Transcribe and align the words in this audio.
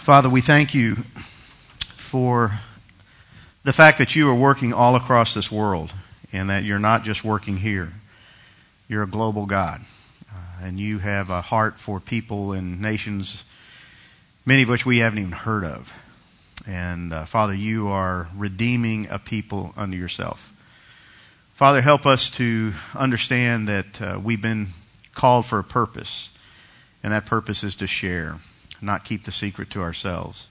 Father, 0.00 0.30
we 0.30 0.40
thank 0.40 0.74
you 0.74 0.94
for 0.94 2.58
the 3.64 3.72
fact 3.72 3.98
that 3.98 4.16
you 4.16 4.30
are 4.30 4.34
working 4.34 4.72
all 4.72 4.96
across 4.96 5.34
this 5.34 5.52
world 5.52 5.92
and 6.32 6.48
that 6.48 6.64
you're 6.64 6.78
not 6.78 7.04
just 7.04 7.22
working 7.22 7.58
here. 7.58 7.92
You're 8.88 9.02
a 9.02 9.06
global 9.06 9.44
God. 9.44 9.82
Uh, 10.32 10.64
and 10.64 10.80
you 10.80 10.98
have 10.98 11.28
a 11.28 11.42
heart 11.42 11.78
for 11.78 12.00
people 12.00 12.52
and 12.52 12.80
nations, 12.80 13.44
many 14.46 14.62
of 14.62 14.70
which 14.70 14.86
we 14.86 14.98
haven't 14.98 15.18
even 15.18 15.32
heard 15.32 15.64
of. 15.64 15.92
And 16.66 17.12
uh, 17.12 17.26
Father, 17.26 17.54
you 17.54 17.88
are 17.88 18.26
redeeming 18.34 19.08
a 19.10 19.18
people 19.18 19.74
unto 19.76 19.98
yourself. 19.98 20.50
Father, 21.56 21.82
help 21.82 22.06
us 22.06 22.30
to 22.30 22.72
understand 22.94 23.68
that 23.68 24.00
uh, 24.00 24.18
we've 24.20 24.40
been 24.40 24.68
called 25.12 25.44
for 25.44 25.58
a 25.58 25.64
purpose, 25.64 26.30
and 27.02 27.12
that 27.12 27.26
purpose 27.26 27.64
is 27.64 27.76
to 27.76 27.86
share, 27.86 28.38
not 28.82 29.04
keep 29.04 29.24
the 29.24 29.32
secret 29.32 29.70
to 29.70 29.82
ourselves. 29.82 30.46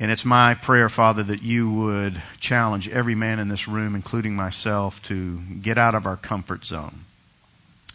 And 0.00 0.10
it's 0.10 0.24
my 0.24 0.54
prayer, 0.54 0.88
Father, 0.88 1.22
that 1.22 1.42
you 1.42 1.70
would 1.70 2.20
challenge 2.40 2.88
every 2.88 3.14
man 3.14 3.38
in 3.38 3.48
this 3.48 3.68
room, 3.68 3.94
including 3.94 4.34
myself, 4.34 5.00
to 5.04 5.38
get 5.38 5.78
out 5.78 5.94
of 5.94 6.06
our 6.06 6.16
comfort 6.16 6.64
zone 6.64 7.04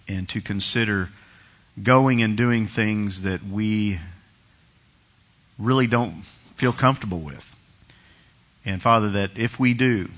and 0.07 0.27
to 0.29 0.41
consider 0.41 1.09
going 1.81 2.23
and 2.23 2.37
doing 2.37 2.67
things 2.67 3.23
that 3.23 3.43
we 3.43 3.99
really 5.57 5.87
don't 5.87 6.23
feel 6.55 6.71
comfortable 6.71 7.19
with. 7.19 7.45
And 8.65 8.81
Father, 8.81 9.11
that 9.11 9.37
if 9.37 9.59
we 9.59 9.73
do, 9.73 10.09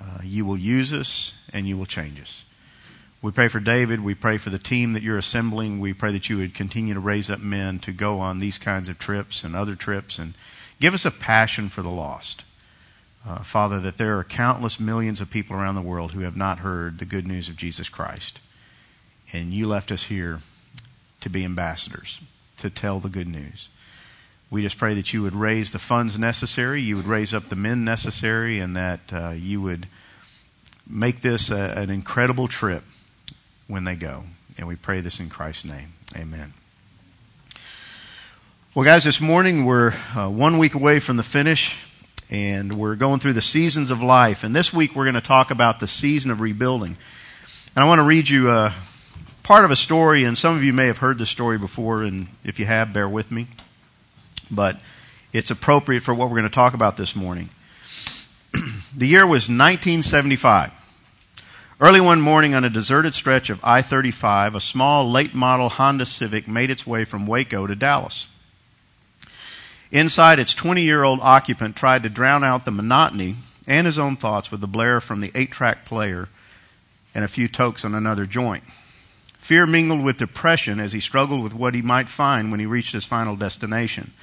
uh, 0.00 0.18
you 0.22 0.44
will 0.44 0.58
use 0.58 0.92
us 0.92 1.32
and 1.52 1.66
you 1.66 1.78
will 1.78 1.86
change 1.86 2.20
us. 2.20 2.44
We 3.22 3.32
pray 3.32 3.48
for 3.48 3.60
David. 3.60 4.00
We 4.00 4.14
pray 4.14 4.36
for 4.36 4.50
the 4.50 4.58
team 4.58 4.92
that 4.92 5.02
you're 5.02 5.18
assembling. 5.18 5.80
We 5.80 5.94
pray 5.94 6.12
that 6.12 6.28
you 6.28 6.38
would 6.38 6.54
continue 6.54 6.94
to 6.94 7.00
raise 7.00 7.30
up 7.30 7.40
men 7.40 7.78
to 7.80 7.92
go 7.92 8.20
on 8.20 8.38
these 8.38 8.58
kinds 8.58 8.88
of 8.88 8.98
trips 8.98 9.42
and 9.42 9.56
other 9.56 9.74
trips 9.74 10.18
and 10.18 10.34
give 10.80 10.94
us 10.94 11.06
a 11.06 11.10
passion 11.10 11.70
for 11.70 11.82
the 11.82 11.90
lost. 11.90 12.44
Uh, 13.26 13.38
Father, 13.42 13.80
that 13.80 13.98
there 13.98 14.18
are 14.18 14.24
countless 14.24 14.78
millions 14.78 15.20
of 15.20 15.30
people 15.30 15.56
around 15.56 15.74
the 15.74 15.82
world 15.82 16.12
who 16.12 16.20
have 16.20 16.36
not 16.36 16.58
heard 16.58 16.98
the 16.98 17.06
good 17.06 17.26
news 17.26 17.48
of 17.48 17.56
Jesus 17.56 17.88
Christ. 17.88 18.38
And 19.32 19.52
you 19.52 19.66
left 19.66 19.90
us 19.90 20.04
here 20.04 20.40
to 21.22 21.30
be 21.30 21.44
ambassadors, 21.44 22.20
to 22.58 22.70
tell 22.70 23.00
the 23.00 23.08
good 23.08 23.26
news. 23.26 23.68
We 24.50 24.62
just 24.62 24.78
pray 24.78 24.94
that 24.94 25.12
you 25.12 25.22
would 25.22 25.34
raise 25.34 25.72
the 25.72 25.80
funds 25.80 26.18
necessary, 26.18 26.82
you 26.82 26.96
would 26.96 27.06
raise 27.06 27.34
up 27.34 27.46
the 27.46 27.56
men 27.56 27.82
necessary, 27.84 28.60
and 28.60 28.76
that 28.76 29.00
uh, 29.12 29.30
you 29.34 29.60
would 29.60 29.88
make 30.88 31.20
this 31.20 31.50
a, 31.50 31.72
an 31.78 31.90
incredible 31.90 32.46
trip 32.46 32.84
when 33.68 33.84
they 33.84 33.96
go. 33.96 34.22
And 34.58 34.66
we 34.68 34.76
pray 34.76 35.00
this 35.00 35.20
in 35.20 35.28
Christ's 35.28 35.66
name. 35.66 35.92
Amen. 36.16 36.52
Well, 38.74 38.84
guys, 38.84 39.04
this 39.04 39.20
morning 39.20 39.64
we're 39.64 39.92
uh, 40.14 40.28
one 40.28 40.58
week 40.58 40.74
away 40.74 41.00
from 41.00 41.16
the 41.16 41.22
finish, 41.22 41.78
and 42.30 42.74
we're 42.74 42.96
going 42.96 43.20
through 43.20 43.32
the 43.32 43.42
seasons 43.42 43.90
of 43.90 44.02
life. 44.02 44.44
And 44.44 44.54
this 44.54 44.72
week 44.72 44.94
we're 44.94 45.04
going 45.04 45.14
to 45.14 45.20
talk 45.20 45.50
about 45.50 45.80
the 45.80 45.88
season 45.88 46.30
of 46.30 46.40
rebuilding. 46.40 46.96
And 47.74 47.84
I 47.84 47.88
want 47.88 48.00
to 48.00 48.04
read 48.04 48.28
you 48.28 48.50
a 48.50 48.74
part 49.42 49.64
of 49.64 49.70
a 49.70 49.76
story, 49.76 50.24
and 50.24 50.36
some 50.36 50.56
of 50.56 50.62
you 50.62 50.72
may 50.72 50.86
have 50.86 50.98
heard 50.98 51.18
this 51.18 51.30
story 51.30 51.58
before, 51.58 52.02
and 52.02 52.26
if 52.44 52.58
you 52.58 52.66
have, 52.66 52.92
bear 52.92 53.08
with 53.08 53.30
me. 53.30 53.46
But 54.50 54.78
it's 55.32 55.50
appropriate 55.50 56.02
for 56.02 56.14
what 56.14 56.28
we're 56.28 56.38
going 56.38 56.50
to 56.50 56.54
talk 56.54 56.74
about 56.74 56.96
this 56.96 57.16
morning. 57.16 57.48
the 58.96 59.06
year 59.06 59.26
was 59.26 59.48
1975. 59.48 60.72
Early 61.78 62.00
one 62.00 62.22
morning 62.22 62.54
on 62.54 62.64
a 62.64 62.70
deserted 62.70 63.14
stretch 63.14 63.50
of 63.50 63.60
I 63.62 63.82
35, 63.82 64.54
a 64.54 64.60
small 64.60 65.10
late 65.10 65.34
model 65.34 65.68
Honda 65.68 66.06
Civic 66.06 66.48
made 66.48 66.70
its 66.70 66.86
way 66.86 67.04
from 67.04 67.26
Waco 67.26 67.66
to 67.66 67.76
Dallas. 67.76 68.28
Inside, 69.90 70.38
its 70.38 70.54
20 70.54 70.80
year 70.80 71.02
old 71.02 71.20
occupant 71.20 71.76
tried 71.76 72.04
to 72.04 72.08
drown 72.08 72.42
out 72.42 72.64
the 72.64 72.70
monotony 72.70 73.36
and 73.66 73.86
his 73.86 73.98
own 73.98 74.16
thoughts 74.16 74.50
with 74.50 74.62
the 74.62 74.66
blare 74.66 75.02
from 75.02 75.20
the 75.20 75.30
8 75.34 75.52
track 75.52 75.84
player 75.84 76.30
and 77.14 77.22
a 77.22 77.28
few 77.28 77.46
tokes 77.46 77.84
on 77.84 77.94
another 77.94 78.24
joint. 78.24 78.64
Fear 79.36 79.66
mingled 79.66 80.02
with 80.02 80.16
depression 80.16 80.80
as 80.80 80.94
he 80.94 81.00
struggled 81.00 81.42
with 81.42 81.52
what 81.52 81.74
he 81.74 81.82
might 81.82 82.08
find 82.08 82.50
when 82.50 82.58
he 82.58 82.64
reached 82.64 82.94
his 82.94 83.04
final 83.04 83.36
destination 83.36 84.14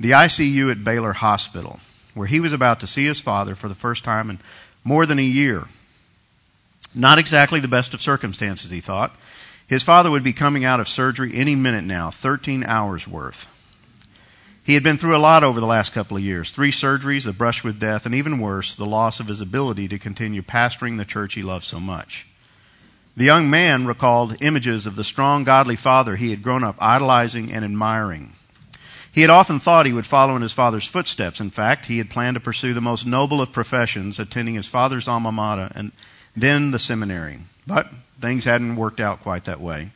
the 0.00 0.12
ICU 0.12 0.70
at 0.70 0.82
Baylor 0.82 1.12
Hospital, 1.12 1.78
where 2.14 2.26
he 2.26 2.40
was 2.40 2.54
about 2.54 2.80
to 2.80 2.86
see 2.86 3.04
his 3.04 3.20
father 3.20 3.54
for 3.54 3.68
the 3.68 3.74
first 3.74 4.02
time 4.02 4.30
in 4.30 4.38
more 4.82 5.04
than 5.04 5.18
a 5.18 5.22
year. 5.22 5.64
Not 6.96 7.18
exactly 7.18 7.60
the 7.60 7.68
best 7.68 7.92
of 7.92 8.00
circumstances, 8.00 8.70
he 8.70 8.80
thought. 8.80 9.14
His 9.66 9.82
father 9.82 10.10
would 10.10 10.22
be 10.22 10.32
coming 10.32 10.64
out 10.64 10.80
of 10.80 10.88
surgery 10.88 11.32
any 11.34 11.54
minute 11.54 11.84
now, 11.84 12.10
13 12.10 12.64
hours 12.64 13.06
worth. 13.06 13.46
He 14.64 14.72
had 14.72 14.82
been 14.82 14.96
through 14.96 15.14
a 15.14 15.18
lot 15.18 15.44
over 15.44 15.60
the 15.60 15.66
last 15.66 15.92
couple 15.92 16.16
of 16.16 16.22
years 16.22 16.50
three 16.50 16.72
surgeries, 16.72 17.26
a 17.26 17.34
brush 17.34 17.62
with 17.62 17.78
death, 17.78 18.06
and 18.06 18.14
even 18.14 18.38
worse, 18.38 18.76
the 18.76 18.86
loss 18.86 19.20
of 19.20 19.28
his 19.28 19.42
ability 19.42 19.88
to 19.88 19.98
continue 19.98 20.40
pastoring 20.40 20.96
the 20.96 21.04
church 21.04 21.34
he 21.34 21.42
loved 21.42 21.66
so 21.66 21.78
much. 21.78 22.26
The 23.14 23.26
young 23.26 23.50
man 23.50 23.86
recalled 23.86 24.42
images 24.42 24.86
of 24.86 24.96
the 24.96 25.04
strong, 25.04 25.44
godly 25.44 25.76
father 25.76 26.16
he 26.16 26.30
had 26.30 26.42
grown 26.42 26.64
up 26.64 26.76
idolizing 26.80 27.52
and 27.52 27.62
admiring. 27.62 28.32
He 29.12 29.20
had 29.20 29.30
often 29.30 29.60
thought 29.60 29.86
he 29.86 29.92
would 29.92 30.06
follow 30.06 30.34
in 30.34 30.42
his 30.42 30.52
father's 30.52 30.86
footsteps. 30.86 31.40
In 31.40 31.50
fact, 31.50 31.84
he 31.84 31.98
had 31.98 32.10
planned 32.10 32.36
to 32.36 32.40
pursue 32.40 32.72
the 32.72 32.80
most 32.80 33.06
noble 33.06 33.42
of 33.42 33.52
professions, 33.52 34.18
attending 34.18 34.54
his 34.54 34.66
father's 34.66 35.08
alma 35.08 35.30
mater 35.30 35.70
and 35.74 35.92
then 36.36 36.70
the 36.70 36.78
seminary. 36.78 37.38
But 37.66 37.88
things 38.20 38.44
hadn't 38.44 38.76
worked 38.76 39.00
out 39.00 39.22
quite 39.22 39.46
that 39.46 39.60
way. 39.60 39.90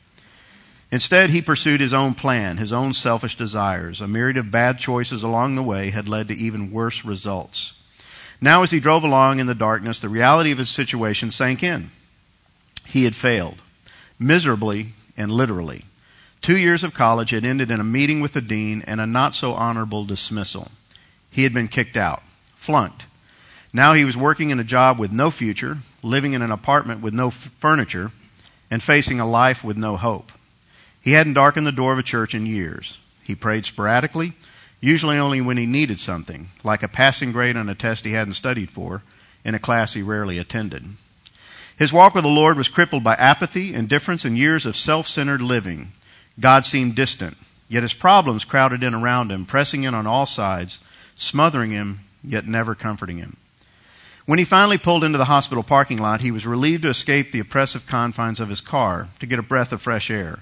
Instead, 0.90 1.30
he 1.30 1.42
pursued 1.42 1.80
his 1.80 1.92
own 1.92 2.14
plan, 2.14 2.56
his 2.56 2.72
own 2.72 2.92
selfish 2.94 3.36
desires. 3.36 4.00
A 4.00 4.08
myriad 4.08 4.38
of 4.38 4.50
bad 4.50 4.78
choices 4.78 5.22
along 5.22 5.54
the 5.54 5.62
way 5.62 5.90
had 5.90 6.08
led 6.08 6.28
to 6.28 6.34
even 6.34 6.72
worse 6.72 7.04
results. 7.04 7.74
Now, 8.40 8.62
as 8.62 8.70
he 8.70 8.80
drove 8.80 9.04
along 9.04 9.38
in 9.38 9.46
the 9.46 9.54
darkness, 9.54 10.00
the 10.00 10.08
reality 10.08 10.50
of 10.50 10.58
his 10.58 10.70
situation 10.70 11.30
sank 11.30 11.62
in. 11.62 11.90
He 12.86 13.04
had 13.04 13.14
failed, 13.14 13.60
miserably 14.18 14.88
and 15.16 15.30
literally. 15.30 15.84
Two 16.40 16.56
years 16.56 16.82
of 16.82 16.94
college 16.94 17.30
had 17.30 17.44
ended 17.44 17.70
in 17.70 17.78
a 17.78 17.84
meeting 17.84 18.20
with 18.20 18.32
the 18.32 18.40
dean 18.40 18.82
and 18.86 19.00
a 19.00 19.06
not 19.06 19.34
so 19.34 19.52
honorable 19.52 20.06
dismissal. 20.06 20.68
He 21.30 21.44
had 21.44 21.54
been 21.54 21.68
kicked 21.68 21.96
out, 21.96 22.22
flunked, 22.56 23.04
now 23.72 23.92
he 23.92 24.04
was 24.04 24.16
working 24.16 24.50
in 24.50 24.58
a 24.58 24.64
job 24.64 24.98
with 24.98 25.12
no 25.12 25.30
future, 25.30 25.78
living 26.02 26.32
in 26.32 26.42
an 26.42 26.50
apartment 26.50 27.02
with 27.02 27.14
no 27.14 27.28
f- 27.28 27.34
furniture, 27.58 28.10
and 28.70 28.82
facing 28.82 29.20
a 29.20 29.28
life 29.28 29.64
with 29.64 29.76
no 29.76 29.96
hope. 29.96 30.30
He 31.02 31.12
hadn't 31.12 31.34
darkened 31.34 31.66
the 31.66 31.72
door 31.72 31.92
of 31.92 31.98
a 31.98 32.04
church 32.04 32.34
in 32.34 32.46
years. 32.46 32.98
He 33.24 33.34
prayed 33.34 33.64
sporadically, 33.64 34.32
usually 34.80 35.18
only 35.18 35.40
when 35.40 35.56
he 35.56 35.66
needed 35.66 36.00
something, 36.00 36.48
like 36.64 36.82
a 36.82 36.88
passing 36.88 37.32
grade 37.32 37.56
on 37.56 37.68
a 37.68 37.74
test 37.74 38.04
he 38.04 38.12
hadn't 38.12 38.34
studied 38.34 38.70
for, 38.70 39.02
in 39.44 39.54
a 39.54 39.58
class 39.58 39.92
he 39.92 40.02
rarely 40.02 40.38
attended. 40.38 40.84
His 41.78 41.92
walk 41.92 42.14
with 42.14 42.24
the 42.24 42.30
Lord 42.30 42.56
was 42.58 42.68
crippled 42.68 43.02
by 43.02 43.14
apathy, 43.14 43.72
indifference, 43.74 44.24
and 44.24 44.36
years 44.36 44.66
of 44.66 44.76
self-centered 44.76 45.40
living. 45.40 45.92
God 46.38 46.66
seemed 46.66 46.94
distant, 46.94 47.36
yet 47.68 47.82
his 47.82 47.94
problems 47.94 48.44
crowded 48.44 48.82
in 48.82 48.94
around 48.94 49.32
him, 49.32 49.46
pressing 49.46 49.84
in 49.84 49.94
on 49.94 50.06
all 50.06 50.26
sides, 50.26 50.78
smothering 51.16 51.70
him, 51.70 52.00
yet 52.22 52.46
never 52.46 52.74
comforting 52.74 53.16
him. 53.18 53.36
When 54.30 54.38
he 54.38 54.44
finally 54.44 54.78
pulled 54.78 55.02
into 55.02 55.18
the 55.18 55.24
hospital 55.24 55.64
parking 55.64 55.98
lot, 55.98 56.20
he 56.20 56.30
was 56.30 56.46
relieved 56.46 56.84
to 56.84 56.88
escape 56.88 57.32
the 57.32 57.40
oppressive 57.40 57.88
confines 57.88 58.38
of 58.38 58.48
his 58.48 58.60
car 58.60 59.08
to 59.18 59.26
get 59.26 59.40
a 59.40 59.42
breath 59.42 59.72
of 59.72 59.82
fresh 59.82 60.08
air. 60.08 60.38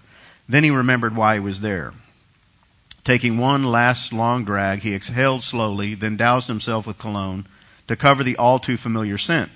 Then 0.47 0.63
he 0.63 0.69
remembered 0.69 1.17
why 1.17 1.33
he 1.37 1.41
was 1.41 1.63
there. 1.63 1.95
Taking 3.03 3.39
one 3.39 3.65
last 3.65 4.13
long 4.13 4.45
drag, 4.45 4.81
he 4.81 4.95
exhaled 4.95 5.43
slowly, 5.43 5.95
then 5.95 6.19
doused 6.19 6.49
himself 6.49 6.87
with 6.87 6.99
cologne 6.99 7.47
to 7.87 7.97
cover 7.97 8.23
the 8.23 8.37
all 8.37 8.59
too 8.59 8.77
familiar 8.77 9.17
scent. 9.17 9.51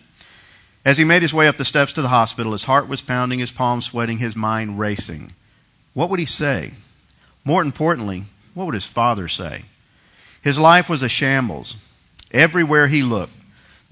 As 0.82 0.96
he 0.96 1.04
made 1.04 1.20
his 1.20 1.34
way 1.34 1.46
up 1.46 1.58
the 1.58 1.66
steps 1.66 1.92
to 1.92 2.00
the 2.00 2.08
hospital, 2.08 2.52
his 2.52 2.64
heart 2.64 2.88
was 2.88 3.02
pounding, 3.02 3.38
his 3.38 3.52
palms 3.52 3.84
sweating, 3.84 4.16
his 4.16 4.34
mind 4.34 4.78
racing. 4.78 5.30
What 5.92 6.08
would 6.08 6.20
he 6.20 6.24
say? 6.24 6.72
More 7.44 7.60
importantly, 7.60 8.24
what 8.54 8.64
would 8.64 8.74
his 8.76 8.86
father 8.86 9.28
say? 9.28 9.66
His 10.40 10.58
life 10.58 10.88
was 10.88 11.02
a 11.02 11.08
shambles. 11.10 11.76
Everywhere 12.32 12.88
he 12.88 13.02
looked, 13.02 13.34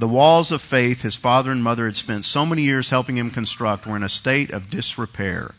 the 0.01 0.09
walls 0.09 0.51
of 0.51 0.63
faith 0.63 1.03
his 1.03 1.15
father 1.15 1.53
and 1.53 1.63
mother 1.63 1.85
had 1.85 1.95
spent 1.95 2.25
so 2.25 2.47
many 2.47 2.63
years 2.63 2.89
helping 2.89 3.19
him 3.19 3.31
construct 3.31 3.87
were 3.87 3.97
in 3.97 4.03
a 4.03 4.09
state 4.09 4.51
of 4.51 4.71
disrepair. 4.71 5.55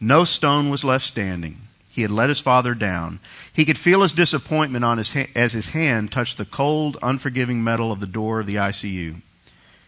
No 0.00 0.24
stone 0.24 0.70
was 0.70 0.82
left 0.82 1.04
standing. 1.04 1.60
He 1.92 2.02
had 2.02 2.10
let 2.10 2.28
his 2.28 2.40
father 2.40 2.74
down. 2.74 3.20
He 3.52 3.64
could 3.64 3.78
feel 3.78 4.02
his 4.02 4.12
disappointment 4.12 4.84
on 4.84 4.98
his 4.98 5.12
ha- 5.12 5.30
as 5.36 5.52
his 5.52 5.68
hand 5.68 6.10
touched 6.10 6.36
the 6.36 6.44
cold, 6.44 6.96
unforgiving 7.00 7.62
metal 7.62 7.92
of 7.92 8.00
the 8.00 8.08
door 8.08 8.40
of 8.40 8.46
the 8.46 8.56
ICU. 8.56 9.22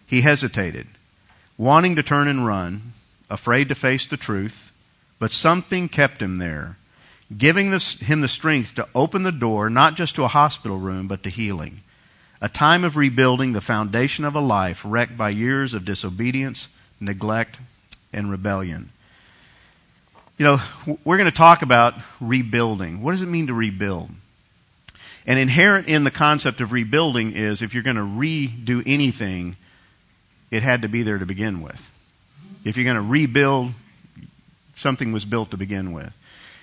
He 0.07 0.21
hesitated, 0.21 0.87
wanting 1.57 1.97
to 1.97 2.05
turn 2.05 2.29
and 2.29 2.47
run, 2.47 2.93
afraid 3.29 3.71
to 3.71 3.75
face 3.75 4.07
the 4.07 4.17
truth, 4.17 4.71
but 5.19 5.33
something 5.33 5.89
kept 5.89 6.23
him 6.23 6.39
there, 6.39 6.79
giving 7.37 7.73
him 7.73 8.21
the 8.21 8.29
strength 8.29 8.77
to 8.77 8.89
open 8.95 9.25
the 9.25 9.33
door 9.33 9.69
not 9.69 9.97
just 9.97 10.15
to 10.15 10.25
a 10.25 10.29
hospital 10.29 10.79
room, 10.79 11.09
but 11.09 11.25
to 11.25 11.31
healing 11.31 11.81
a 12.41 12.49
time 12.49 12.85
of 12.85 12.97
rebuilding 12.97 13.53
the 13.53 13.61
foundation 13.61 14.25
of 14.25 14.37
a 14.37 14.41
life 14.41 14.83
wrecked 14.85 15.17
by 15.17 15.31
years 15.31 15.75
of 15.75 15.85
disobedience, 15.85 16.69
neglect, 17.01 17.59
and 18.13 18.31
rebellion. 18.31 18.91
You 20.37 20.45
know, 20.45 20.61
we're 21.05 21.17
going 21.17 21.31
to 21.31 21.37
talk 21.37 21.63
about 21.63 21.95
rebuilding. 22.21 23.03
What 23.03 23.13
does 23.13 23.23
it 23.23 23.29
mean 23.29 23.49
to 23.49 23.55
rebuild? 23.55 24.09
And 25.27 25.39
inherent 25.39 25.89
in 25.89 26.05
the 26.05 26.11
concept 26.11 26.61
of 26.61 26.73
rebuilding 26.73 27.33
is 27.33 27.61
if 27.61 27.75
you're 27.75 27.83
going 27.83 27.97
to 27.97 28.03
redo 28.03 28.83
anything, 28.87 29.57
it 30.51 30.63
had 30.63 30.83
to 30.83 30.89
be 30.89 31.03
there 31.03 31.19
to 31.19 31.27
begin 31.27 31.61
with. 31.61 31.91
If 32.65 32.77
you're 32.77 32.85
going 32.85 32.97
to 32.97 33.03
rebuild, 33.03 33.73
something 34.77 35.13
was 35.13 35.25
built 35.25 35.51
to 35.51 35.57
begin 35.57 35.93
with. 35.93 36.15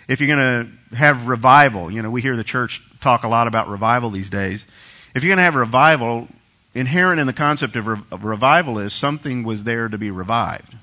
If 0.08 0.22
you're 0.22 0.36
going 0.36 0.66
to 0.92 0.96
have 0.96 1.28
revival, 1.28 1.92
you 1.92 2.02
know, 2.02 2.10
we 2.10 2.22
hear 2.22 2.36
the 2.36 2.44
church 2.44 2.82
talk 3.02 3.24
a 3.24 3.28
lot 3.28 3.48
about 3.48 3.68
revival 3.68 4.10
these 4.10 4.30
days. 4.30 4.66
If 5.16 5.24
you're 5.24 5.30
going 5.30 5.38
to 5.38 5.44
have 5.44 5.56
revival, 5.56 6.28
inherent 6.74 7.22
in 7.22 7.26
the 7.26 7.34
concept 7.34 7.78
of, 7.78 7.88
re- 7.88 8.00
of 8.12 8.26
revival 8.26 8.80
is 8.80 8.94
something 8.94 9.46
was 9.46 9.64
there 9.64 9.88
to 9.88 9.98
be 9.98 10.12
revived. 10.12 10.76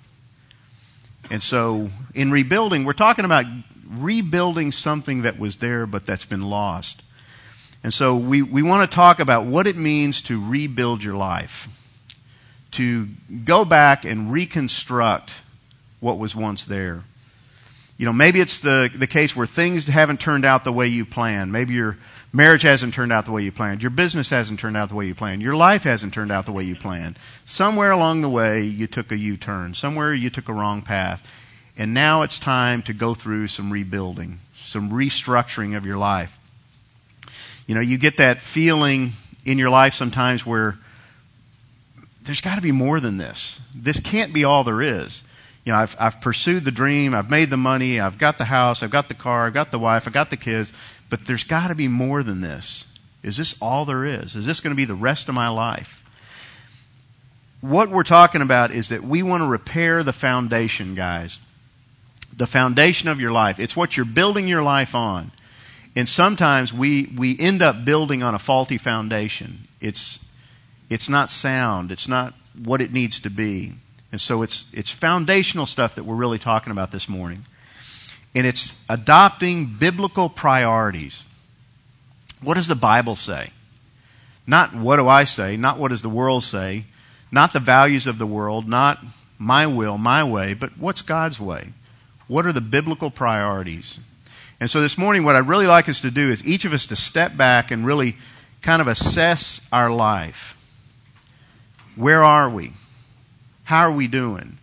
And 1.30 1.42
so 1.42 1.90
in 2.14 2.30
rebuilding, 2.30 2.84
we're 2.84 2.94
talking 2.94 3.26
about 3.26 3.44
rebuilding 3.90 4.72
something 4.72 5.22
that 5.22 5.38
was 5.38 5.56
there 5.56 5.86
but 5.86 6.06
that's 6.06 6.24
been 6.24 6.42
lost. 6.42 7.02
And 7.84 7.92
so 7.92 8.16
we, 8.16 8.40
we 8.40 8.62
want 8.62 8.90
to 8.90 8.94
talk 8.94 9.20
about 9.20 9.44
what 9.44 9.66
it 9.66 9.76
means 9.76 10.22
to 10.22 10.42
rebuild 10.42 11.04
your 11.04 11.14
life, 11.14 11.68
to 12.72 13.06
go 13.44 13.66
back 13.66 14.06
and 14.06 14.32
reconstruct 14.32 15.30
what 16.00 16.18
was 16.18 16.34
once 16.34 16.64
there. 16.64 17.02
You 17.98 18.06
know, 18.06 18.12
maybe 18.12 18.40
it's 18.40 18.60
the, 18.60 18.90
the 18.94 19.06
case 19.06 19.36
where 19.36 19.46
things 19.46 19.86
haven't 19.86 20.20
turned 20.20 20.46
out 20.46 20.64
the 20.64 20.72
way 20.72 20.86
you 20.86 21.04
planned. 21.04 21.52
Maybe 21.52 21.74
your 21.74 21.98
marriage 22.32 22.62
hasn't 22.62 22.94
turned 22.94 23.12
out 23.12 23.24
the 23.24 23.32
way 23.32 23.42
you 23.42 23.52
planned. 23.52 23.82
Your 23.82 23.90
business 23.90 24.30
hasn't 24.30 24.60
turned 24.60 24.76
out 24.76 24.88
the 24.88 24.94
way 24.94 25.06
you 25.06 25.14
planned. 25.14 25.42
Your 25.42 25.56
life 25.56 25.84
hasn't 25.84 26.14
turned 26.14 26.30
out 26.30 26.46
the 26.46 26.52
way 26.52 26.64
you 26.64 26.76
planned. 26.76 27.18
Somewhere 27.44 27.90
along 27.90 28.22
the 28.22 28.28
way, 28.28 28.62
you 28.62 28.86
took 28.86 29.12
a 29.12 29.16
U 29.16 29.36
turn. 29.36 29.74
Somewhere 29.74 30.14
you 30.14 30.30
took 30.30 30.48
a 30.48 30.52
wrong 30.52 30.82
path. 30.82 31.26
And 31.76 31.94
now 31.94 32.22
it's 32.22 32.38
time 32.38 32.82
to 32.82 32.92
go 32.92 33.14
through 33.14 33.48
some 33.48 33.70
rebuilding, 33.72 34.38
some 34.54 34.90
restructuring 34.90 35.76
of 35.76 35.86
your 35.86 35.96
life. 35.96 36.38
You 37.66 37.74
know, 37.74 37.80
you 37.80 37.98
get 37.98 38.18
that 38.18 38.40
feeling 38.40 39.12
in 39.44 39.58
your 39.58 39.70
life 39.70 39.94
sometimes 39.94 40.44
where 40.44 40.76
there's 42.24 42.40
got 42.40 42.56
to 42.56 42.60
be 42.60 42.72
more 42.72 43.00
than 43.00 43.16
this. 43.16 43.60
This 43.74 44.00
can't 44.00 44.32
be 44.32 44.44
all 44.44 44.64
there 44.64 44.82
is. 44.82 45.22
You 45.64 45.72
know, 45.72 45.78
I've, 45.78 45.96
I've 45.98 46.20
pursued 46.20 46.64
the 46.64 46.72
dream, 46.72 47.14
I've 47.14 47.30
made 47.30 47.48
the 47.48 47.56
money, 47.56 48.00
I've 48.00 48.18
got 48.18 48.36
the 48.36 48.44
house, 48.44 48.82
I've 48.82 48.90
got 48.90 49.08
the 49.08 49.14
car, 49.14 49.46
I've 49.46 49.54
got 49.54 49.70
the 49.70 49.78
wife, 49.78 50.08
I've 50.08 50.12
got 50.12 50.30
the 50.30 50.36
kids, 50.36 50.72
but 51.12 51.26
there's 51.26 51.44
got 51.44 51.68
to 51.68 51.74
be 51.74 51.88
more 51.88 52.22
than 52.22 52.40
this. 52.40 52.86
Is 53.22 53.36
this 53.36 53.54
all 53.60 53.84
there 53.84 54.06
is? 54.06 54.34
Is 54.34 54.46
this 54.46 54.60
going 54.60 54.74
to 54.74 54.78
be 54.78 54.86
the 54.86 54.94
rest 54.94 55.28
of 55.28 55.34
my 55.34 55.48
life? 55.48 56.02
What 57.60 57.90
we're 57.90 58.02
talking 58.02 58.40
about 58.40 58.70
is 58.70 58.88
that 58.88 59.02
we 59.02 59.22
want 59.22 59.42
to 59.42 59.46
repair 59.46 60.02
the 60.02 60.14
foundation, 60.14 60.94
guys. 60.94 61.38
The 62.34 62.46
foundation 62.46 63.10
of 63.10 63.20
your 63.20 63.30
life. 63.30 63.60
It's 63.60 63.76
what 63.76 63.94
you're 63.94 64.06
building 64.06 64.48
your 64.48 64.62
life 64.62 64.94
on. 64.94 65.30
And 65.94 66.08
sometimes 66.08 66.72
we, 66.72 67.12
we 67.14 67.38
end 67.38 67.60
up 67.60 67.84
building 67.84 68.22
on 68.22 68.34
a 68.34 68.38
faulty 68.38 68.78
foundation. 68.78 69.58
It's, 69.82 70.18
it's 70.88 71.10
not 71.10 71.30
sound. 71.30 71.92
It's 71.92 72.08
not 72.08 72.32
what 72.64 72.80
it 72.80 72.90
needs 72.90 73.20
to 73.20 73.30
be. 73.30 73.74
And 74.12 74.18
so 74.18 74.40
it's, 74.40 74.64
it's 74.72 74.90
foundational 74.90 75.66
stuff 75.66 75.96
that 75.96 76.04
we're 76.04 76.14
really 76.14 76.38
talking 76.38 76.70
about 76.70 76.90
this 76.90 77.06
morning. 77.06 77.44
And 78.34 78.46
it's 78.46 78.74
adopting 78.88 79.66
biblical 79.66 80.28
priorities. 80.28 81.24
What 82.42 82.54
does 82.54 82.68
the 82.68 82.74
Bible 82.74 83.16
say? 83.16 83.50
Not 84.46 84.74
what 84.74 84.96
do 84.96 85.08
I 85.08 85.24
say, 85.24 85.56
not 85.56 85.78
what 85.78 85.88
does 85.88 86.02
the 86.02 86.08
world 86.08 86.42
say, 86.42 86.84
not 87.30 87.52
the 87.52 87.60
values 87.60 88.06
of 88.06 88.18
the 88.18 88.26
world, 88.26 88.68
not 88.68 88.98
my 89.38 89.66
will, 89.66 89.98
my 89.98 90.24
way, 90.24 90.54
but 90.54 90.76
what's 90.78 91.02
God's 91.02 91.38
way? 91.38 91.72
What 92.26 92.46
are 92.46 92.52
the 92.52 92.60
biblical 92.60 93.10
priorities? 93.10 93.98
And 94.58 94.70
so 94.70 94.80
this 94.80 94.96
morning, 94.96 95.24
what 95.24 95.36
I'd 95.36 95.48
really 95.48 95.66
like 95.66 95.88
us 95.88 96.02
to 96.02 96.10
do 96.10 96.30
is 96.30 96.46
each 96.46 96.64
of 96.64 96.72
us 96.72 96.86
to 96.86 96.96
step 96.96 97.36
back 97.36 97.70
and 97.70 97.84
really 97.84 98.16
kind 98.62 98.80
of 98.80 98.88
assess 98.88 99.66
our 99.72 99.90
life. 99.90 100.56
Where 101.96 102.22
are 102.22 102.48
we? 102.48 102.72
How 103.64 103.88
are 103.88 103.92
we 103.92 104.06
doing? 104.06 104.58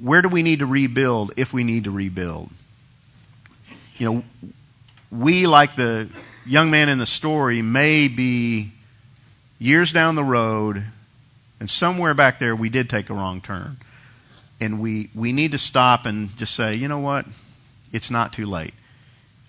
Where 0.00 0.22
do 0.22 0.28
we 0.28 0.42
need 0.42 0.60
to 0.60 0.66
rebuild 0.66 1.32
if 1.36 1.52
we 1.52 1.64
need 1.64 1.84
to 1.84 1.90
rebuild? 1.90 2.50
You 3.98 4.12
know, 4.12 4.24
we, 5.10 5.46
like 5.46 5.74
the 5.74 6.08
young 6.46 6.70
man 6.70 6.88
in 6.88 6.98
the 6.98 7.06
story, 7.06 7.62
may 7.62 8.06
be 8.06 8.70
years 9.58 9.92
down 9.92 10.14
the 10.14 10.24
road, 10.24 10.84
and 11.58 11.68
somewhere 11.68 12.14
back 12.14 12.38
there 12.38 12.54
we 12.54 12.68
did 12.68 12.88
take 12.88 13.10
a 13.10 13.14
wrong 13.14 13.40
turn. 13.40 13.76
And 14.60 14.80
we, 14.80 15.10
we 15.14 15.32
need 15.32 15.52
to 15.52 15.58
stop 15.58 16.06
and 16.06 16.36
just 16.36 16.54
say, 16.54 16.76
you 16.76 16.88
know 16.88 17.00
what? 17.00 17.26
It's 17.92 18.10
not 18.10 18.32
too 18.32 18.46
late. 18.46 18.74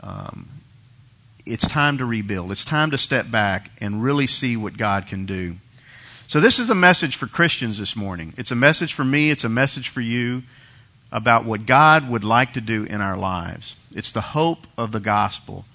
Um, 0.02 0.48
it's 1.46 1.68
time 1.68 2.00
to 2.00 2.06
rebuild. 2.06 2.52
It's 2.52 2.66
time 2.66 2.92
to 2.92 2.98
step 2.98 3.30
back 3.30 3.70
and 3.82 4.04
really 4.04 4.28
see 4.28 4.58
what 4.58 4.78
God 4.78 5.08
can 5.08 5.26
do. 5.26 5.56
So 6.28 6.40
this 6.40 6.60
is 6.60 6.70
a 6.70 6.76
message 6.76 7.16
for 7.16 7.28
Christians 7.28 7.80
this 7.80 7.96
morning. 7.96 8.34
It's 8.38 8.52
a 8.52 8.56
message 8.56 8.94
for 8.94 9.04
me. 9.04 9.32
It's 9.32 9.44
a 9.44 9.50
message 9.50 9.90
for 9.90 10.02
you 10.02 10.44
about 11.12 11.46
what 11.46 11.66
God 11.66 12.10
would 12.10 12.24
like 12.24 12.54
to 12.54 12.62
do 12.62 12.84
in 12.84 13.02
our 13.02 13.18
lives. 13.18 13.76
It's 13.96 14.12
the 14.12 14.22
hope 14.22 14.60
of 14.78 14.92
the 14.92 15.00
gospel 15.00 15.66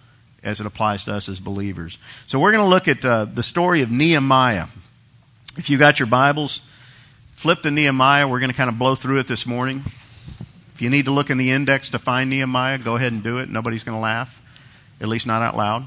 as 0.42 0.60
it 0.60 0.66
applies 0.66 1.04
to 1.06 1.14
us 1.14 1.28
as 1.28 1.40
believers. 1.40 1.98
So 2.26 2.38
we're 2.38 2.52
going 2.52 2.64
to 2.64 2.70
look 2.70 2.86
at 2.88 3.04
uh, 3.04 3.24
the 3.24 3.42
story 3.42 3.82
of 3.82 3.90
Nehemiah. 3.90 4.66
If 5.56 5.70
you 5.70 5.78
got 5.78 5.98
your 5.98 6.06
Bibles, 6.06 6.60
flip 7.32 7.62
to 7.62 7.70
Nehemiah. 7.70 8.28
We're 8.28 8.40
going 8.40 8.50
to 8.50 8.56
kind 8.56 8.70
of 8.70 8.78
blow 8.78 8.94
through 8.94 9.20
it 9.20 9.26
this 9.26 9.46
morning. 9.46 9.82
If 10.74 10.82
you 10.82 10.90
need 10.90 11.06
to 11.06 11.12
look 11.12 11.30
in 11.30 11.38
the 11.38 11.50
index 11.50 11.90
to 11.90 11.98
find 11.98 12.30
Nehemiah, 12.30 12.78
go 12.78 12.96
ahead 12.96 13.12
and 13.12 13.22
do 13.22 13.38
it. 13.38 13.48
Nobody's 13.48 13.84
going 13.84 13.96
to 13.96 14.02
laugh, 14.02 14.40
at 15.00 15.08
least 15.08 15.26
not 15.26 15.42
out 15.42 15.56
loud. 15.56 15.84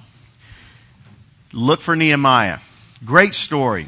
Look 1.53 1.81
for 1.81 1.95
Nehemiah. 1.95 2.59
Great 3.05 3.35
story. 3.35 3.87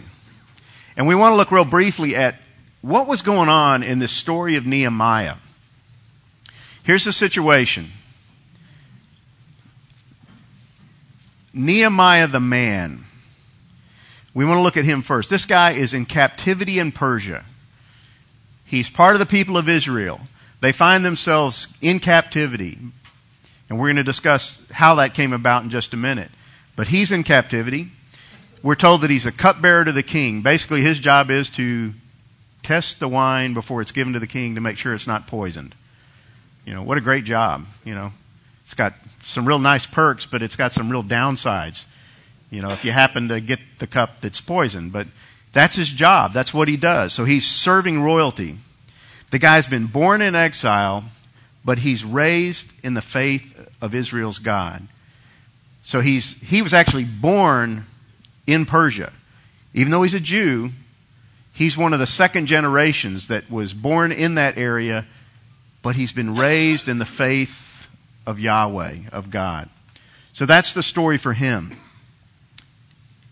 And 0.96 1.08
we 1.08 1.16
want 1.16 1.34
to 1.34 1.38
look 1.38 1.52
real 1.52 1.66
briefly 1.66 2.16
at 2.16 2.36
what 2.82 3.08
was 3.08 3.22
going 3.22 3.50
on 3.50 3.84
in 3.84 4.00
this 4.00 4.12
story 4.12 4.56
of 4.56 4.66
Nehemiah. 4.66 5.36
Here's 6.90 7.06
the 7.06 7.14
situation. 7.14 7.88
Nehemiah 11.54 12.26
the 12.26 12.40
man. 12.40 13.04
We 14.34 14.44
want 14.44 14.58
to 14.58 14.64
look 14.64 14.76
at 14.76 14.86
him 14.86 15.04
first. 15.04 15.30
This 15.30 15.46
guy 15.46 15.74
is 15.74 15.94
in 15.94 16.08
captivity 16.08 16.80
in 16.80 16.92
Persia. 16.92 17.46
He's 18.66 18.90
part 18.90 19.14
of 19.14 19.20
the 19.20 19.28
people 19.28 19.56
of 19.56 19.70
Israel. 19.70 20.20
They 20.62 20.72
find 20.72 21.06
themselves 21.06 21.68
in 21.80 22.00
captivity. 22.00 22.80
And 23.70 23.78
we're 23.78 23.90
going 23.90 23.98
to 23.98 24.04
discuss 24.04 24.60
how 24.72 24.96
that 24.96 25.14
came 25.14 25.34
about 25.34 25.62
in 25.62 25.70
just 25.70 25.94
a 25.94 25.98
minute. 25.98 26.32
But 26.76 26.88
he's 26.88 27.12
in 27.12 27.24
captivity 27.24 27.90
we're 28.64 28.74
told 28.74 29.02
that 29.02 29.12
he's 29.12 29.28
a 29.28 29.32
cupbearer 29.32 29.86
to 29.86 29.92
the 29.92 30.02
king. 30.02 30.42
Basically, 30.42 30.82
his 30.82 30.98
job 30.98 31.30
is 31.30 31.52
to 31.52 31.94
test 32.64 33.00
the 33.00 33.08
wine 33.08 33.54
before 33.54 33.84
it's 33.84 33.92
given 33.92 34.14
to 34.14 34.20
the 34.20 34.26
king 34.26 34.56
to 34.56 34.62
make 34.62 34.78
sure 34.78 34.96
it's 34.96 35.06
not 35.06 35.28
poisoned. 35.28 35.76
You 36.70 36.76
know, 36.76 36.84
what 36.84 37.00
a 37.00 37.02
great 37.02 37.24
job. 37.24 37.66
You 37.84 37.96
know, 37.96 38.12
it's 38.62 38.76
got 38.76 38.94
some 39.24 39.48
real 39.48 39.58
nice 39.58 39.88
perks, 39.88 40.28
but 40.28 40.44
it's 40.44 40.56
got 40.56 40.72
some 40.72 40.92
real 40.92 41.04
downsides. 41.04 41.84
You 42.52 42.62
know, 42.62 42.70
if 42.70 42.86
you 42.86 42.92
happen 42.92 43.30
to 43.30 43.42
get 43.42 43.60
the 43.80 43.88
cup 43.88 44.22
that's 44.22 44.40
poisoned, 44.40 44.94
but 44.94 45.08
that's 45.52 45.76
his 45.76 45.90
job. 45.90 46.32
That's 46.32 46.54
what 46.54 46.68
he 46.68 46.78
does. 46.78 47.12
So 47.12 47.26
he's 47.26 47.48
serving 47.48 48.04
royalty. 48.04 48.56
The 49.32 49.40
guy's 49.40 49.66
been 49.66 49.88
born 49.88 50.22
in 50.22 50.36
exile, 50.36 51.04
but 51.66 51.80
he's 51.80 52.06
raised 52.06 52.72
in 52.86 52.94
the 52.94 53.02
faith 53.02 53.68
of 53.82 53.96
Israel's 53.96 54.38
God. 54.38 54.88
So 55.82 56.02
he's, 56.02 56.40
he 56.40 56.62
was 56.62 56.76
actually 56.76 57.06
born 57.06 57.84
in 58.46 58.68
Persia. 58.68 59.12
Even 59.74 59.90
though 59.90 60.04
he's 60.04 60.14
a 60.14 60.20
Jew, 60.20 60.70
he's 61.56 61.76
one 61.76 61.94
of 61.94 62.00
the 62.00 62.06
second 62.06 62.46
generations 62.46 63.30
that 63.30 63.50
was 63.50 63.74
born 63.74 64.12
in 64.12 64.36
that 64.36 64.60
area, 64.60 65.08
but 65.82 65.96
he's 65.96 66.12
been 66.12 66.36
raised 66.36 66.90
in 66.90 66.98
the 66.98 67.06
faith 67.06 67.88
of 68.26 68.40
Yahweh, 68.40 68.98
of 69.12 69.30
God. 69.30 69.70
So 70.34 70.46
that's 70.46 70.74
the 70.74 70.84
story 70.84 71.18
for 71.18 71.34
him. 71.34 71.76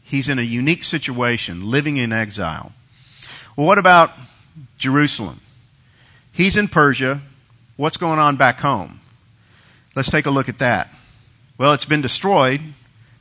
He's 0.03 0.29
in 0.29 0.39
a 0.39 0.43
unique 0.43 0.83
situation, 0.83 1.69
living 1.69 1.97
in 1.97 2.13
exile. 2.13 2.71
Well, 3.55 3.67
what 3.67 3.77
about 3.77 4.11
Jerusalem? 4.77 5.39
He's 6.31 6.57
in 6.57 6.67
Persia. 6.67 7.19
What's 7.75 7.97
going 7.97 8.19
on 8.19 8.37
back 8.37 8.59
home? 8.59 8.99
Let's 9.95 10.09
take 10.09 10.25
a 10.25 10.31
look 10.31 10.49
at 10.49 10.59
that. 10.59 10.89
Well, 11.57 11.73
it's 11.73 11.85
been 11.85 12.01
destroyed. 12.01 12.61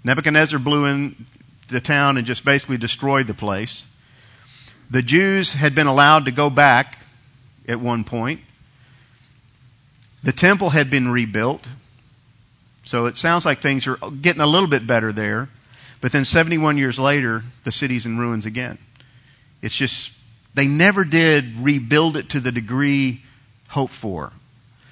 Nebuchadnezzar 0.05 0.59
blew 0.59 0.85
in 0.85 1.17
the 1.69 1.81
town 1.81 2.17
and 2.19 2.27
just 2.27 2.45
basically 2.45 2.77
destroyed 2.77 3.27
the 3.27 3.35
place. 3.35 3.87
The 4.91 5.03
Jews 5.03 5.53
had 5.53 5.75
been 5.75 5.89
allowed 5.89 6.27
to 6.27 6.31
go 6.31 6.49
back 6.51 6.99
at 7.67 7.81
one 7.81 8.05
point. 8.05 8.41
The 10.27 10.33
temple 10.33 10.71
had 10.71 10.91
been 10.91 11.09
rebuilt. 11.09 11.65
So 12.83 13.07
it 13.07 13.17
sounds 13.17 13.47
like 13.47 13.61
things 13.61 13.87
are 13.87 13.97
getting 13.97 14.43
a 14.43 14.47
little 14.47 14.69
bit 14.69 14.85
better 14.85 15.13
there. 15.13 15.49
But 16.01 16.11
then 16.11 16.25
71 16.25 16.79
years 16.79 16.99
later, 16.99 17.45
the 17.63 17.71
city's 17.71 18.07
in 18.07 18.19
ruins 18.19 18.45
again. 18.45 18.77
It's 19.63 19.75
just, 19.75 20.11
they 20.53 20.67
never 20.67 21.05
did 21.05 21.61
rebuild 21.61 22.17
it 22.17 22.31
to 22.31 22.41
the 22.41 22.51
degree 22.51 23.23
hoped 23.69 23.93
for. 23.93 24.33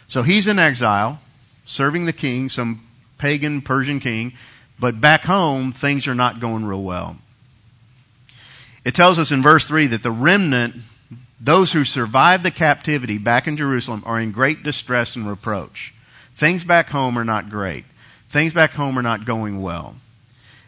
So 0.07 0.23
he's 0.23 0.47
in 0.47 0.61
exile, 0.61 1.19
serving 1.65 2.07
the 2.07 2.13
king, 2.13 2.49
some 2.49 2.87
pagan 3.19 3.61
Persian 3.61 3.99
king. 3.99 4.35
But 4.79 5.01
back 5.01 5.23
home, 5.23 5.73
things 5.73 6.07
are 6.07 6.15
not 6.15 6.39
going 6.39 6.65
real 6.65 6.83
well. 6.83 7.17
It 8.85 8.95
tells 8.95 9.19
us 9.19 9.33
in 9.33 9.43
verse 9.43 9.67
3 9.67 9.89
that 9.89 10.03
the 10.05 10.13
remnant, 10.13 10.77
those 11.41 11.73
who 11.73 11.85
survived 11.85 12.43
the 12.43 12.51
captivity 12.51 13.19
back 13.19 13.47
in 13.47 13.57
Jerusalem, 13.57 14.03
are 14.07 14.21
in 14.21 14.33
great 14.33 14.63
distress 14.63 15.17
and 15.17 15.29
reproach. 15.29 15.93
Things 16.37 16.65
back 16.65 16.89
home 16.89 17.19
are 17.19 17.25
not 17.25 17.51
great. 17.51 17.85
Things 18.31 18.53
back 18.53 18.73
home 18.73 18.99
are 18.99 19.03
not 19.03 19.25
going 19.25 19.61
well. 19.61 19.95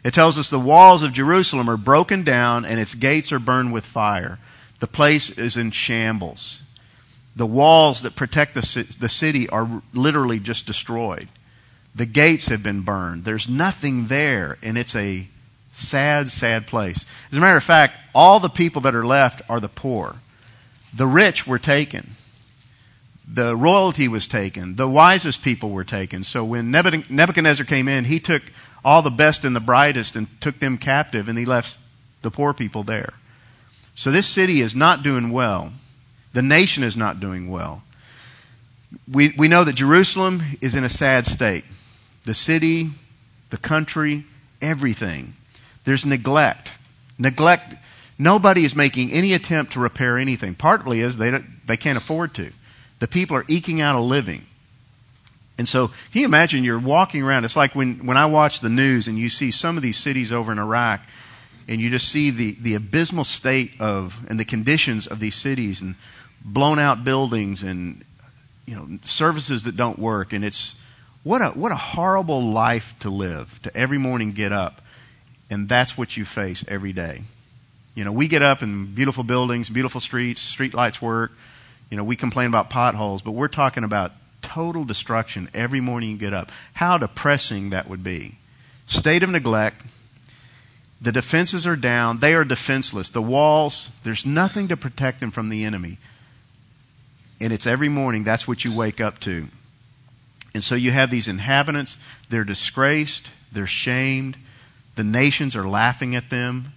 It 0.03 0.13
tells 0.13 0.37
us 0.37 0.49
the 0.49 0.59
walls 0.59 1.03
of 1.03 1.13
Jerusalem 1.13 1.69
are 1.69 1.77
broken 1.77 2.23
down 2.23 2.63
and 2.63 2.79
its 2.79 2.95
gates 2.95 3.31
are 3.31 3.39
burned 3.39 3.73
with 3.73 3.85
fire. 3.85 4.39
The 4.79 4.87
place 4.87 5.31
is 5.31 5.57
in 5.57 5.71
shambles. 5.71 6.61
The 7.35 7.45
walls 7.45 8.03
that 8.03 8.15
protect 8.15 8.53
the, 8.53 8.95
the 8.99 9.09
city 9.09 9.49
are 9.49 9.81
literally 9.93 10.39
just 10.39 10.65
destroyed. 10.65 11.27
The 11.95 12.05
gates 12.05 12.47
have 12.49 12.63
been 12.63 12.81
burned. 12.81 13.25
There's 13.25 13.49
nothing 13.49 14.07
there, 14.07 14.57
and 14.61 14.77
it's 14.77 14.95
a 14.95 15.27
sad, 15.73 16.29
sad 16.29 16.67
place. 16.67 17.05
As 17.31 17.37
a 17.37 17.41
matter 17.41 17.57
of 17.57 17.63
fact, 17.63 17.95
all 18.13 18.39
the 18.39 18.49
people 18.49 18.83
that 18.83 18.95
are 18.95 19.05
left 19.05 19.41
are 19.49 19.59
the 19.59 19.67
poor. 19.67 20.15
The 20.95 21.07
rich 21.07 21.45
were 21.45 21.59
taken. 21.59 22.09
The 23.27 23.55
royalty 23.55 24.07
was 24.07 24.27
taken. 24.27 24.75
The 24.75 24.87
wisest 24.87 25.43
people 25.43 25.71
were 25.71 25.83
taken. 25.83 26.23
So 26.23 26.45
when 26.45 26.71
Nebuchadnezzar 26.71 27.65
came 27.65 27.87
in, 27.87 28.05
he 28.05 28.19
took 28.19 28.41
all 28.85 29.01
the 29.01 29.09
best 29.09 29.43
and 29.43 29.55
the 29.55 29.59
brightest 29.59 30.15
and 30.15 30.27
took 30.39 30.59
them 30.59 30.77
captive, 30.77 31.27
and 31.27 31.37
he 31.37 31.45
left 31.45 31.77
the 32.21 32.31
poor 32.31 32.53
people 32.53 32.83
there. 32.83 33.13
So 33.95 34.11
this 34.11 34.27
city 34.27 34.61
is 34.61 34.75
not 34.75 35.03
doing 35.03 35.31
well. 35.31 35.71
The 36.33 36.41
nation 36.41 36.83
is 36.83 36.95
not 36.95 37.19
doing 37.19 37.49
well. 37.49 37.83
We, 39.11 39.33
we 39.37 39.47
know 39.47 39.63
that 39.63 39.73
Jerusalem 39.73 40.41
is 40.61 40.75
in 40.75 40.83
a 40.83 40.89
sad 40.89 41.25
state. 41.25 41.65
The 42.23 42.33
city, 42.33 42.89
the 43.49 43.57
country, 43.57 44.23
everything. 44.61 45.33
There's 45.83 46.05
neglect. 46.05 46.71
Neglect. 47.17 47.75
Nobody 48.19 48.65
is 48.65 48.75
making 48.75 49.11
any 49.11 49.33
attempt 49.33 49.73
to 49.73 49.79
repair 49.79 50.17
anything. 50.17 50.55
Partly 50.55 51.01
is 51.01 51.17
they, 51.17 51.39
they 51.65 51.77
can't 51.77 51.97
afford 51.97 52.33
to. 52.35 52.51
The 52.99 53.07
people 53.07 53.37
are 53.37 53.45
eking 53.47 53.79
out 53.79 53.95
a 53.95 53.99
living. 53.99 54.43
And 55.59 55.67
so, 55.67 55.87
can 55.87 56.21
you 56.21 56.25
imagine 56.25 56.63
you're 56.63 56.79
walking 56.79 57.23
around? 57.23 57.45
It's 57.45 57.55
like 57.55 57.75
when, 57.75 58.05
when 58.05 58.17
I 58.17 58.27
watch 58.27 58.59
the 58.59 58.69
news 58.69 59.07
and 59.07 59.17
you 59.17 59.29
see 59.29 59.51
some 59.51 59.77
of 59.77 59.83
these 59.83 59.97
cities 59.97 60.31
over 60.31 60.51
in 60.51 60.59
Iraq 60.59 61.01
and 61.67 61.81
you 61.81 61.89
just 61.89 62.09
see 62.09 62.31
the, 62.31 62.55
the 62.61 62.75
abysmal 62.75 63.23
state 63.23 63.71
of 63.79 64.17
and 64.29 64.39
the 64.39 64.45
conditions 64.45 65.07
of 65.07 65.19
these 65.19 65.35
cities 65.35 65.81
and 65.81 65.95
blown 66.43 66.79
out 66.79 67.03
buildings 67.03 67.63
and 67.63 68.03
you 68.65 68.75
know 68.75 68.99
services 69.03 69.63
that 69.63 69.75
don't 69.75 69.99
work 69.99 70.33
and 70.33 70.45
it's 70.45 70.75
what 71.23 71.41
a 71.41 71.47
what 71.49 71.71
a 71.71 71.75
horrible 71.75 72.51
life 72.51 72.93
to 72.99 73.09
live 73.09 73.59
to 73.63 73.75
every 73.75 73.97
morning 73.97 74.31
get 74.33 74.51
up 74.51 74.81
and 75.49 75.67
that's 75.67 75.97
what 75.97 76.15
you 76.15 76.23
face 76.23 76.63
every 76.67 76.93
day 76.93 77.21
you 77.97 78.05
know 78.05 78.11
we 78.11 78.27
get 78.27 78.41
up 78.41 78.63
in 78.63 78.93
beautiful 78.93 79.23
buildings 79.23 79.69
beautiful 79.69 79.99
streets 79.99 80.39
street 80.39 80.73
lights 80.73 81.01
work 81.01 81.31
you 81.89 81.97
know 81.97 82.03
we 82.03 82.15
complain 82.15 82.47
about 82.47 82.69
potholes 82.69 83.21
but 83.21 83.31
we're 83.31 83.47
talking 83.47 83.83
about 83.83 84.11
total 84.41 84.85
destruction 84.85 85.49
every 85.53 85.81
morning 85.81 86.11
you 86.11 86.17
get 86.17 86.33
up 86.33 86.51
how 86.73 86.97
depressing 86.97 87.71
that 87.71 87.89
would 87.89 88.03
be 88.03 88.37
state 88.85 89.23
of 89.23 89.29
neglect 89.29 89.81
the 91.01 91.11
defenses 91.11 91.67
are 91.67 91.75
down. 91.75 92.17
They 92.19 92.33
are 92.33 92.43
defenseless. 92.43 93.09
The 93.09 93.21
walls, 93.21 93.89
there's 94.03 94.25
nothing 94.25 94.69
to 94.69 94.77
protect 94.77 95.19
them 95.19 95.31
from 95.31 95.49
the 95.49 95.65
enemy. 95.65 95.97
And 97.39 97.53
it's 97.53 97.67
every 97.67 97.89
morning, 97.89 98.23
that's 98.23 98.47
what 98.47 98.65
you 98.65 98.75
wake 98.75 98.99
up 98.99 99.19
to. 99.21 99.47
And 100.55 100.63
so 100.63 100.73
you 100.73 100.91
have 100.91 101.11
these 101.11 101.27
inhabitants, 101.27 101.97
they're 102.29 102.43
disgraced, 102.43 103.29
they're 103.51 103.67
shamed, 103.67 104.35
the 104.95 105.03
nations 105.03 105.55
are 105.55 105.67
laughing 105.67 106.15
at 106.15 106.31
them. 106.31 106.73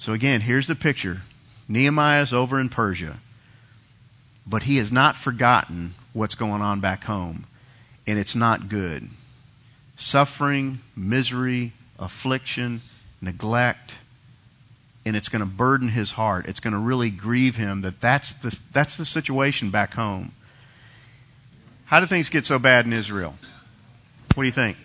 So 0.00 0.14
again, 0.14 0.40
here's 0.40 0.66
the 0.66 0.74
picture 0.74 1.20
Nehemiah's 1.68 2.32
over 2.32 2.58
in 2.58 2.70
Persia, 2.70 3.18
but 4.46 4.62
he 4.62 4.78
has 4.78 4.90
not 4.90 5.14
forgotten 5.14 5.92
what's 6.14 6.34
going 6.34 6.62
on 6.62 6.80
back 6.80 7.04
home, 7.04 7.44
and 8.06 8.18
it's 8.18 8.34
not 8.34 8.70
good. 8.70 9.06
Suffering, 9.96 10.78
misery, 10.96 11.72
affliction, 11.98 12.80
neglect, 13.20 13.94
and 15.04 15.16
it's 15.16 15.28
going 15.28 15.40
to 15.40 15.46
burden 15.46 15.90
his 15.90 16.10
heart. 16.10 16.46
It's 16.46 16.60
going 16.60 16.72
to 16.72 16.78
really 16.78 17.10
grieve 17.10 17.54
him 17.54 17.82
that 17.82 18.00
that's 18.00 18.32
the, 18.34 18.58
that's 18.72 18.96
the 18.96 19.04
situation 19.04 19.70
back 19.70 19.92
home. 19.92 20.32
How 21.84 22.00
do 22.00 22.06
things 22.06 22.30
get 22.30 22.46
so 22.46 22.58
bad 22.58 22.86
in 22.86 22.94
Israel? 22.94 23.34
What 24.34 24.44
do 24.44 24.46
you 24.46 24.52
think? 24.52 24.78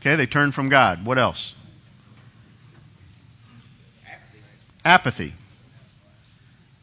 Okay, 0.00 0.16
they 0.16 0.26
turned 0.26 0.54
from 0.54 0.70
God. 0.70 1.04
What 1.04 1.18
else? 1.18 1.54
Apathy. 4.84 5.32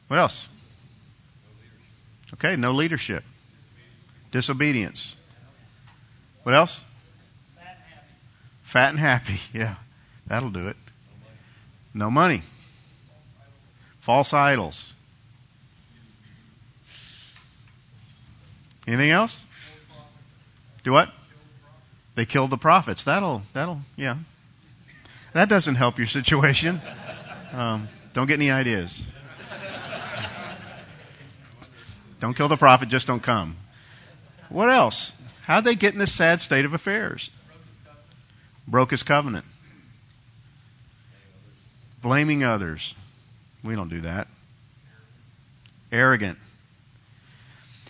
What 0.08 0.20
else? 0.20 0.48
Okay, 2.34 2.56
no 2.56 2.72
leadership. 2.72 3.24
Disobedience. 4.32 5.16
What 6.44 6.54
else? 6.54 6.82
Fat 8.62 8.90
and 8.90 9.00
happy. 9.00 9.40
Yeah, 9.54 9.75
that'll 10.28 10.50
do 10.50 10.68
it. 10.68 10.75
No 11.94 12.12
money. 12.12 12.42
False 14.02 14.34
idols. 14.34 14.94
Anything 18.88 19.12
else? 19.12 19.42
Do 20.84 20.92
what? 20.92 21.10
They 22.16 22.25
killed 22.25 22.50
the 22.50 22.58
prophets. 22.58 23.06
That'll, 23.06 23.42
that'll, 23.54 23.80
yeah. 23.96 24.18
That 25.34 25.50
doesn't 25.50 25.75
help 25.75 25.98
your 25.98 26.08
situation. 26.08 26.80
Um, 27.54 27.88
don't 28.14 28.28
get 28.28 28.36
any 28.36 28.52
ideas. 28.52 29.06
Don't 32.20 32.36
kill 32.36 32.48
the 32.48 32.58
prophet, 32.58 32.90
just 32.90 33.08
don't 33.08 33.22
come. 33.22 33.56
What 34.50 34.70
else? 34.70 35.12
How'd 35.44 35.64
they 35.64 35.75
get 35.75 35.94
in 35.94 36.00
this 36.00 36.14
sad 36.14 36.42
state 36.42 36.66
of 36.66 36.74
affairs? 36.74 37.30
broke 38.68 38.92
his 38.92 39.04
covenant. 39.04 39.46
Blaming 42.02 42.44
others. 42.44 42.96
We 43.64 43.75
don't 43.75 43.90
do 43.90 44.02
that. 44.02 44.28
Arrogant. 45.92 46.38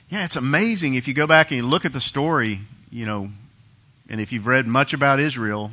Yeah, 0.10 0.26
it's 0.26 0.36
amazing 0.36 0.96
if 0.96 1.08
you 1.08 1.14
go 1.14 1.28
back 1.28 1.52
and 1.52 1.58
you 1.58 1.66
look 1.66 1.86
at 1.86 1.94
the 1.94 2.02
story, 2.02 2.60
you 2.92 3.06
know, 3.06 3.30
and 4.10 4.22
if 4.22 4.32
you've 4.32 4.48
read 4.48 4.68
much 4.68 4.94
about 4.94 5.20
Israel, 5.20 5.72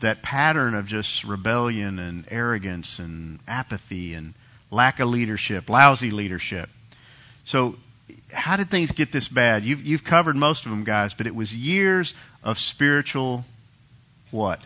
that 0.00 0.22
pattern 0.22 0.74
of 0.74 0.86
just 0.86 1.24
rebellion 1.24 1.98
and 1.98 2.24
arrogance 2.30 2.98
and 2.98 3.40
apathy 3.48 4.14
and 4.14 4.34
lack 4.70 5.00
of 5.00 5.08
leadership, 5.08 5.68
lousy 5.68 6.10
leadership. 6.10 6.68
So, 7.44 7.76
how 8.32 8.56
did 8.56 8.70
things 8.70 8.92
get 8.92 9.12
this 9.12 9.28
bad? 9.28 9.64
You've, 9.64 9.82
you've 9.82 10.04
covered 10.04 10.36
most 10.36 10.66
of 10.66 10.70
them, 10.70 10.84
guys, 10.84 11.14
but 11.14 11.26
it 11.26 11.34
was 11.34 11.54
years 11.54 12.14
of 12.42 12.58
spiritual 12.58 13.44
what? 14.30 14.60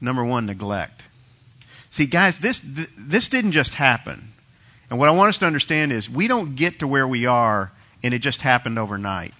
Number 0.00 0.24
one, 0.24 0.46
neglect. 0.46 1.02
See, 1.90 2.06
guys, 2.06 2.38
this, 2.38 2.62
this 2.64 3.28
didn't 3.28 3.52
just 3.52 3.74
happen. 3.74 4.32
And 4.90 4.98
what 4.98 5.08
I 5.08 5.12
want 5.12 5.30
us 5.30 5.38
to 5.38 5.46
understand 5.46 5.92
is 5.92 6.10
we 6.10 6.28
don't 6.28 6.56
get 6.56 6.80
to 6.80 6.86
where 6.86 7.06
we 7.06 7.26
are 7.26 7.72
and 8.02 8.12
it 8.12 8.18
just 8.18 8.42
happened 8.42 8.78
overnight. 8.78 9.34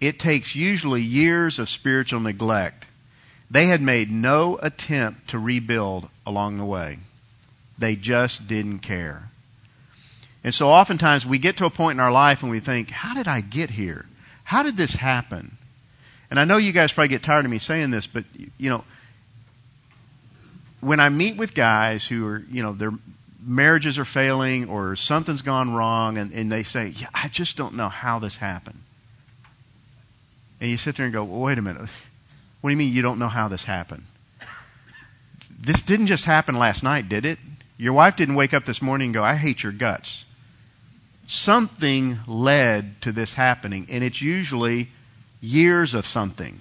It 0.00 0.18
takes 0.18 0.54
usually 0.54 1.02
years 1.02 1.58
of 1.58 1.68
spiritual 1.68 2.20
neglect. 2.20 2.86
They 3.52 3.66
had 3.66 3.82
made 3.82 4.10
no 4.10 4.58
attempt 4.60 5.28
to 5.28 5.38
rebuild 5.38 6.08
along 6.26 6.56
the 6.56 6.64
way. 6.64 6.98
They 7.78 7.96
just 7.96 8.48
didn't 8.48 8.78
care. 8.78 9.28
And 10.42 10.54
so 10.54 10.70
oftentimes 10.70 11.26
we 11.26 11.38
get 11.38 11.58
to 11.58 11.66
a 11.66 11.70
point 11.70 11.96
in 11.96 12.00
our 12.00 12.10
life 12.10 12.42
and 12.42 12.50
we 12.50 12.60
think, 12.60 12.88
how 12.88 13.12
did 13.12 13.28
I 13.28 13.42
get 13.42 13.68
here? 13.68 14.06
How 14.42 14.62
did 14.62 14.78
this 14.78 14.94
happen? 14.94 15.54
And 16.30 16.40
I 16.40 16.44
know 16.46 16.56
you 16.56 16.72
guys 16.72 16.92
probably 16.92 17.08
get 17.08 17.22
tired 17.22 17.44
of 17.44 17.50
me 17.50 17.58
saying 17.58 17.90
this, 17.90 18.06
but 18.06 18.24
you 18.56 18.70
know, 18.70 18.84
when 20.80 20.98
I 20.98 21.10
meet 21.10 21.36
with 21.36 21.54
guys 21.54 22.06
who 22.06 22.26
are, 22.26 22.42
you 22.50 22.62
know, 22.62 22.72
their 22.72 22.92
marriages 23.44 23.98
are 23.98 24.06
failing 24.06 24.70
or 24.70 24.96
something's 24.96 25.42
gone 25.42 25.74
wrong 25.74 26.16
and, 26.16 26.32
and 26.32 26.50
they 26.50 26.62
say, 26.62 26.86
yeah, 26.88 27.08
I 27.12 27.28
just 27.28 27.58
don't 27.58 27.74
know 27.74 27.90
how 27.90 28.18
this 28.18 28.34
happened. 28.34 28.80
And 30.58 30.70
you 30.70 30.78
sit 30.78 30.96
there 30.96 31.04
and 31.04 31.12
go, 31.12 31.24
well, 31.24 31.40
wait 31.40 31.58
a 31.58 31.62
minute. 31.62 31.90
What 32.62 32.70
do 32.70 32.72
you 32.72 32.78
mean 32.78 32.94
you 32.94 33.02
don't 33.02 33.18
know 33.18 33.28
how 33.28 33.48
this 33.48 33.62
happened? 33.62 34.04
This 35.60 35.82
didn't 35.82 36.06
just 36.06 36.24
happen 36.24 36.56
last 36.56 36.82
night, 36.82 37.10
did 37.10 37.26
it? 37.26 37.38
Your 37.76 37.92
wife 37.92 38.16
didn't 38.16 38.36
wake 38.36 38.54
up 38.54 38.64
this 38.64 38.80
morning 38.80 39.08
and 39.08 39.14
go, 39.14 39.22
I 39.22 39.34
hate 39.34 39.62
your 39.62 39.72
guts. 39.72 40.24
Something 41.26 42.18
led 42.26 43.02
to 43.02 43.12
this 43.12 43.34
happening, 43.34 43.88
and 43.90 44.02
it's 44.02 44.22
usually 44.22 44.88
years 45.42 45.92
of 45.92 46.06
something 46.06 46.58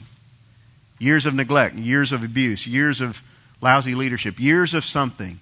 years 1.02 1.26
of 1.26 1.34
neglect, 1.34 1.76
years 1.76 2.12
of 2.12 2.24
abuse, 2.24 2.68
years 2.68 3.02
of 3.02 3.22
lousy 3.60 3.96
leadership, 3.96 4.40
years 4.40 4.76
of 4.76 4.86
something. 4.86 5.40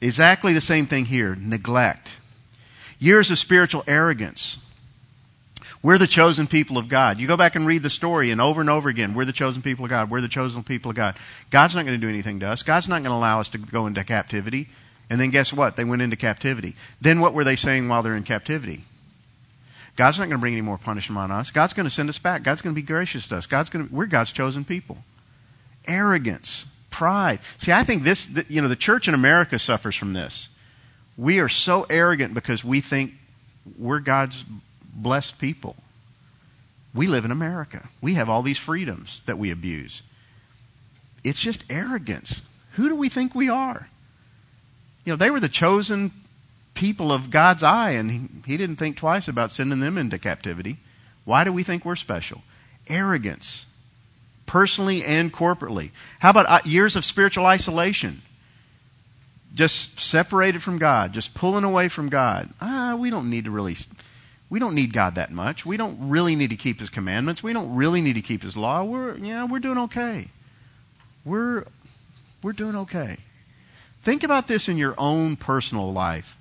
Exactly 0.00 0.52
the 0.52 0.60
same 0.60 0.86
thing 0.86 1.04
here 1.04 1.34
neglect. 1.34 2.10
Years 2.98 3.30
of 3.30 3.38
spiritual 3.38 3.82
arrogance. 3.86 4.58
We're 5.82 5.98
the 5.98 6.06
chosen 6.06 6.46
people 6.46 6.76
of 6.76 6.88
God. 6.88 7.20
You 7.20 7.26
go 7.26 7.38
back 7.38 7.56
and 7.56 7.66
read 7.66 7.82
the 7.82 7.90
story, 7.90 8.30
and 8.32 8.40
over 8.40 8.60
and 8.60 8.68
over 8.68 8.90
again, 8.90 9.14
we're 9.14 9.24
the 9.24 9.32
chosen 9.32 9.62
people 9.62 9.86
of 9.86 9.90
God. 9.90 10.10
We're 10.10 10.20
the 10.20 10.28
chosen 10.28 10.62
people 10.62 10.90
of 10.90 10.96
God. 10.96 11.16
God's 11.50 11.74
not 11.74 11.86
going 11.86 11.98
to 11.98 12.06
do 12.06 12.10
anything 12.10 12.40
to 12.40 12.48
us. 12.48 12.62
God's 12.62 12.88
not 12.88 13.02
going 13.02 13.10
to 13.10 13.16
allow 13.16 13.40
us 13.40 13.50
to 13.50 13.58
go 13.58 13.86
into 13.86 14.04
captivity. 14.04 14.68
And 15.08 15.18
then 15.18 15.30
guess 15.30 15.52
what? 15.52 15.76
They 15.76 15.84
went 15.84 16.02
into 16.02 16.16
captivity. 16.16 16.74
Then 17.00 17.20
what 17.20 17.32
were 17.32 17.44
they 17.44 17.56
saying 17.56 17.88
while 17.88 18.02
they're 18.02 18.14
in 18.14 18.24
captivity? 18.24 18.82
God's 19.96 20.18
not 20.18 20.24
going 20.24 20.38
to 20.38 20.40
bring 20.40 20.52
any 20.52 20.62
more 20.62 20.78
punishment 20.78 21.18
on 21.18 21.30
us. 21.30 21.50
God's 21.50 21.72
going 21.72 21.84
to 21.84 21.90
send 21.90 22.08
us 22.08 22.18
back. 22.18 22.42
God's 22.42 22.62
going 22.62 22.74
to 22.74 22.80
be 22.80 22.86
gracious 22.86 23.28
to 23.28 23.36
us. 23.36 23.46
God's 23.46 23.70
going 23.70 23.88
to, 23.88 23.94
we're 23.94 24.06
God's 24.06 24.32
chosen 24.32 24.64
people. 24.64 24.98
Arrogance, 25.86 26.66
pride. 26.90 27.40
See, 27.58 27.72
I 27.72 27.84
think 27.84 28.02
this, 28.02 28.28
you 28.48 28.60
know, 28.60 28.68
the 28.68 28.76
church 28.76 29.08
in 29.08 29.14
America 29.14 29.58
suffers 29.58 29.96
from 29.96 30.12
this. 30.12 30.48
We 31.16 31.40
are 31.40 31.48
so 31.48 31.86
arrogant 31.88 32.34
because 32.34 32.64
we 32.64 32.80
think 32.80 33.12
we're 33.78 34.00
God's 34.00 34.44
blessed 34.94 35.38
people. 35.38 35.76
We 36.94 37.06
live 37.06 37.24
in 37.24 37.30
America. 37.30 37.88
We 38.00 38.14
have 38.14 38.28
all 38.28 38.42
these 38.42 38.58
freedoms 38.58 39.22
that 39.26 39.38
we 39.38 39.50
abuse. 39.50 40.02
It's 41.22 41.40
just 41.40 41.62
arrogance. 41.70 42.42
Who 42.72 42.88
do 42.88 42.96
we 42.96 43.08
think 43.08 43.34
we 43.34 43.48
are? 43.48 43.88
You 45.04 45.12
know, 45.12 45.16
they 45.16 45.30
were 45.30 45.40
the 45.40 45.48
chosen 45.48 46.10
people 46.74 47.12
of 47.12 47.30
God's 47.30 47.62
eye, 47.62 47.92
and 47.92 48.10
he, 48.10 48.28
he 48.46 48.56
didn't 48.56 48.76
think 48.76 48.96
twice 48.96 49.28
about 49.28 49.52
sending 49.52 49.80
them 49.80 49.98
into 49.98 50.18
captivity. 50.18 50.78
Why 51.24 51.44
do 51.44 51.52
we 51.52 51.62
think 51.62 51.84
we're 51.84 51.96
special? 51.96 52.42
Arrogance, 52.88 53.66
personally 54.46 55.04
and 55.04 55.32
corporately. 55.32 55.90
How 56.18 56.30
about 56.30 56.46
uh, 56.46 56.60
years 56.64 56.96
of 56.96 57.04
spiritual 57.04 57.46
isolation? 57.46 58.22
Just 59.54 60.00
separated 60.00 60.62
from 60.62 60.78
God, 60.78 61.12
just 61.12 61.34
pulling 61.34 61.64
away 61.64 61.88
from 61.88 62.08
God. 62.08 62.48
Ah, 62.60 62.96
we 62.98 63.10
don't 63.10 63.30
need 63.30 63.44
to 63.44 63.50
really 63.50 63.76
we 64.50 64.58
don't 64.58 64.74
need 64.74 64.92
God 64.92 65.14
that 65.14 65.30
much. 65.30 65.64
We 65.64 65.76
don't 65.76 66.10
really 66.10 66.34
need 66.34 66.50
to 66.50 66.56
keep 66.56 66.80
His 66.80 66.90
commandments. 66.90 67.42
We 67.42 67.52
don't 67.52 67.76
really 67.76 68.00
need 68.00 68.14
to 68.14 68.20
keep 68.20 68.42
His 68.42 68.56
law. 68.56 68.82
We're, 68.82 69.16
know, 69.16 69.46
we're 69.46 69.60
doing 69.60 69.78
okay. 69.78 70.28
We're, 71.24 71.64
we're 72.42 72.52
doing 72.52 72.74
okay. 72.76 73.16
Think 74.02 74.24
about 74.24 74.48
this 74.48 74.68
in 74.68 74.76
your 74.76 74.94
own 74.98 75.36
personal 75.36 75.92
life. 75.92 76.36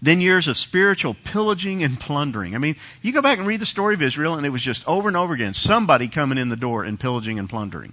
Then 0.00 0.20
years 0.20 0.48
of 0.48 0.56
spiritual 0.56 1.14
pillaging 1.24 1.82
and 1.82 1.98
plundering. 1.98 2.54
I 2.54 2.58
mean, 2.58 2.76
you 3.02 3.12
go 3.12 3.22
back 3.22 3.38
and 3.38 3.46
read 3.46 3.60
the 3.60 3.66
story 3.66 3.94
of 3.94 4.02
Israel, 4.02 4.36
and 4.36 4.46
it 4.46 4.50
was 4.50 4.62
just 4.62 4.86
over 4.88 5.08
and 5.08 5.16
over 5.16 5.34
again 5.34 5.54
somebody 5.54 6.08
coming 6.08 6.38
in 6.38 6.48
the 6.48 6.56
door 6.56 6.84
and 6.84 6.98
pillaging 6.98 7.38
and 7.38 7.48
plundering. 7.48 7.92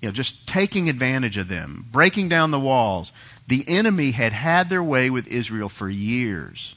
You 0.00 0.08
know, 0.08 0.12
just 0.12 0.46
taking 0.46 0.88
advantage 0.88 1.38
of 1.38 1.48
them, 1.48 1.86
breaking 1.90 2.28
down 2.28 2.50
the 2.50 2.60
walls. 2.60 3.12
The 3.48 3.64
enemy 3.66 4.10
had 4.10 4.32
had 4.32 4.68
their 4.68 4.82
way 4.82 5.10
with 5.10 5.28
Israel 5.28 5.68
for 5.68 5.88
years. 5.88 6.74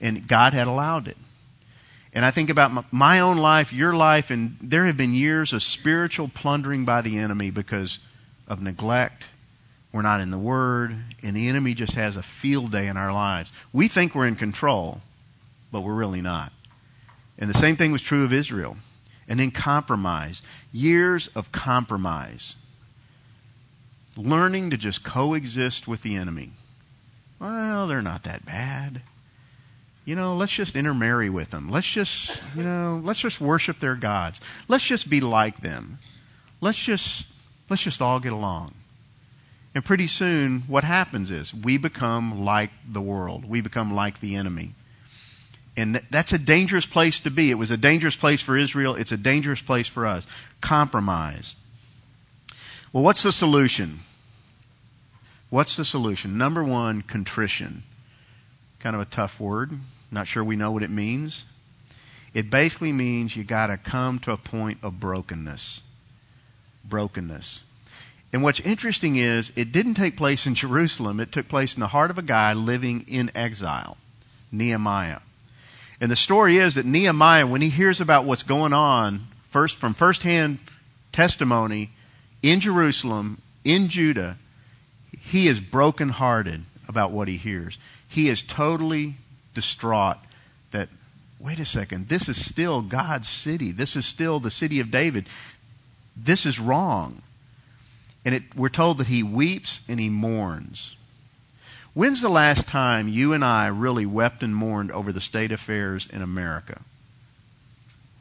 And 0.00 0.26
God 0.26 0.52
had 0.52 0.66
allowed 0.66 1.08
it. 1.08 1.16
And 2.16 2.24
I 2.24 2.30
think 2.30 2.48
about 2.48 2.92
my 2.92 3.20
own 3.20 3.36
life, 3.36 3.74
your 3.74 3.94
life, 3.94 4.30
and 4.30 4.56
there 4.62 4.86
have 4.86 4.96
been 4.96 5.12
years 5.12 5.52
of 5.52 5.62
spiritual 5.62 6.28
plundering 6.28 6.86
by 6.86 7.02
the 7.02 7.18
enemy 7.18 7.50
because 7.50 7.98
of 8.48 8.62
neglect. 8.62 9.26
We're 9.92 10.00
not 10.00 10.22
in 10.22 10.30
the 10.30 10.38
Word, 10.38 10.96
and 11.22 11.36
the 11.36 11.48
enemy 11.48 11.74
just 11.74 11.94
has 11.94 12.16
a 12.16 12.22
field 12.22 12.72
day 12.72 12.86
in 12.86 12.96
our 12.96 13.12
lives. 13.12 13.52
We 13.70 13.88
think 13.88 14.14
we're 14.14 14.26
in 14.26 14.36
control, 14.36 15.02
but 15.70 15.82
we're 15.82 15.92
really 15.92 16.22
not. 16.22 16.52
And 17.38 17.50
the 17.50 17.54
same 17.54 17.76
thing 17.76 17.92
was 17.92 18.00
true 18.00 18.24
of 18.24 18.32
Israel. 18.32 18.78
And 19.28 19.38
then 19.38 19.50
compromise. 19.50 20.40
Years 20.72 21.28
of 21.28 21.52
compromise. 21.52 22.56
Learning 24.16 24.70
to 24.70 24.78
just 24.78 25.04
coexist 25.04 25.86
with 25.86 26.02
the 26.02 26.16
enemy. 26.16 26.50
Well, 27.38 27.88
they're 27.88 28.00
not 28.00 28.22
that 28.22 28.46
bad 28.46 29.02
you 30.06 30.14
know, 30.14 30.36
let's 30.36 30.52
just 30.52 30.76
intermarry 30.76 31.28
with 31.28 31.50
them. 31.50 31.68
Let's 31.68 31.86
just, 31.86 32.40
you 32.54 32.62
know, 32.62 33.02
let's 33.04 33.18
just 33.18 33.40
worship 33.40 33.80
their 33.80 33.96
gods. 33.96 34.40
Let's 34.68 34.84
just 34.84 35.10
be 35.10 35.20
like 35.20 35.60
them. 35.60 35.98
Let's 36.60 36.78
just, 36.78 37.26
let's 37.68 37.82
just 37.82 38.00
all 38.00 38.20
get 38.20 38.32
along. 38.32 38.72
And 39.74 39.84
pretty 39.84 40.06
soon, 40.06 40.60
what 40.68 40.84
happens 40.84 41.32
is 41.32 41.52
we 41.52 41.76
become 41.76 42.44
like 42.44 42.70
the 42.88 43.00
world. 43.00 43.44
We 43.44 43.60
become 43.60 43.94
like 43.94 44.20
the 44.20 44.36
enemy. 44.36 44.70
And 45.76 46.00
that's 46.10 46.32
a 46.32 46.38
dangerous 46.38 46.86
place 46.86 47.20
to 47.20 47.30
be. 47.30 47.50
It 47.50 47.54
was 47.54 47.72
a 47.72 47.76
dangerous 47.76 48.16
place 48.16 48.40
for 48.40 48.56
Israel. 48.56 48.94
It's 48.94 49.12
a 49.12 49.18
dangerous 49.18 49.60
place 49.60 49.88
for 49.88 50.06
us. 50.06 50.26
Compromise. 50.60 51.56
Well, 52.92 53.02
what's 53.02 53.24
the 53.24 53.32
solution? 53.32 53.98
What's 55.50 55.76
the 55.76 55.84
solution? 55.84 56.38
Number 56.38 56.62
one, 56.62 57.02
contrition. 57.02 57.82
Kind 58.80 58.96
of 58.96 59.02
a 59.02 59.06
tough 59.06 59.40
word. 59.40 59.72
Not 60.10 60.26
sure 60.26 60.44
we 60.44 60.56
know 60.56 60.72
what 60.72 60.82
it 60.82 60.90
means. 60.90 61.44
It 62.34 62.50
basically 62.50 62.92
means 62.92 63.34
you 63.34 63.44
got 63.44 63.68
to 63.68 63.78
come 63.78 64.18
to 64.20 64.32
a 64.32 64.36
point 64.36 64.78
of 64.82 65.00
brokenness. 65.00 65.80
Brokenness. 66.84 67.62
And 68.32 68.42
what's 68.42 68.60
interesting 68.60 69.16
is 69.16 69.52
it 69.56 69.72
didn't 69.72 69.94
take 69.94 70.16
place 70.16 70.46
in 70.46 70.54
Jerusalem. 70.66 71.20
It 71.20 71.32
took 71.32 71.48
place 71.48 71.74
in 71.74 71.80
the 71.80 71.86
heart 71.86 72.10
of 72.10 72.18
a 72.18 72.22
guy 72.22 72.52
living 72.52 73.06
in 73.08 73.30
exile, 73.34 73.96
Nehemiah. 74.52 75.20
And 76.00 76.10
the 76.10 76.16
story 76.16 76.58
is 76.58 76.74
that 76.74 76.84
Nehemiah, 76.84 77.46
when 77.46 77.62
he 77.62 77.70
hears 77.70 78.02
about 78.02 78.26
what's 78.26 78.42
going 78.42 78.74
on, 78.74 79.26
first 79.50 79.76
from 79.76 79.94
firsthand 79.94 80.58
testimony 81.12 81.90
in 82.42 82.60
Jerusalem, 82.60 83.40
in 83.64 83.88
Judah, 83.88 84.36
he 85.22 85.48
is 85.48 85.58
brokenhearted 85.58 86.62
about 86.88 87.12
what 87.12 87.28
he 87.28 87.38
hears. 87.38 87.78
He 88.08 88.28
is 88.28 88.42
totally 88.42 89.14
distraught 89.54 90.18
that, 90.70 90.88
wait 91.38 91.58
a 91.58 91.64
second, 91.64 92.08
this 92.08 92.28
is 92.28 92.42
still 92.42 92.82
God's 92.82 93.28
city. 93.28 93.72
This 93.72 93.96
is 93.96 94.06
still 94.06 94.40
the 94.40 94.50
city 94.50 94.80
of 94.80 94.90
David. 94.90 95.26
This 96.16 96.46
is 96.46 96.58
wrong. 96.58 97.20
And 98.24 98.34
it, 98.34 98.42
we're 98.54 98.68
told 98.68 98.98
that 98.98 99.06
he 99.06 99.22
weeps 99.22 99.80
and 99.88 100.00
he 100.00 100.08
mourns. 100.08 100.96
When's 101.94 102.20
the 102.20 102.28
last 102.28 102.68
time 102.68 103.08
you 103.08 103.32
and 103.32 103.44
I 103.44 103.68
really 103.68 104.04
wept 104.04 104.42
and 104.42 104.54
mourned 104.54 104.92
over 104.92 105.12
the 105.12 105.20
state 105.20 105.52
affairs 105.52 106.06
in 106.12 106.22
America? 106.22 106.80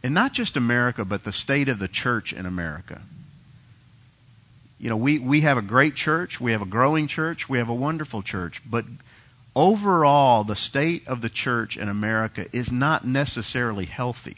And 0.02 0.14
not 0.14 0.32
just 0.32 0.56
America, 0.56 1.04
but 1.04 1.24
the 1.24 1.34
state 1.34 1.68
of 1.68 1.80
the 1.80 1.88
church 1.88 2.32
in 2.32 2.46
America. 2.46 3.02
You 4.80 4.90
know, 4.90 4.98
we, 4.98 5.20
we 5.20 5.42
have 5.42 5.58
a 5.58 5.62
great 5.62 5.96
church, 5.96 6.40
we 6.40 6.52
have 6.52 6.62
a 6.62 6.68
growing 6.68 7.08
church, 7.08 7.50
we 7.50 7.58
have 7.58 7.70
a 7.70 7.74
wonderful 7.74 8.22
church, 8.22 8.62
but 8.66 8.86
overall, 9.56 10.44
the 10.44 10.56
state 10.56 11.08
of 11.08 11.22
the 11.22 11.30
church 11.30 11.78
in 11.78 11.88
America 11.88 12.46
is 12.52 12.72
not 12.72 13.06
necessarily 13.06 13.86
healthy. 13.86 14.36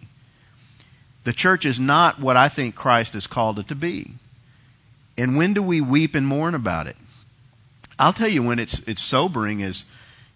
The 1.23 1.33
church 1.33 1.65
is 1.65 1.79
not 1.79 2.19
what 2.19 2.37
I 2.37 2.49
think 2.49 2.75
Christ 2.75 3.13
has 3.13 3.27
called 3.27 3.59
it 3.59 3.69
to 3.69 3.75
be. 3.75 4.11
And 5.17 5.35
when 5.35 5.53
do 5.53 5.63
we 5.63 5.81
weep 5.81 6.15
and 6.15 6.27
mourn 6.27 6.53
about 6.55 6.87
it? 6.87 6.95
I'll 7.99 8.13
tell 8.13 8.27
you 8.27 8.43
when 8.43 8.59
it's 8.59 8.79
it's 8.87 9.01
sobering 9.01 9.61
is, 9.61 9.85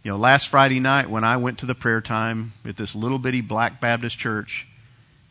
you 0.03 0.11
know, 0.11 0.17
last 0.17 0.47
Friday 0.47 0.79
night 0.79 1.09
when 1.09 1.23
I 1.23 1.37
went 1.37 1.59
to 1.59 1.67
the 1.67 1.75
prayer 1.75 2.01
time 2.01 2.51
at 2.65 2.75
this 2.75 2.95
little 2.95 3.19
bitty 3.19 3.41
black 3.41 3.79
Baptist 3.79 4.17
church 4.17 4.67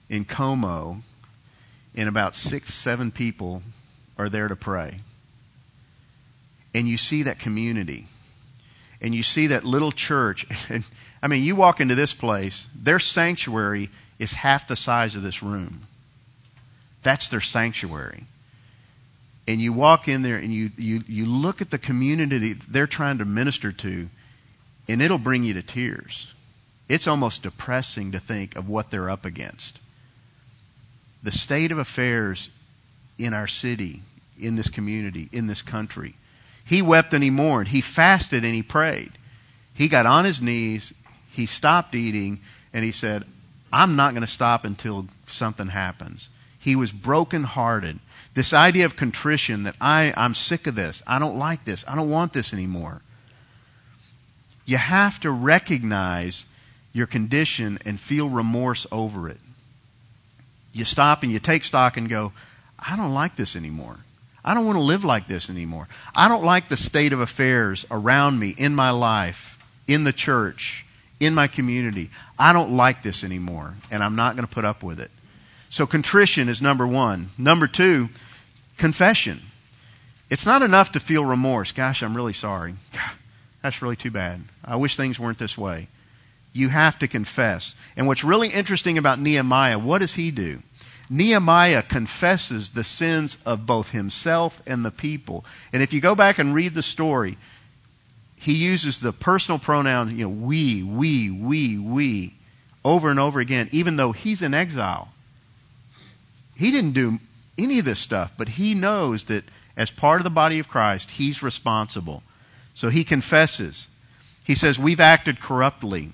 in 0.09 0.25
Como, 0.25 1.03
and 1.97 2.09
about 2.09 2.37
six, 2.37 2.73
seven 2.73 3.11
people 3.11 3.63
are 4.17 4.29
there 4.29 4.47
to 4.47 4.57
pray. 4.57 5.01
And 6.73 6.87
you 6.87 6.97
see 6.97 7.25
that 7.25 7.41
community 7.41 8.07
and 9.01 9.15
you 9.15 9.23
see 9.23 9.49
that 9.49 9.65
little 9.65 9.93
church. 9.93 10.47
And, 10.69 10.85
I 11.23 11.29
mean, 11.29 11.45
you 11.45 11.55
walk 11.55 11.81
into 11.81 11.95
this 11.95 12.15
place, 12.15 12.67
their 12.75 12.99
sanctuary 12.99 13.91
is 14.19 14.33
half 14.33 14.69
the 14.69 14.77
size 14.77 15.17
of 15.17 15.23
this 15.23 15.43
room. 15.43 15.87
That's 17.03 17.29
their 17.29 17.43
sanctuary. 17.43 18.25
And 19.47 19.61
you 19.61 19.73
walk 19.75 20.09
in 20.09 20.23
there 20.23 20.37
and 20.37 20.53
you, 20.53 20.71
you, 20.79 21.03
you 21.07 21.27
look 21.27 21.61
at 21.61 21.71
the 21.71 21.79
community 21.79 22.55
they're 22.55 22.87
trying 22.87 23.19
to 23.19 23.27
minister 23.27 23.73
to, 23.73 24.09
and 24.89 25.03
it'll 25.03 25.19
bring 25.19 25.45
you 25.45 25.55
to 25.55 25.63
tears. 25.63 26.33
It's 26.89 27.07
almost 27.07 27.43
depressing 27.43 28.13
to 28.13 28.19
think 28.19 28.57
of 28.57 28.69
what 28.69 28.91
they're 28.91 29.11
up 29.11 29.27
against. 29.27 29.79
The 31.23 31.33
state 31.33 31.71
of 31.71 31.79
affairs 31.79 32.49
in 33.19 33.35
our 33.35 33.47
city, 33.47 34.01
in 34.39 34.57
this 34.57 34.71
community, 34.71 35.29
in 35.33 35.47
this 35.47 35.61
country 35.61 36.15
he 36.71 36.83
wept 36.83 37.13
and 37.15 37.25
he 37.25 37.31
mourned. 37.31 37.67
He 37.67 37.81
fasted 37.81 38.45
and 38.45 38.55
he 38.55 38.63
prayed. 38.63 39.11
He 39.75 39.89
got 39.89 40.07
on 40.07 40.25
his 40.25 40.41
knees, 40.41 40.95
he 41.33 41.47
stopped 41.47 41.97
eating, 41.97 42.39
and 42.73 42.85
he 42.85 42.93
said, 42.93 43.25
I'm 43.73 43.97
not 43.97 44.13
going 44.13 44.21
to 44.21 44.29
stop 44.29 44.65
until 44.65 45.09
something 45.27 45.67
happens. 45.67 46.29
He 46.61 46.77
was 46.77 46.93
brokenhearted. 46.93 47.99
This 48.35 48.53
idea 48.53 48.85
of 48.85 48.95
contrition 48.95 49.65
that 49.65 49.75
I, 49.81 50.15
I'm 50.17 50.37
sick 50.37 50.69
of 50.69 50.77
this. 50.77 51.03
I 51.09 51.19
don't 51.19 51.39
like 51.39 51.65
this. 51.65 51.85
I 51.89 51.97
don't 51.97 52.09
want 52.09 52.33
this 52.33 52.55
anymore. 52.55 53.03
You 54.65 54.77
have 54.77 55.19
to 55.23 55.31
recognize 55.33 56.45
your 56.93 57.09
condition 57.09 57.81
and 57.85 57.99
feel 57.99 58.29
remorse 58.29 58.87
over 58.93 59.29
it. 59.29 59.41
You 60.73 60.85
stop 60.85 61.25
and 61.25 61.33
you 61.33 61.41
take 61.41 61.65
stock 61.65 61.97
and 61.97 62.09
go, 62.09 62.33
I 62.79 62.95
don't 62.95 63.13
like 63.13 63.35
this 63.35 63.57
anymore. 63.57 63.99
I 64.45 64.55
don't 64.55 64.67
want 64.67 64.77
to 64.77 64.83
live 64.83 65.05
like 65.05 65.27
this 65.27 65.51
anymore. 65.51 65.89
I 66.15 66.29
don't 66.29 66.45
like 66.45 66.69
the 66.69 66.77
state 66.77 67.13
of 67.13 67.21
affairs 67.21 67.85
around 67.91 68.39
me, 68.39 68.55
in 68.57 68.75
my 68.75 68.91
life, 68.91 69.59
in 69.87 70.05
the 70.05 70.13
church, 70.13 70.87
in 71.19 71.35
my 71.35 71.47
community. 71.47 72.11
I 72.39 72.53
don't 72.53 72.73
like 72.77 73.03
this 73.03 73.23
anymore, 73.25 73.75
and 73.91 74.03
I'm 74.03 74.17
not 74.17 74.37
going 74.37 74.47
to 74.47 74.55
put 74.55 74.65
up 74.65 74.83
with 74.83 75.01
it. 75.01 75.11
So 75.69 75.87
contrition 75.87 76.49
is 76.49 76.63
number 76.63 76.87
one. 76.87 77.29
Number 77.39 77.67
two, 77.67 78.09
confession. 78.79 79.41
It's 80.31 80.47
not 80.47 80.63
enough 80.63 80.93
to 80.93 81.01
feel 81.01 81.25
remorse. 81.25 81.73
Gosh, 81.73 82.03
I'm 82.03 82.17
really 82.17 82.33
sorry. 82.33 82.75
that's 83.63 83.83
really 83.83 83.97
too 83.97 84.11
bad. 84.11 84.41
I 84.65 84.77
wish 84.77 84.97
things 84.97 85.19
weren't 85.19 85.39
this 85.39 85.59
way. 85.59 85.89
You 86.53 86.69
have 86.69 86.99
to 87.01 87.09
confess. 87.09 87.75
And 87.97 88.07
what's 88.07 88.25
really 88.25 88.49
interesting 88.49 88.99
about 88.99 89.21
Nehemiah, 89.21 89.79
what 89.79 89.99
does 89.99 90.15
he 90.15 90.31
do? 90.31 90.63
Nehemiah 91.13 91.83
confesses 91.83 92.71
the 92.71 92.85
sins 92.85 93.37
of 93.45 93.67
both 93.67 93.91
himself 93.91 94.63
and 94.65 94.85
the 94.85 94.93
people. 94.93 95.45
And 95.73 95.83
if 95.83 95.93
you 95.93 96.01
go 96.01 96.15
back 96.15 96.39
and 96.39 96.55
read 96.55 96.73
the 96.73 96.85
story, 96.85 97.37
he 98.41 98.55
uses 98.55 99.01
the 99.01 99.13
personal 99.13 99.59
pronoun, 99.59 100.17
you 100.17 100.25
know, 100.25 100.31
we, 100.31 100.85
we, 100.85 101.31
we, 101.31 101.79
we, 101.79 102.35
over 102.85 103.11
and 103.11 103.19
over 103.19 103.41
again, 103.41 103.69
even 103.73 103.97
though 103.97 104.13
he's 104.13 104.43
in 104.43 104.55
exile. 104.55 105.09
He 106.55 106.71
didn't 106.71 106.93
do 106.93 107.19
any 107.59 107.81
of 107.81 107.85
this 107.85 107.99
stuff, 107.99 108.33
but 108.39 108.49
he 108.49 108.75
knows 108.75 109.25
that 109.25 109.45
as 109.77 109.91
part 109.91 110.21
of 110.21 110.25
the 110.25 110.31
body 110.31 110.61
of 110.61 110.69
Christ, 110.69 111.11
he's 111.11 111.43
responsible. 111.43 112.23
So 112.75 112.89
he 112.89 113.03
confesses. 113.03 113.89
He 114.45 114.55
says, 114.55 114.79
We've 114.79 115.01
acted 115.01 115.41
corruptly. 115.41 116.11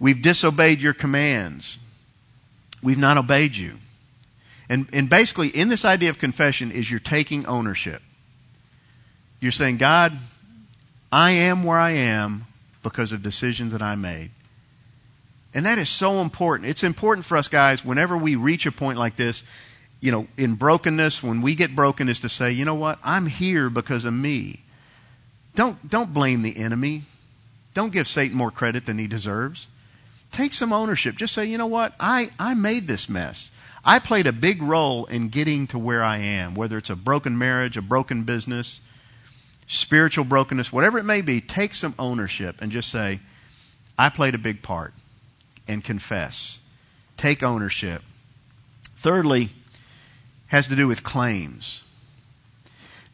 We've 0.00 0.22
disobeyed 0.22 0.80
your 0.80 0.94
commands. 0.94 1.78
We've 2.82 2.98
not 2.98 3.18
obeyed 3.18 3.54
you. 3.54 3.78
And, 4.68 4.88
and 4.92 5.08
basically, 5.08 5.48
in 5.48 5.68
this 5.68 5.84
idea 5.84 6.10
of 6.10 6.18
confession, 6.18 6.70
is 6.72 6.90
you're 6.90 7.00
taking 7.00 7.46
ownership. 7.46 8.02
You're 9.40 9.52
saying, 9.52 9.78
God, 9.78 10.16
I 11.10 11.30
am 11.30 11.64
where 11.64 11.78
I 11.78 11.92
am 11.92 12.44
because 12.82 13.12
of 13.12 13.22
decisions 13.22 13.72
that 13.72 13.82
I 13.82 13.94
made. 13.94 14.30
And 15.54 15.66
that 15.66 15.78
is 15.78 15.88
so 15.88 16.20
important. 16.20 16.68
It's 16.68 16.84
important 16.84 17.24
for 17.24 17.36
us 17.36 17.48
guys 17.48 17.84
whenever 17.84 18.16
we 18.16 18.36
reach 18.36 18.66
a 18.66 18.72
point 18.72 18.98
like 18.98 19.16
this, 19.16 19.42
you 20.00 20.12
know, 20.12 20.28
in 20.36 20.54
brokenness, 20.54 21.22
when 21.22 21.42
we 21.42 21.54
get 21.54 21.74
broken, 21.74 22.08
is 22.08 22.20
to 22.20 22.28
say, 22.28 22.52
you 22.52 22.64
know 22.64 22.74
what? 22.74 22.98
I'm 23.02 23.26
here 23.26 23.70
because 23.70 24.04
of 24.04 24.12
me. 24.12 24.62
Don't, 25.54 25.88
don't 25.88 26.12
blame 26.12 26.42
the 26.42 26.56
enemy. 26.56 27.02
Don't 27.74 27.92
give 27.92 28.06
Satan 28.06 28.36
more 28.36 28.50
credit 28.50 28.86
than 28.86 28.98
he 28.98 29.06
deserves. 29.06 29.66
Take 30.32 30.52
some 30.52 30.72
ownership. 30.72 31.16
Just 31.16 31.34
say, 31.34 31.46
you 31.46 31.58
know 31.58 31.66
what? 31.66 31.94
I, 31.98 32.30
I 32.38 32.54
made 32.54 32.86
this 32.86 33.08
mess. 33.08 33.50
I 33.84 33.98
played 33.98 34.26
a 34.26 34.32
big 34.32 34.62
role 34.62 35.06
in 35.06 35.28
getting 35.28 35.68
to 35.68 35.78
where 35.78 36.02
I 36.02 36.18
am, 36.18 36.54
whether 36.54 36.78
it's 36.78 36.90
a 36.90 36.96
broken 36.96 37.38
marriage, 37.38 37.76
a 37.76 37.82
broken 37.82 38.24
business, 38.24 38.80
spiritual 39.66 40.24
brokenness, 40.24 40.72
whatever 40.72 40.98
it 40.98 41.04
may 41.04 41.20
be. 41.20 41.40
Take 41.40 41.74
some 41.74 41.94
ownership 41.98 42.60
and 42.60 42.72
just 42.72 42.90
say, 42.90 43.20
I 43.98 44.10
played 44.10 44.34
a 44.34 44.38
big 44.38 44.62
part, 44.62 44.94
and 45.66 45.82
confess. 45.82 46.58
Take 47.16 47.42
ownership. 47.42 48.02
Thirdly, 48.98 49.50
has 50.46 50.68
to 50.68 50.76
do 50.76 50.86
with 50.86 51.02
claims. 51.02 51.84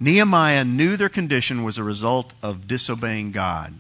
Nehemiah 0.01 0.65
knew 0.65 0.97
their 0.97 1.09
condition 1.09 1.63
was 1.63 1.79
a 1.79 1.85
result 1.85 2.33
of 2.43 2.67
disobeying 2.67 3.33
God. 3.33 3.73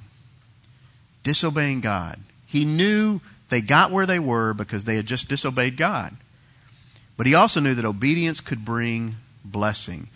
Disobeying 1.23 1.81
God. 1.81 2.18
He 2.47 2.64
knew 2.64 3.20
they 3.49 3.61
got 3.61 3.90
where 3.90 4.07
they 4.07 4.18
were 4.18 4.55
because 4.55 4.85
they 4.85 4.97
had 4.97 5.07
just 5.07 5.29
disobeyed 5.29 5.77
God. 5.77 6.16
But 7.16 7.27
he 7.27 7.35
also 7.35 7.61
knew 7.61 7.74
that 7.74 7.85
obedience 7.85 8.40
could 8.40 8.64
bring 8.64 9.14
blessing. 9.44 10.09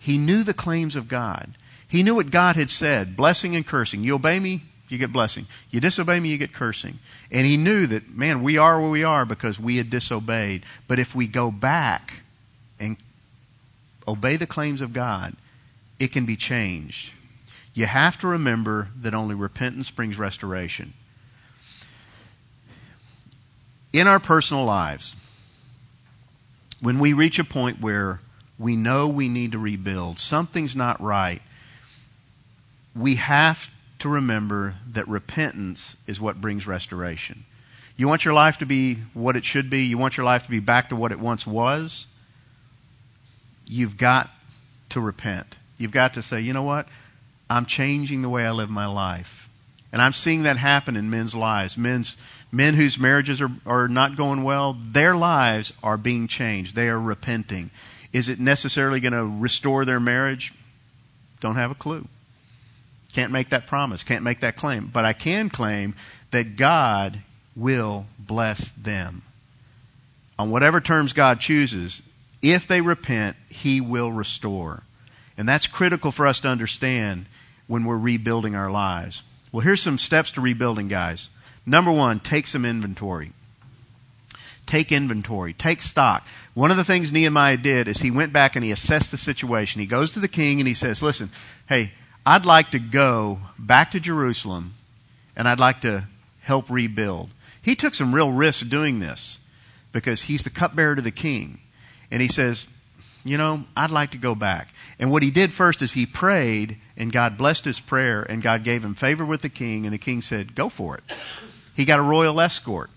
He 0.00 0.18
knew 0.18 0.42
the 0.42 0.54
claims 0.54 0.96
of 0.96 1.08
God. 1.08 1.52
He 1.88 2.02
knew 2.02 2.14
what 2.14 2.30
God 2.30 2.56
had 2.56 2.70
said 2.70 3.16
blessing 3.16 3.54
and 3.54 3.66
cursing. 3.66 4.02
You 4.02 4.14
obey 4.14 4.38
me, 4.40 4.62
you 4.88 4.98
get 4.98 5.12
blessing. 5.12 5.46
You 5.70 5.80
disobey 5.80 6.18
me, 6.18 6.30
you 6.30 6.38
get 6.38 6.52
cursing. 6.52 6.98
And 7.30 7.46
he 7.46 7.56
knew 7.56 7.86
that, 7.86 8.08
man, 8.08 8.42
we 8.42 8.58
are 8.58 8.80
where 8.80 8.90
we 8.90 9.04
are 9.04 9.24
because 9.24 9.60
we 9.60 9.76
had 9.76 9.90
disobeyed. 9.90 10.64
But 10.88 10.98
if 10.98 11.14
we 11.14 11.26
go 11.26 11.50
back 11.50 12.14
and 12.80 12.96
obey 14.08 14.36
the 14.36 14.46
claims 14.46 14.80
of 14.80 14.92
God, 14.92 15.34
it 15.98 16.12
can 16.12 16.26
be 16.26 16.36
changed. 16.36 17.12
You 17.74 17.86
have 17.86 18.18
to 18.20 18.28
remember 18.28 18.88
that 19.02 19.14
only 19.14 19.34
repentance 19.34 19.90
brings 19.90 20.18
restoration. 20.18 20.92
In 23.92 24.06
our 24.06 24.20
personal 24.20 24.64
lives, 24.64 25.14
when 26.82 26.98
we 26.98 27.12
reach 27.12 27.38
a 27.38 27.44
point 27.44 27.80
where 27.80 28.20
we 28.58 28.76
know 28.76 29.08
we 29.08 29.28
need 29.28 29.52
to 29.52 29.58
rebuild, 29.58 30.18
something's 30.18 30.76
not 30.76 31.00
right, 31.00 31.40
we 32.94 33.14
have 33.16 33.70
to 34.00 34.08
remember 34.08 34.74
that 34.90 35.08
repentance 35.08 35.96
is 36.06 36.20
what 36.20 36.40
brings 36.40 36.66
restoration. 36.66 37.44
You 37.96 38.08
want 38.08 38.24
your 38.24 38.34
life 38.34 38.58
to 38.58 38.66
be 38.66 38.96
what 39.14 39.36
it 39.36 39.44
should 39.44 39.70
be, 39.70 39.84
you 39.84 39.96
want 39.96 40.16
your 40.16 40.26
life 40.26 40.42
to 40.42 40.50
be 40.50 40.58
back 40.58 40.88
to 40.88 40.96
what 40.96 41.12
it 41.12 41.20
once 41.20 41.46
was, 41.46 42.06
you've 43.64 43.96
got 43.96 44.28
to 44.90 45.00
repent. 45.00 45.46
You've 45.78 45.92
got 45.92 46.14
to 46.14 46.22
say, 46.22 46.40
you 46.40 46.52
know 46.52 46.64
what? 46.64 46.88
I'm 47.48 47.66
changing 47.66 48.22
the 48.22 48.28
way 48.28 48.44
I 48.44 48.50
live 48.50 48.70
my 48.70 48.86
life. 48.86 49.48
And 49.92 50.02
I'm 50.02 50.12
seeing 50.12 50.44
that 50.44 50.56
happen 50.56 50.96
in 50.96 51.10
men's 51.10 51.34
lives. 51.34 51.76
Men's 51.76 52.16
men 52.52 52.74
whose 52.74 52.98
marriages 52.98 53.40
are, 53.40 53.50
are 53.66 53.88
not 53.88 54.16
going 54.16 54.44
well, 54.44 54.76
their 54.78 55.16
lives 55.16 55.72
are 55.82 55.96
being 55.96 56.28
changed. 56.28 56.76
They 56.76 56.88
are 56.88 57.00
repenting. 57.00 57.70
Is 58.12 58.28
it 58.28 58.38
necessarily 58.38 59.00
going 59.00 59.14
to 59.14 59.24
restore 59.24 59.86
their 59.86 59.98
marriage? 59.98 60.52
Don't 61.40 61.56
have 61.56 61.70
a 61.70 61.74
clue. 61.74 62.06
Can't 63.14 63.32
make 63.32 63.50
that 63.50 63.66
promise. 63.66 64.04
Can't 64.04 64.22
make 64.22 64.40
that 64.40 64.56
claim. 64.56 64.90
But 64.92 65.06
I 65.06 65.14
can 65.14 65.48
claim 65.48 65.94
that 66.30 66.56
God 66.56 67.18
will 67.56 68.06
bless 68.18 68.70
them. 68.72 69.22
On 70.38 70.50
whatever 70.50 70.80
terms 70.80 71.14
God 71.14 71.40
chooses, 71.40 72.02
if 72.42 72.66
they 72.66 72.80
repent, 72.80 73.36
He 73.48 73.80
will 73.80 74.10
restore. 74.12 74.82
And 75.38 75.48
that's 75.48 75.66
critical 75.66 76.10
for 76.10 76.26
us 76.26 76.40
to 76.40 76.48
understand 76.48 77.26
when 77.66 77.84
we're 77.84 77.96
rebuilding 77.96 78.54
our 78.54 78.70
lives. 78.70 79.22
Well, 79.52 79.60
here's 79.60 79.82
some 79.82 79.98
steps 79.98 80.32
to 80.32 80.40
rebuilding, 80.40 80.88
guys. 80.88 81.28
Number 81.64 81.92
one, 81.92 82.20
take 82.20 82.46
some 82.46 82.64
inventory. 82.64 83.32
Take 84.66 84.92
inventory. 84.92 85.52
Take 85.52 85.82
stock. 85.82 86.26
One 86.54 86.70
of 86.70 86.76
the 86.76 86.84
things 86.84 87.12
Nehemiah 87.12 87.56
did 87.56 87.88
is 87.88 88.00
he 88.00 88.10
went 88.10 88.32
back 88.32 88.56
and 88.56 88.64
he 88.64 88.72
assessed 88.72 89.10
the 89.10 89.18
situation. 89.18 89.80
He 89.80 89.86
goes 89.86 90.12
to 90.12 90.20
the 90.20 90.28
king 90.28 90.60
and 90.60 90.68
he 90.68 90.74
says, 90.74 91.02
listen, 91.02 91.30
hey, 91.68 91.92
I'd 92.24 92.44
like 92.44 92.70
to 92.70 92.78
go 92.78 93.38
back 93.58 93.92
to 93.92 94.00
Jerusalem 94.00 94.74
and 95.36 95.48
I'd 95.48 95.60
like 95.60 95.82
to 95.82 96.04
help 96.40 96.70
rebuild. 96.70 97.30
He 97.62 97.74
took 97.74 97.94
some 97.94 98.14
real 98.14 98.30
risks 98.30 98.62
doing 98.62 98.98
this 98.98 99.38
because 99.92 100.20
he's 100.20 100.42
the 100.42 100.50
cupbearer 100.50 100.96
to 100.96 101.02
the 101.02 101.10
king. 101.10 101.58
And 102.10 102.20
he 102.20 102.28
says, 102.28 102.66
you 103.24 103.38
know, 103.38 103.64
I'd 103.76 103.90
like 103.90 104.10
to 104.10 104.18
go 104.18 104.34
back. 104.34 104.68
And 105.02 105.10
what 105.10 105.24
he 105.24 105.32
did 105.32 105.52
first 105.52 105.82
is 105.82 105.92
he 105.92 106.06
prayed, 106.06 106.76
and 106.96 107.10
God 107.10 107.36
blessed 107.36 107.64
his 107.64 107.80
prayer, 107.80 108.22
and 108.22 108.40
God 108.40 108.62
gave 108.62 108.84
him 108.84 108.94
favor 108.94 109.24
with 109.24 109.42
the 109.42 109.48
king, 109.48 109.84
and 109.84 109.92
the 109.92 109.98
king 109.98 110.22
said, 110.22 110.54
Go 110.54 110.68
for 110.68 110.96
it. 110.96 111.02
He 111.74 111.86
got 111.86 111.98
a 111.98 112.02
royal 112.02 112.40
escort. 112.40 112.88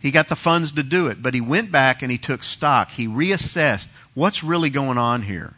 He 0.00 0.10
got 0.10 0.28
the 0.28 0.34
funds 0.34 0.72
to 0.72 0.82
do 0.82 1.06
it, 1.06 1.22
but 1.22 1.34
he 1.34 1.40
went 1.40 1.70
back 1.70 2.02
and 2.02 2.10
he 2.10 2.18
took 2.18 2.42
stock. 2.42 2.90
He 2.90 3.06
reassessed 3.06 3.86
what's 4.14 4.42
really 4.42 4.70
going 4.70 4.98
on 4.98 5.22
here. 5.22 5.54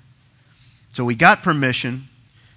So 0.92 1.08
he 1.08 1.16
got 1.16 1.42
permission, 1.42 2.08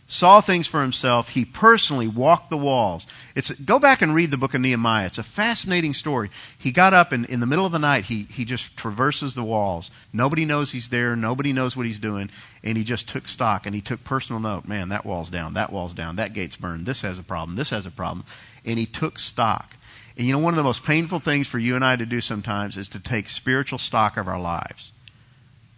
saw 0.07 0.41
things 0.41 0.67
for 0.67 0.81
himself. 0.81 1.29
He 1.29 1.45
personally 1.45 2.09
walked 2.09 2.49
the 2.49 2.57
walls. 2.57 3.07
It's, 3.35 3.51
go 3.51 3.79
back 3.79 4.03
and 4.03 4.13
read 4.13 4.29
the 4.29 4.37
book 4.37 4.53
of 4.53 4.61
Nehemiah. 4.61 5.07
It's 5.07 5.17
a 5.17 5.23
fascinating 5.23 5.93
story. 5.93 6.29
He 6.59 6.71
got 6.71 6.93
up 6.93 7.13
and 7.13 7.25
in 7.25 7.39
the 7.39 7.47
middle 7.47 7.65
of 7.65 7.71
the 7.71 7.79
night, 7.79 8.03
he, 8.03 8.23
he 8.23 8.45
just 8.45 8.77
traverses 8.77 9.33
the 9.33 9.43
walls. 9.43 9.89
Nobody 10.11 10.45
knows 10.45 10.71
he's 10.71 10.89
there. 10.89 11.15
Nobody 11.15 11.51
knows 11.51 11.75
what 11.75 11.87
he's 11.87 11.99
doing. 11.99 12.29
And 12.63 12.77
he 12.77 12.83
just 12.83 13.09
took 13.09 13.27
stock 13.27 13.65
and 13.65 13.73
he 13.73 13.81
took 13.81 14.03
personal 14.03 14.39
note. 14.39 14.67
Man, 14.67 14.89
that 14.89 15.05
wall's 15.05 15.31
down. 15.31 15.55
That 15.55 15.71
wall's 15.71 15.95
down. 15.95 16.17
That 16.17 16.33
gate's 16.33 16.57
burned. 16.57 16.85
This 16.85 17.01
has 17.01 17.17
a 17.17 17.23
problem. 17.23 17.57
This 17.57 17.71
has 17.71 17.87
a 17.87 17.91
problem. 17.91 18.23
And 18.65 18.77
he 18.77 18.85
took 18.85 19.17
stock. 19.17 19.75
And 20.15 20.27
you 20.27 20.33
know, 20.33 20.39
one 20.39 20.53
of 20.53 20.57
the 20.57 20.63
most 20.63 20.83
painful 20.83 21.19
things 21.19 21.47
for 21.47 21.57
you 21.57 21.75
and 21.75 21.83
I 21.83 21.95
to 21.95 22.05
do 22.05 22.21
sometimes 22.21 22.77
is 22.77 22.89
to 22.89 22.99
take 22.99 23.29
spiritual 23.29 23.79
stock 23.79 24.17
of 24.17 24.27
our 24.27 24.39
lives. 24.39 24.91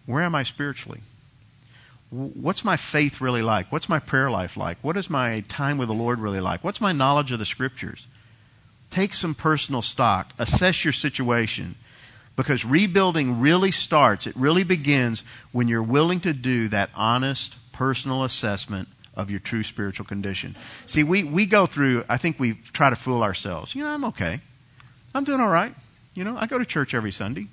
Where 0.06 0.24
am 0.24 0.36
I 0.36 0.44
spiritually? 0.44 1.02
What's 2.16 2.64
my 2.64 2.78
faith 2.78 3.20
really 3.20 3.42
like? 3.42 3.72
What's 3.72 3.90
my 3.90 4.00
prayer 4.00 4.32
life 4.32 4.56
like? 4.56 4.78
What 4.82 4.96
is 4.96 5.10
my 5.10 5.42
time 5.50 5.78
with 5.78 5.90
the 5.90 5.94
Lord 5.94 6.20
really 6.20 6.40
like? 6.40 6.64
What's 6.64 6.80
my 6.80 6.94
knowledge 6.94 7.32
of 7.32 7.40
the 7.40 7.46
Scriptures? 7.46 8.08
Take 8.90 9.14
some 9.14 9.36
personal 9.36 9.82
stock. 9.82 10.32
Assess 10.40 10.86
your 10.86 10.94
situation. 10.94 11.76
Because 12.38 12.64
rebuilding 12.64 13.42
really 13.42 13.72
starts, 13.72 14.28
it 14.28 14.36
really 14.36 14.64
begins 14.64 15.24
when 15.52 15.68
you're 15.68 15.84
willing 15.84 16.22
to 16.22 16.34
do 16.34 16.70
that 16.70 16.90
honest 16.96 17.56
personal 17.74 18.24
assessment 18.24 18.88
of 19.16 19.32
your 19.32 19.40
true 19.40 19.64
spiritual 19.64 20.06
condition. 20.06 20.56
See, 20.86 21.04
we, 21.04 21.24
we 21.24 21.46
go 21.46 21.66
through, 21.66 22.04
I 22.08 22.18
think 22.18 22.40
we 22.40 22.54
try 22.54 22.90
to 22.90 22.96
fool 22.96 23.24
ourselves. 23.24 23.74
You 23.76 23.84
know, 23.84 23.90
I'm 23.90 24.06
okay. 24.06 24.40
I'm 25.14 25.24
doing 25.24 25.40
all 25.40 25.50
right. 25.50 25.74
You 26.14 26.24
know, 26.24 26.38
I 26.38 26.48
go 26.48 26.58
to 26.58 26.66
church 26.66 26.94
every 26.94 27.12
Sunday. 27.12 27.48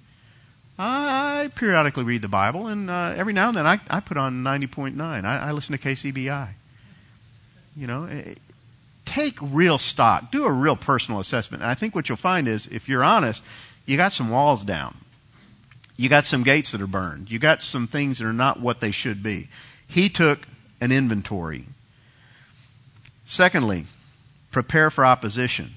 I 0.78 1.50
periodically 1.54 2.04
read 2.04 2.22
the 2.22 2.28
Bible, 2.28 2.66
and 2.66 2.88
uh, 2.88 3.14
every 3.16 3.32
now 3.32 3.48
and 3.48 3.56
then 3.56 3.66
I, 3.66 3.80
I 3.90 4.00
put 4.00 4.16
on 4.16 4.42
90.9. 4.42 5.24
I, 5.24 5.38
I 5.48 5.52
listen 5.52 5.76
to 5.76 5.82
KCBI. 5.82 6.48
You 7.76 7.86
know, 7.86 8.04
it, 8.04 8.28
eh, 8.28 8.34
take 9.04 9.36
real 9.40 9.78
stock. 9.78 10.30
Do 10.30 10.44
a 10.44 10.52
real 10.52 10.76
personal 10.76 11.20
assessment. 11.20 11.62
And 11.62 11.70
I 11.70 11.74
think 11.74 11.94
what 11.94 12.08
you'll 12.08 12.16
find 12.16 12.48
is, 12.48 12.66
if 12.66 12.88
you're 12.88 13.04
honest, 13.04 13.44
you 13.86 13.96
got 13.96 14.12
some 14.12 14.30
walls 14.30 14.64
down. 14.64 14.96
You 15.96 16.08
got 16.08 16.24
some 16.26 16.42
gates 16.42 16.72
that 16.72 16.80
are 16.80 16.86
burned. 16.86 17.30
You 17.30 17.38
got 17.38 17.62
some 17.62 17.86
things 17.86 18.18
that 18.18 18.26
are 18.26 18.32
not 18.32 18.58
what 18.58 18.80
they 18.80 18.92
should 18.92 19.22
be. 19.22 19.48
He 19.88 20.08
took 20.08 20.40
an 20.80 20.90
inventory. 20.90 21.64
Secondly, 23.26 23.84
prepare 24.50 24.90
for 24.90 25.04
opposition. 25.04 25.70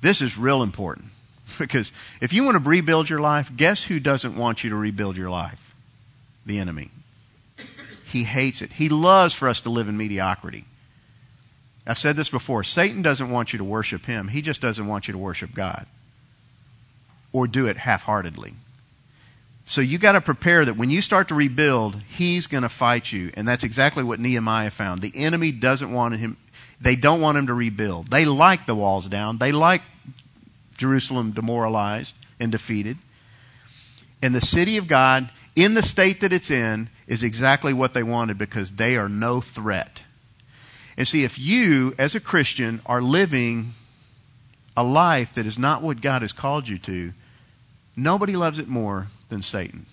This 0.00 0.20
is 0.20 0.36
real 0.36 0.62
important 0.62 1.06
because 1.58 1.92
if 2.20 2.32
you 2.32 2.44
want 2.44 2.62
to 2.62 2.68
rebuild 2.68 3.08
your 3.08 3.20
life, 3.20 3.50
guess 3.56 3.84
who 3.84 4.00
doesn't 4.00 4.36
want 4.36 4.64
you 4.64 4.70
to 4.70 4.76
rebuild 4.76 5.16
your 5.16 5.30
life? 5.30 5.74
The 6.46 6.58
enemy. 6.58 6.90
He 8.06 8.22
hates 8.22 8.62
it. 8.62 8.70
He 8.70 8.88
loves 8.88 9.34
for 9.34 9.48
us 9.48 9.62
to 9.62 9.70
live 9.70 9.88
in 9.88 9.96
mediocrity. 9.96 10.64
I've 11.86 11.98
said 11.98 12.16
this 12.16 12.28
before. 12.28 12.64
Satan 12.64 13.02
doesn't 13.02 13.30
want 13.30 13.52
you 13.52 13.58
to 13.58 13.64
worship 13.64 14.06
him. 14.06 14.28
He 14.28 14.42
just 14.42 14.60
doesn't 14.60 14.86
want 14.86 15.08
you 15.08 15.12
to 15.12 15.18
worship 15.18 15.52
God 15.52 15.86
or 17.32 17.46
do 17.46 17.66
it 17.66 17.76
half-heartedly. 17.76 18.54
So 19.66 19.80
you 19.80 19.98
got 19.98 20.12
to 20.12 20.20
prepare 20.20 20.64
that 20.64 20.76
when 20.76 20.90
you 20.90 21.00
start 21.00 21.28
to 21.28 21.34
rebuild, 21.34 21.96
he's 21.96 22.46
going 22.46 22.62
to 22.62 22.68
fight 22.68 23.10
you, 23.10 23.32
and 23.34 23.48
that's 23.48 23.64
exactly 23.64 24.04
what 24.04 24.20
Nehemiah 24.20 24.70
found. 24.70 25.00
The 25.00 25.12
enemy 25.14 25.52
doesn't 25.52 25.90
want 25.90 26.16
him 26.16 26.36
they 26.80 26.96
don't 26.96 27.20
want 27.20 27.38
him 27.38 27.46
to 27.46 27.54
rebuild. 27.54 28.08
They 28.08 28.24
like 28.24 28.66
the 28.66 28.74
walls 28.74 29.08
down. 29.08 29.38
They 29.38 29.52
like 29.52 29.82
Jerusalem 30.74 31.32
demoralized 31.32 32.14
and 32.40 32.52
defeated. 32.52 32.96
And 34.22 34.34
the 34.34 34.40
city 34.40 34.78
of 34.78 34.88
God, 34.88 35.28
in 35.54 35.74
the 35.74 35.82
state 35.82 36.20
that 36.20 36.32
it's 36.32 36.50
in, 36.50 36.88
is 37.06 37.22
exactly 37.22 37.72
what 37.72 37.94
they 37.94 38.02
wanted 38.02 38.38
because 38.38 38.70
they 38.70 38.96
are 38.96 39.08
no 39.08 39.40
threat. 39.40 40.02
And 40.96 41.06
see, 41.06 41.24
if 41.24 41.38
you, 41.38 41.94
as 41.98 42.14
a 42.14 42.20
Christian, 42.20 42.80
are 42.86 43.02
living 43.02 43.72
a 44.76 44.84
life 44.84 45.34
that 45.34 45.46
is 45.46 45.58
not 45.58 45.82
what 45.82 46.00
God 46.00 46.22
has 46.22 46.32
called 46.32 46.68
you 46.68 46.78
to, 46.78 47.12
nobody 47.96 48.36
loves 48.36 48.58
it 48.58 48.68
more 48.68 49.06
than 49.28 49.42
Satan. 49.42 49.86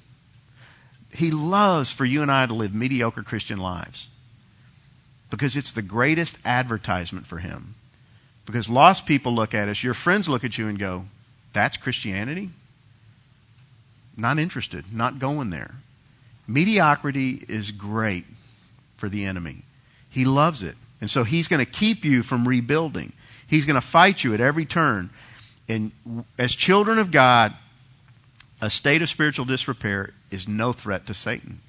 He 1.13 1.31
loves 1.31 1.91
for 1.91 2.05
you 2.05 2.21
and 2.21 2.31
I 2.31 2.45
to 2.45 2.53
live 2.53 2.73
mediocre 2.73 3.23
Christian 3.23 3.59
lives 3.59 4.07
because 5.29 5.57
it's 5.57 5.73
the 5.73 5.81
greatest 5.81 6.37
advertisement 6.45 7.25
for 7.25 7.37
him. 7.37 7.75
Because 8.45 8.69
lost 8.69 9.05
people 9.05 9.33
look 9.33 9.53
at 9.53 9.69
us, 9.69 9.83
your 9.83 9.93
friends 9.93 10.27
look 10.27 10.43
at 10.43 10.57
you 10.57 10.67
and 10.67 10.79
go, 10.79 11.05
That's 11.53 11.77
Christianity? 11.77 12.49
Not 14.17 14.39
interested, 14.39 14.85
not 14.93 15.19
going 15.19 15.49
there. 15.49 15.73
Mediocrity 16.47 17.43
is 17.47 17.71
great 17.71 18.25
for 18.97 19.07
the 19.09 19.25
enemy. 19.25 19.57
He 20.09 20.25
loves 20.25 20.63
it. 20.63 20.75
And 20.99 21.09
so 21.09 21.23
he's 21.23 21.47
going 21.47 21.63
to 21.65 21.71
keep 21.71 22.03
you 22.03 22.21
from 22.21 22.47
rebuilding. 22.47 23.13
He's 23.47 23.65
going 23.65 23.75
to 23.75 23.85
fight 23.85 24.23
you 24.23 24.33
at 24.33 24.41
every 24.41 24.65
turn. 24.65 25.09
And 25.67 25.91
as 26.37 26.53
children 26.53 26.99
of 26.99 27.11
God, 27.11 27.53
a 28.61 28.69
state 28.69 29.01
of 29.01 29.09
spiritual 29.09 29.45
disrepair 29.45 30.11
is 30.29 30.47
no 30.47 30.73
threat 30.73 31.07
to 31.07 31.13
Satan. 31.13 31.59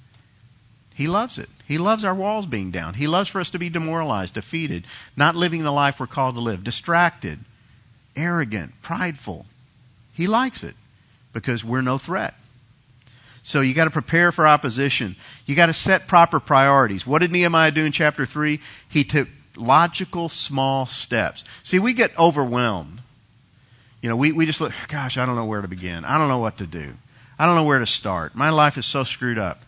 He 0.94 1.08
loves 1.08 1.38
it. 1.38 1.48
He 1.66 1.78
loves 1.78 2.04
our 2.04 2.14
walls 2.14 2.46
being 2.46 2.70
down. 2.70 2.94
He 2.94 3.06
loves 3.06 3.28
for 3.28 3.40
us 3.40 3.50
to 3.50 3.58
be 3.58 3.70
demoralized, 3.70 4.34
defeated, 4.34 4.86
not 5.16 5.36
living 5.36 5.62
the 5.62 5.70
life 5.70 6.00
we're 6.00 6.06
called 6.06 6.34
to 6.34 6.40
live, 6.40 6.64
distracted, 6.64 7.38
arrogant, 8.14 8.72
prideful. 8.82 9.46
He 10.14 10.26
likes 10.26 10.64
it 10.64 10.74
because 11.32 11.64
we're 11.64 11.80
no 11.80 11.98
threat. 11.98 12.34
So 13.44 13.60
you 13.60 13.74
got 13.74 13.84
to 13.84 13.90
prepare 13.90 14.30
for 14.30 14.46
opposition. 14.46 15.16
You 15.46 15.56
got 15.56 15.66
to 15.66 15.72
set 15.72 16.06
proper 16.06 16.38
priorities. 16.38 17.06
What 17.06 17.20
did 17.20 17.32
Nehemiah 17.32 17.72
do 17.72 17.84
in 17.84 17.92
chapter 17.92 18.24
3? 18.24 18.60
He 18.88 19.04
took 19.04 19.28
logical 19.56 20.28
small 20.28 20.86
steps. 20.86 21.44
See, 21.64 21.78
we 21.78 21.94
get 21.94 22.18
overwhelmed. 22.18 23.00
You 24.00 24.08
know, 24.08 24.16
we, 24.16 24.32
we 24.32 24.46
just 24.46 24.60
look, 24.60 24.72
gosh, 24.88 25.18
I 25.18 25.26
don't 25.26 25.36
know 25.36 25.46
where 25.46 25.62
to 25.62 25.68
begin. 25.68 26.04
I 26.04 26.18
don't 26.18 26.28
know 26.28 26.38
what 26.38 26.58
to 26.58 26.66
do. 26.66 26.92
I 27.38 27.46
don't 27.46 27.56
know 27.56 27.64
where 27.64 27.78
to 27.78 27.86
start. 27.86 28.34
My 28.34 28.50
life 28.50 28.78
is 28.78 28.86
so 28.86 29.04
screwed 29.04 29.38
up. 29.38 29.60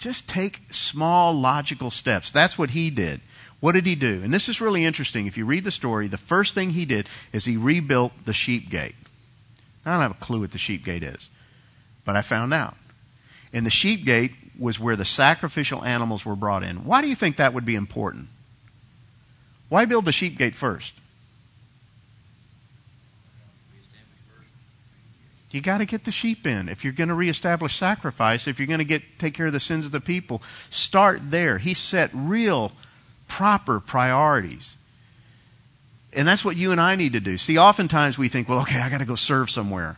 Just 0.00 0.28
take 0.28 0.60
small 0.70 1.34
logical 1.38 1.90
steps. 1.90 2.30
That's 2.30 2.58
what 2.58 2.70
he 2.70 2.90
did. 2.90 3.20
What 3.60 3.72
did 3.72 3.84
he 3.84 3.94
do? 3.94 4.22
And 4.24 4.32
this 4.32 4.48
is 4.48 4.62
really 4.62 4.84
interesting. 4.84 5.26
If 5.26 5.36
you 5.36 5.44
read 5.44 5.62
the 5.64 5.70
story, 5.70 6.08
the 6.08 6.16
first 6.16 6.54
thing 6.54 6.70
he 6.70 6.86
did 6.86 7.06
is 7.32 7.44
he 7.44 7.58
rebuilt 7.58 8.12
the 8.24 8.32
sheep 8.32 8.70
gate. 8.70 8.94
I 9.84 9.92
don't 9.92 10.00
have 10.00 10.10
a 10.12 10.14
clue 10.14 10.40
what 10.40 10.50
the 10.50 10.58
sheep 10.58 10.84
gate 10.84 11.02
is, 11.02 11.30
but 12.06 12.16
I 12.16 12.22
found 12.22 12.54
out. 12.54 12.76
And 13.52 13.66
the 13.66 13.70
sheep 13.70 14.06
gate 14.06 14.32
was 14.58 14.80
where 14.80 14.96
the 14.96 15.04
sacrificial 15.04 15.84
animals 15.84 16.24
were 16.24 16.36
brought 16.36 16.62
in. 16.62 16.84
Why 16.84 17.02
do 17.02 17.08
you 17.08 17.14
think 17.14 17.36
that 17.36 17.52
would 17.52 17.66
be 17.66 17.74
important? 17.74 18.28
Why 19.68 19.84
build 19.84 20.06
the 20.06 20.12
sheep 20.12 20.38
gate 20.38 20.54
first? 20.54 20.94
You 25.50 25.60
got 25.60 25.78
to 25.78 25.84
get 25.84 26.04
the 26.04 26.12
sheep 26.12 26.46
in. 26.46 26.68
If 26.68 26.84
you're 26.84 26.92
going 26.92 27.08
to 27.08 27.14
reestablish 27.14 27.76
sacrifice, 27.76 28.46
if 28.46 28.58
you're 28.60 28.68
going 28.68 28.78
to 28.78 28.84
get 28.84 29.02
take 29.18 29.34
care 29.34 29.46
of 29.46 29.52
the 29.52 29.60
sins 29.60 29.84
of 29.84 29.92
the 29.92 30.00
people, 30.00 30.42
start 30.70 31.30
there. 31.30 31.58
He 31.58 31.74
set 31.74 32.10
real 32.14 32.70
proper 33.26 33.80
priorities. 33.80 34.76
And 36.12 36.26
that's 36.26 36.44
what 36.44 36.56
you 36.56 36.72
and 36.72 36.80
I 36.80 36.96
need 36.96 37.14
to 37.14 37.20
do. 37.20 37.36
See, 37.36 37.58
oftentimes 37.58 38.18
we 38.18 38.28
think, 38.28 38.48
well, 38.48 38.60
okay, 38.60 38.80
I 38.80 38.90
got 38.90 38.98
to 38.98 39.04
go 39.04 39.14
serve 39.16 39.50
somewhere. 39.50 39.96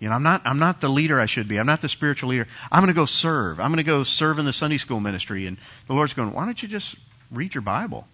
You 0.00 0.08
know, 0.08 0.14
I'm 0.14 0.22
not 0.22 0.42
I'm 0.46 0.58
not 0.58 0.80
the 0.80 0.88
leader 0.88 1.20
I 1.20 1.26
should 1.26 1.46
be. 1.46 1.58
I'm 1.58 1.66
not 1.66 1.82
the 1.82 1.88
spiritual 1.88 2.30
leader. 2.30 2.46
I'm 2.72 2.80
going 2.80 2.92
to 2.92 2.98
go 2.98 3.04
serve. 3.04 3.60
I'm 3.60 3.70
going 3.70 3.84
to 3.84 3.90
go 3.90 4.02
serve 4.02 4.38
in 4.38 4.46
the 4.46 4.52
Sunday 4.52 4.78
school 4.78 4.98
ministry 4.98 5.46
and 5.46 5.58
the 5.86 5.94
Lord's 5.94 6.14
going, 6.14 6.32
"Why 6.32 6.46
don't 6.46 6.60
you 6.62 6.68
just 6.68 6.96
read 7.30 7.54
your 7.54 7.62
Bible? 7.62 8.06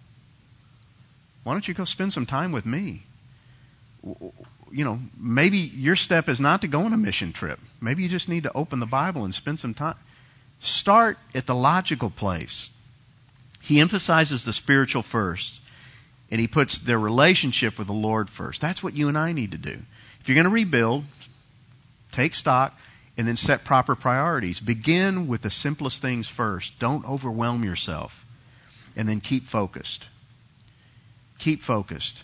Why 1.43 1.53
don't 1.53 1.65
you 1.65 1.73
go 1.73 1.85
spend 1.85 2.11
some 2.11 2.25
time 2.25 2.51
with 2.51 2.65
me?" 2.65 3.03
You 4.03 4.85
know, 4.85 4.99
maybe 5.17 5.57
your 5.57 5.95
step 5.95 6.29
is 6.29 6.39
not 6.39 6.61
to 6.61 6.67
go 6.67 6.81
on 6.81 6.93
a 6.93 6.97
mission 6.97 7.33
trip. 7.33 7.59
Maybe 7.81 8.03
you 8.03 8.09
just 8.09 8.29
need 8.29 8.43
to 8.43 8.53
open 8.53 8.79
the 8.79 8.85
Bible 8.85 9.25
and 9.25 9.33
spend 9.33 9.59
some 9.59 9.73
time. 9.73 9.95
Start 10.59 11.17
at 11.35 11.45
the 11.45 11.55
logical 11.55 12.09
place. 12.09 12.69
He 13.61 13.79
emphasizes 13.79 14.45
the 14.45 14.53
spiritual 14.53 15.03
first, 15.03 15.59
and 16.31 16.39
he 16.39 16.47
puts 16.47 16.79
their 16.79 16.99
relationship 16.99 17.77
with 17.77 17.87
the 17.87 17.93
Lord 17.93 18.29
first. 18.29 18.61
That's 18.61 18.83
what 18.83 18.93
you 18.93 19.07
and 19.07 19.17
I 19.17 19.33
need 19.33 19.51
to 19.51 19.57
do. 19.57 19.77
If 20.21 20.29
you're 20.29 20.35
going 20.35 20.45
to 20.45 20.49
rebuild, 20.49 21.03
take 22.11 22.33
stock, 22.33 22.77
and 23.17 23.27
then 23.27 23.37
set 23.37 23.63
proper 23.63 23.95
priorities. 23.95 24.59
Begin 24.59 25.27
with 25.27 25.41
the 25.41 25.49
simplest 25.49 26.01
things 26.01 26.29
first. 26.29 26.77
Don't 26.79 27.07
overwhelm 27.07 27.63
yourself. 27.63 28.25
And 28.95 29.07
then 29.07 29.21
keep 29.21 29.45
focused. 29.45 30.07
Keep 31.39 31.61
focused 31.61 32.23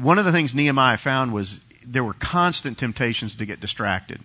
one 0.00 0.18
of 0.18 0.24
the 0.24 0.32
things 0.32 0.54
Nehemiah 0.54 0.96
found 0.96 1.32
was 1.32 1.58
there 1.86 2.04
were 2.04 2.14
constant 2.14 2.78
temptations 2.78 3.36
to 3.36 3.46
get 3.46 3.60
distracted. 3.60 4.20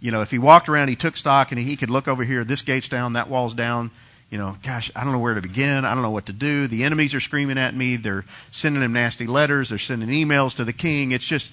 You 0.00 0.10
know, 0.10 0.22
if 0.22 0.30
he 0.30 0.38
walked 0.38 0.68
around, 0.68 0.88
he 0.88 0.96
took 0.96 1.16
stock 1.16 1.52
and 1.52 1.60
he 1.60 1.76
could 1.76 1.90
look 1.90 2.08
over 2.08 2.24
here, 2.24 2.44
this 2.44 2.62
gate's 2.62 2.88
down, 2.88 3.14
that 3.14 3.28
wall's 3.28 3.54
down. 3.54 3.90
You 4.30 4.38
know, 4.38 4.56
gosh, 4.62 4.90
I 4.96 5.04
don't 5.04 5.12
know 5.12 5.18
where 5.18 5.34
to 5.34 5.42
begin. 5.42 5.84
I 5.84 5.92
don't 5.94 6.02
know 6.02 6.10
what 6.10 6.26
to 6.26 6.32
do. 6.32 6.66
The 6.66 6.84
enemies 6.84 7.14
are 7.14 7.20
screaming 7.20 7.58
at 7.58 7.74
me. 7.74 7.96
They're 7.96 8.24
sending 8.50 8.82
him 8.82 8.94
nasty 8.94 9.26
letters. 9.26 9.68
They're 9.68 9.78
sending 9.78 10.08
emails 10.08 10.56
to 10.56 10.64
the 10.64 10.72
king. 10.72 11.12
It's 11.12 11.26
just 11.26 11.52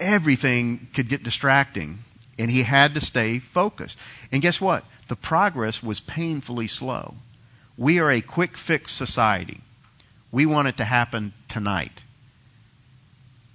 everything 0.00 0.88
could 0.94 1.08
get 1.08 1.22
distracting. 1.22 1.98
And 2.38 2.50
he 2.50 2.62
had 2.62 2.94
to 2.94 3.00
stay 3.00 3.38
focused. 3.38 3.98
And 4.32 4.42
guess 4.42 4.60
what? 4.60 4.84
The 5.08 5.16
progress 5.16 5.82
was 5.82 6.00
painfully 6.00 6.68
slow. 6.68 7.14
We 7.76 8.00
are 8.00 8.10
a 8.10 8.22
quick 8.22 8.56
fix 8.56 8.92
society. 8.92 9.60
We 10.32 10.46
want 10.46 10.68
it 10.68 10.78
to 10.78 10.84
happen 10.84 11.32
tonight 11.48 12.02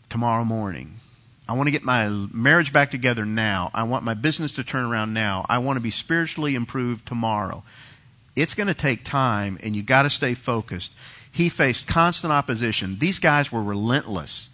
tomorrow 0.09 0.43
morning. 0.43 0.93
I 1.47 1.53
want 1.53 1.67
to 1.67 1.71
get 1.71 1.83
my 1.83 2.07
marriage 2.07 2.71
back 2.71 2.91
together 2.91 3.25
now. 3.25 3.71
I 3.73 3.83
want 3.83 4.03
my 4.03 4.13
business 4.13 4.53
to 4.53 4.63
turn 4.63 4.85
around 4.85 5.13
now. 5.13 5.45
I 5.49 5.59
want 5.59 5.77
to 5.77 5.81
be 5.81 5.91
spiritually 5.91 6.55
improved 6.55 7.07
tomorrow. 7.07 7.63
It's 8.35 8.53
going 8.53 8.67
to 8.67 8.73
take 8.73 9.03
time, 9.03 9.57
and 9.63 9.75
you 9.75 9.81
got 9.81 10.03
to 10.03 10.09
stay 10.09 10.35
focused. 10.35 10.91
He 11.31 11.49
faced 11.49 11.87
constant 11.87 12.31
opposition. 12.33 12.97
These 12.99 13.19
guys 13.19 13.51
were 13.51 13.63
relentless, 13.63 14.49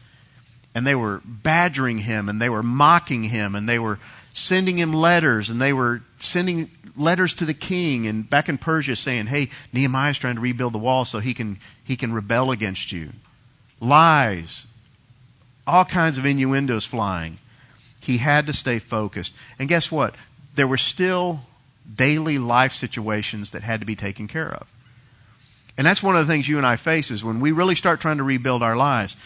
and 0.74 0.88
they 0.88 0.96
were 0.96 1.22
badgering 1.26 1.98
him, 1.98 2.30
and 2.30 2.42
they 2.42 2.50
were 2.50 2.64
mocking 2.64 3.24
him, 3.24 3.56
and 3.56 3.68
they 3.68 3.80
were 3.80 4.00
sending 4.34 4.78
him 4.78 4.94
letters, 4.94 5.50
and 5.50 5.62
they 5.62 5.74
were 5.74 6.02
sending 6.20 6.70
letters 6.98 7.36
to 7.36 7.46
the 7.46 7.54
king, 7.54 8.08
and 8.08 8.30
back 8.30 8.50
in 8.50 8.58
Persia 8.58 8.96
saying, 8.96 9.28
"Hey, 9.28 9.50
Nehemiah's 9.72 10.18
trying 10.18 10.36
to 10.36 10.42
rebuild 10.42 10.74
the 10.74 10.78
wall 10.78 11.06
so 11.06 11.20
he 11.20 11.34
can 11.34 11.60
he 11.84 11.96
can 11.96 12.14
rebel 12.14 12.52
against 12.52 12.92
you." 12.92 13.12
Lies, 13.80 14.66
all 15.68 15.86
kinds 15.86 16.18
of 16.18 16.26
innuendos 16.26 16.86
flying. 16.86 17.38
He 18.02 18.18
had 18.18 18.48
to 18.48 18.54
stay 18.54 18.80
focused. 18.80 19.34
And 19.58 19.68
guess 19.68 19.92
what? 19.92 20.16
There 20.56 20.68
were 20.68 20.78
still 20.78 21.40
daily 21.96 22.38
life 22.38 22.74
situations 22.74 23.52
that 23.52 23.64
had 23.64 23.80
to 23.82 23.86
be 23.86 23.96
taken 23.96 24.28
care 24.28 24.54
of. 24.54 24.68
And 25.78 25.86
that's 25.86 26.02
one 26.04 26.16
of 26.16 26.26
the 26.26 26.32
things 26.32 26.48
you 26.48 26.58
and 26.58 26.66
I 26.66 26.78
face 26.78 27.12
is 27.12 27.24
when 27.24 27.40
we 27.42 27.52
really 27.52 27.76
start 27.76 28.00
trying 28.00 28.18
to 28.18 28.24
rebuild 28.24 28.64
our 28.64 28.78
lives, 28.78 29.18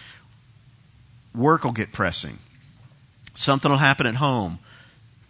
work 1.36 1.64
will 1.64 1.74
get 1.74 1.92
pressing. 1.92 2.38
Something 3.36 3.70
will 3.70 3.78
happen 3.78 4.08
at 4.08 4.16
home. 4.16 4.60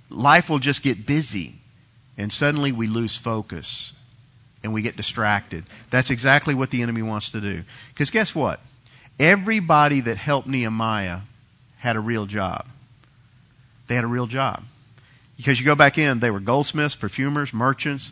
Life 0.09 0.49
will 0.49 0.59
just 0.59 0.81
get 0.81 1.05
busy. 1.05 1.55
And 2.17 2.31
suddenly 2.31 2.71
we 2.71 2.87
lose 2.87 3.17
focus. 3.17 3.93
and 4.63 4.73
we 4.73 4.81
get 4.81 4.97
distracted. 4.97 5.63
That's 5.89 6.09
exactly 6.09 6.53
what 6.53 6.69
the 6.69 6.81
enemy 6.81 7.01
wants 7.01 7.31
to 7.31 7.41
do. 7.41 7.63
Because 7.93 8.11
guess 8.11 8.35
what? 8.35 8.59
Everybody 9.19 10.01
that 10.01 10.17
helped 10.17 10.47
Nehemiah 10.47 11.19
had 11.77 11.95
a 11.95 11.99
real 11.99 12.25
job. 12.25 12.65
They 13.87 13.95
had 13.95 14.03
a 14.03 14.07
real 14.07 14.27
job. 14.27 14.63
Because 15.35 15.59
you 15.59 15.65
go 15.65 15.75
back 15.75 15.97
in, 15.97 16.19
they 16.19 16.31
were 16.31 16.39
goldsmiths, 16.39 16.95
perfumers, 16.95 17.53
merchants, 17.53 18.11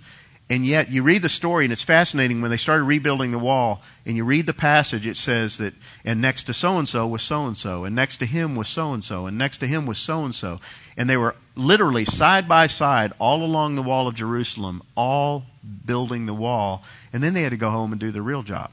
and 0.50 0.66
yet 0.66 0.90
you 0.90 1.04
read 1.04 1.22
the 1.22 1.30
story 1.30 1.66
and 1.66 1.74
it's 1.74 1.84
fascinating 1.84 2.42
when 2.42 2.52
they 2.52 2.58
started 2.58 2.84
rebuilding 2.84 3.32
the 3.32 3.40
wall 3.40 3.82
and 4.06 4.16
you 4.16 4.24
read 4.24 4.46
the 4.46 4.54
passage 4.54 5.06
it 5.06 5.18
says 5.18 5.58
that 5.58 5.74
and 6.06 6.22
next 6.22 6.44
to 6.44 6.54
so 6.54 6.78
and 6.78 6.88
so 6.88 7.08
was 7.08 7.22
so 7.22 7.48
and 7.48 7.58
so 7.58 7.84
and 7.84 7.96
next 7.96 8.18
to 8.18 8.26
him 8.26 8.56
was 8.56 8.68
so 8.68 8.94
and 8.94 9.04
so 9.04 9.26
and 9.26 9.38
next 9.38 9.60
to 9.60 9.68
him 9.68 9.86
was 9.86 9.98
so 9.98 10.24
and 10.24 10.34
so 10.34 10.60
and 10.96 11.10
they 11.10 11.18
were 11.18 11.36
literally 11.56 12.06
side 12.06 12.48
by 12.48 12.68
side 12.68 13.12
all 13.20 13.44
along 13.44 13.76
the 13.76 13.84
wall 13.84 14.08
of 14.08 14.16
Jerusalem 14.16 14.82
all 14.96 15.44
building 15.86 16.26
the 16.26 16.34
wall 16.34 16.84
and 17.12 17.22
then 17.22 17.34
they 17.34 17.42
had 17.42 17.52
to 17.52 17.58
go 17.58 17.70
home 17.70 17.92
and 17.92 18.00
do 18.00 18.12
the 18.12 18.22
real 18.22 18.42
job 18.42 18.72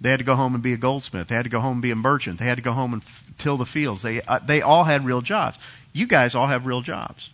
they 0.00 0.10
had 0.10 0.18
to 0.18 0.24
go 0.24 0.34
home 0.34 0.54
and 0.54 0.62
be 0.62 0.72
a 0.72 0.76
goldsmith 0.76 1.28
they 1.28 1.34
had 1.34 1.44
to 1.44 1.50
go 1.50 1.60
home 1.60 1.74
and 1.74 1.82
be 1.82 1.90
a 1.90 1.96
merchant 1.96 2.38
they 2.38 2.44
had 2.44 2.56
to 2.56 2.62
go 2.62 2.72
home 2.72 2.92
and 2.92 3.02
f- 3.02 3.30
till 3.38 3.56
the 3.56 3.66
fields 3.66 4.02
they 4.02 4.20
uh, 4.22 4.38
they 4.38 4.62
all 4.62 4.84
had 4.84 5.04
real 5.04 5.20
jobs 5.20 5.58
you 5.92 6.06
guys 6.06 6.34
all 6.34 6.46
have 6.46 6.66
real 6.66 6.80
jobs 6.80 7.30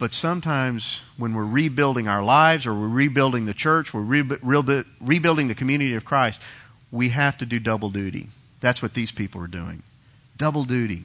but 0.00 0.14
sometimes 0.14 1.02
when 1.18 1.34
we're 1.34 1.44
rebuilding 1.44 2.08
our 2.08 2.24
lives 2.24 2.66
or 2.66 2.72
we're 2.72 2.88
rebuilding 2.88 3.44
the 3.44 3.52
church, 3.52 3.92
we're 3.92 4.00
re- 4.00 4.84
rebuilding 4.98 5.48
the 5.48 5.54
community 5.54 5.94
of 5.94 6.06
Christ, 6.06 6.40
we 6.90 7.10
have 7.10 7.36
to 7.38 7.46
do 7.46 7.58
double 7.58 7.90
duty. 7.90 8.28
That's 8.60 8.80
what 8.80 8.94
these 8.94 9.12
people 9.12 9.42
are 9.42 9.46
doing. 9.46 9.82
Double 10.38 10.64
duty. 10.64 11.02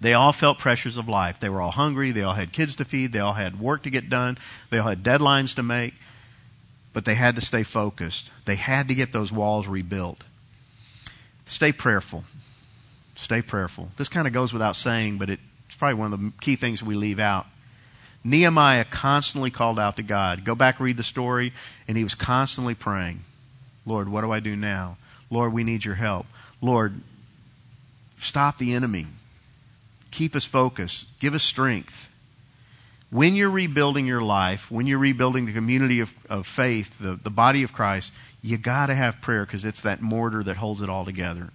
They 0.00 0.14
all 0.14 0.32
felt 0.32 0.56
pressures 0.58 0.96
of 0.96 1.06
life. 1.10 1.38
They 1.38 1.50
were 1.50 1.60
all 1.60 1.70
hungry. 1.70 2.12
They 2.12 2.22
all 2.22 2.32
had 2.32 2.50
kids 2.50 2.76
to 2.76 2.86
feed. 2.86 3.12
They 3.12 3.18
all 3.18 3.34
had 3.34 3.60
work 3.60 3.82
to 3.82 3.90
get 3.90 4.08
done. 4.08 4.38
They 4.70 4.78
all 4.78 4.88
had 4.88 5.02
deadlines 5.02 5.56
to 5.56 5.62
make. 5.62 5.92
But 6.92 7.04
they 7.04 7.14
had 7.14 7.36
to 7.36 7.40
stay 7.40 7.62
focused. 7.62 8.30
They 8.44 8.56
had 8.56 8.88
to 8.88 8.94
get 8.94 9.12
those 9.12 9.32
walls 9.32 9.66
rebuilt. 9.66 10.22
Stay 11.46 11.72
prayerful. 11.72 12.24
Stay 13.16 13.42
prayerful. 13.42 13.88
This 13.96 14.08
kind 14.08 14.26
of 14.26 14.32
goes 14.32 14.52
without 14.52 14.76
saying, 14.76 15.18
but 15.18 15.30
it's 15.30 15.40
probably 15.78 15.94
one 15.94 16.12
of 16.12 16.20
the 16.20 16.32
key 16.40 16.56
things 16.56 16.82
we 16.82 16.94
leave 16.94 17.18
out. 17.18 17.46
Nehemiah 18.24 18.84
constantly 18.84 19.50
called 19.50 19.78
out 19.78 19.96
to 19.96 20.02
God. 20.02 20.44
Go 20.44 20.54
back, 20.54 20.80
read 20.80 20.96
the 20.96 21.02
story, 21.02 21.52
and 21.88 21.96
he 21.96 22.04
was 22.04 22.14
constantly 22.14 22.74
praying, 22.74 23.20
Lord, 23.84 24.08
what 24.08 24.20
do 24.20 24.30
I 24.30 24.40
do 24.40 24.54
now? 24.54 24.96
Lord, 25.30 25.52
we 25.52 25.64
need 25.64 25.84
your 25.84 25.94
help. 25.94 26.26
Lord, 26.60 26.94
stop 28.18 28.58
the 28.58 28.74
enemy. 28.74 29.06
Keep 30.12 30.36
us 30.36 30.44
focused. 30.44 31.06
Give 31.18 31.34
us 31.34 31.42
strength. 31.42 32.08
When 33.12 33.34
you're 33.34 33.50
rebuilding 33.50 34.06
your 34.06 34.22
life, 34.22 34.70
when 34.70 34.86
you're 34.86 34.98
rebuilding 34.98 35.44
the 35.44 35.52
community 35.52 36.00
of, 36.00 36.14
of 36.30 36.46
faith, 36.46 36.98
the, 36.98 37.14
the 37.14 37.28
body 37.28 37.62
of 37.62 37.74
Christ, 37.74 38.10
you 38.42 38.56
got 38.56 38.86
to 38.86 38.94
have 38.94 39.20
prayer 39.20 39.44
because 39.44 39.66
it's 39.66 39.82
that 39.82 40.00
mortar 40.00 40.42
that 40.42 40.56
holds 40.56 40.80
it 40.80 40.88
all 40.88 41.04
together. 41.04 41.50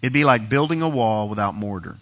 It'd 0.00 0.14
be 0.14 0.24
like 0.24 0.48
building 0.48 0.80
a 0.80 0.88
wall 0.88 1.28
without 1.28 1.54
mortar. 1.54 1.94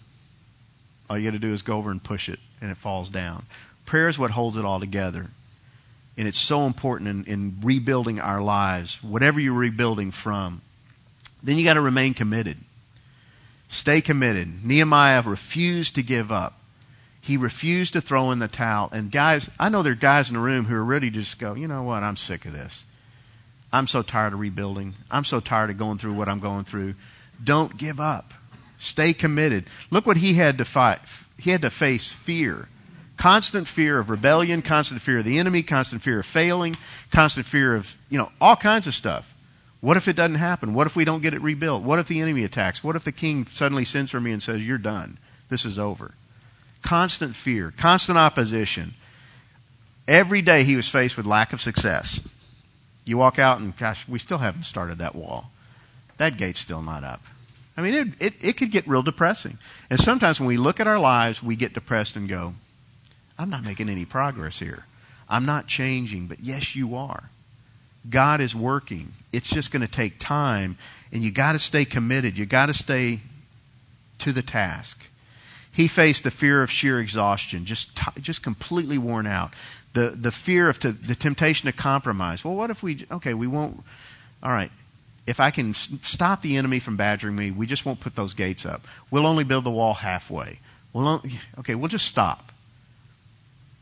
All 1.09 1.17
you 1.17 1.25
got 1.25 1.33
to 1.33 1.39
do 1.39 1.51
is 1.51 1.63
go 1.63 1.75
over 1.75 1.91
and 1.91 2.01
push 2.01 2.29
it, 2.29 2.39
and 2.61 2.71
it 2.71 2.77
falls 2.77 3.09
down. 3.09 3.45
Prayer 3.85 4.07
is 4.07 4.17
what 4.17 4.31
holds 4.31 4.55
it 4.55 4.63
all 4.63 4.79
together. 4.79 5.25
And 6.17 6.29
it's 6.29 6.39
so 6.39 6.65
important 6.65 7.09
in, 7.09 7.33
in 7.33 7.57
rebuilding 7.61 8.21
our 8.21 8.41
lives, 8.41 9.03
whatever 9.03 9.41
you're 9.41 9.53
rebuilding 9.53 10.11
from. 10.11 10.61
Then 11.43 11.57
you 11.57 11.65
got 11.65 11.73
to 11.73 11.81
remain 11.81 12.13
committed. 12.13 12.55
Stay 13.67 13.99
committed. 13.99 14.63
Nehemiah 14.63 15.23
refused 15.23 15.95
to 15.95 16.03
give 16.03 16.31
up. 16.31 16.57
He 17.27 17.35
refused 17.35 17.91
to 17.91 17.99
throw 17.99 18.31
in 18.31 18.39
the 18.39 18.47
towel. 18.47 18.87
And 18.93 19.11
guys, 19.11 19.49
I 19.59 19.67
know 19.67 19.83
there 19.83 19.91
are 19.91 19.97
guys 19.97 20.29
in 20.29 20.35
the 20.35 20.39
room 20.39 20.63
who 20.63 20.75
are 20.75 20.83
ready 20.83 21.11
to 21.11 21.17
just 21.17 21.37
go, 21.37 21.55
you 21.55 21.67
know 21.67 21.83
what, 21.83 22.01
I'm 22.01 22.15
sick 22.15 22.45
of 22.45 22.53
this. 22.53 22.85
I'm 23.69 23.87
so 23.87 24.01
tired 24.01 24.31
of 24.31 24.39
rebuilding. 24.39 24.93
I'm 25.11 25.25
so 25.25 25.41
tired 25.41 25.69
of 25.69 25.77
going 25.77 25.97
through 25.97 26.13
what 26.13 26.29
I'm 26.29 26.39
going 26.39 26.63
through. 26.63 26.95
Don't 27.43 27.77
give 27.77 27.99
up. 27.99 28.33
Stay 28.77 29.11
committed. 29.11 29.65
Look 29.91 30.05
what 30.05 30.15
he 30.15 30.35
had 30.35 30.59
to 30.59 30.63
fight. 30.63 31.01
He 31.37 31.51
had 31.51 31.63
to 31.63 31.69
face 31.69 32.13
fear. 32.13 32.69
Constant 33.17 33.67
fear 33.67 33.99
of 33.99 34.09
rebellion, 34.09 34.61
constant 34.61 35.01
fear 35.01 35.17
of 35.17 35.25
the 35.25 35.39
enemy, 35.39 35.63
constant 35.63 36.01
fear 36.01 36.21
of 36.21 36.25
failing, 36.25 36.77
constant 37.11 37.45
fear 37.45 37.75
of, 37.75 37.93
you 38.09 38.19
know, 38.19 38.31
all 38.39 38.55
kinds 38.55 38.87
of 38.87 38.93
stuff. 38.93 39.35
What 39.81 39.97
if 39.97 40.07
it 40.07 40.15
doesn't 40.15 40.35
happen? 40.35 40.73
What 40.73 40.87
if 40.87 40.95
we 40.95 41.03
don't 41.03 41.21
get 41.21 41.33
it 41.33 41.41
rebuilt? 41.41 41.83
What 41.83 41.99
if 41.99 42.07
the 42.07 42.21
enemy 42.21 42.45
attacks? 42.45 42.81
What 42.81 42.95
if 42.95 43.03
the 43.03 43.11
king 43.11 43.47
suddenly 43.47 43.83
sends 43.83 44.11
for 44.11 44.21
me 44.21 44.31
and 44.31 44.41
says, 44.41 44.65
You're 44.65 44.77
done. 44.77 45.17
This 45.49 45.65
is 45.65 45.77
over. 45.77 46.13
Constant 46.83 47.35
fear, 47.35 47.73
constant 47.75 48.17
opposition. 48.17 48.93
Every 50.07 50.41
day 50.41 50.63
he 50.63 50.75
was 50.75 50.87
faced 50.87 51.17
with 51.17 51.25
lack 51.25 51.53
of 51.53 51.61
success. 51.61 52.27
You 53.03 53.17
walk 53.17 53.39
out 53.39 53.59
and, 53.59 53.75
gosh, 53.77 54.07
we 54.07 54.19
still 54.19 54.37
haven't 54.37 54.63
started 54.63 54.99
that 54.99 55.15
wall. 55.15 55.49
That 56.17 56.37
gate's 56.37 56.59
still 56.59 56.81
not 56.81 57.03
up. 57.03 57.21
I 57.75 57.81
mean, 57.81 57.93
it, 57.93 58.07
it, 58.21 58.33
it 58.41 58.57
could 58.57 58.71
get 58.71 58.87
real 58.87 59.03
depressing. 59.03 59.57
And 59.89 59.99
sometimes 59.99 60.39
when 60.39 60.47
we 60.47 60.57
look 60.57 60.79
at 60.79 60.87
our 60.87 60.99
lives, 60.99 61.43
we 61.43 61.55
get 61.55 61.73
depressed 61.73 62.15
and 62.15 62.27
go, 62.27 62.53
I'm 63.37 63.49
not 63.49 63.63
making 63.63 63.89
any 63.89 64.05
progress 64.05 64.59
here. 64.59 64.83
I'm 65.29 65.45
not 65.45 65.67
changing, 65.67 66.27
but 66.27 66.39
yes, 66.39 66.75
you 66.75 66.95
are. 66.95 67.23
God 68.09 68.41
is 68.41 68.55
working. 68.55 69.11
It's 69.31 69.49
just 69.49 69.71
going 69.71 69.85
to 69.85 69.91
take 69.91 70.17
time, 70.17 70.77
and 71.11 71.21
you 71.21 71.31
got 71.31 71.51
to 71.51 71.59
stay 71.59 71.85
committed. 71.85 72.37
You 72.37 72.45
got 72.45 72.67
to 72.67 72.73
stay 72.73 73.19
to 74.19 74.31
the 74.31 74.41
task. 74.41 74.97
He 75.77 75.87
faced 75.87 76.23
the 76.23 76.31
fear 76.31 76.63
of 76.63 76.71
sheer 76.71 76.99
exhaustion, 76.99 77.65
just 77.65 77.95
t- 77.95 78.21
just 78.21 78.41
completely 78.41 78.97
worn 78.97 79.27
out. 79.27 79.53
The 79.93 80.09
the 80.09 80.31
fear 80.31 80.69
of 80.69 80.79
t- 80.79 80.89
the 80.89 81.13
temptation 81.13 81.67
to 81.67 81.71
compromise. 81.71 82.43
Well, 82.43 82.55
what 82.55 82.71
if 82.71 82.81
we? 82.81 83.05
Okay, 83.11 83.35
we 83.35 83.45
won't. 83.45 83.83
All 84.41 84.49
right, 84.49 84.71
if 85.27 85.39
I 85.39 85.51
can 85.51 85.75
stop 85.75 86.41
the 86.41 86.57
enemy 86.57 86.79
from 86.79 86.97
badgering 86.97 87.35
me, 87.35 87.51
we 87.51 87.67
just 87.67 87.85
won't 87.85 87.99
put 87.99 88.15
those 88.15 88.33
gates 88.33 88.65
up. 88.65 88.87
We'll 89.11 89.27
only 89.27 89.43
build 89.43 89.65
the 89.65 89.69
wall 89.69 89.93
halfway. 89.93 90.59
We'll 90.93 91.21
okay, 91.59 91.75
we'll 91.75 91.89
just 91.89 92.07
stop. 92.07 92.51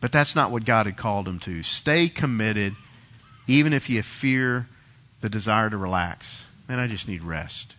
But 0.02 0.12
that's 0.12 0.36
not 0.36 0.52
what 0.52 0.66
God 0.66 0.88
had 0.88 0.98
called 0.98 1.30
him 1.30 1.40
to. 1.40 1.64
Stay 1.64 2.10
committed, 2.10 2.76
even 3.48 3.72
if 3.72 3.90
you 3.90 4.04
fear 4.04 4.68
the 5.22 5.30
desire 5.30 5.70
to 5.70 5.78
relax. 5.78 6.46
Man, 6.68 6.78
I 6.78 6.88
just 6.88 7.08
need 7.08 7.24
rest. 7.24 7.74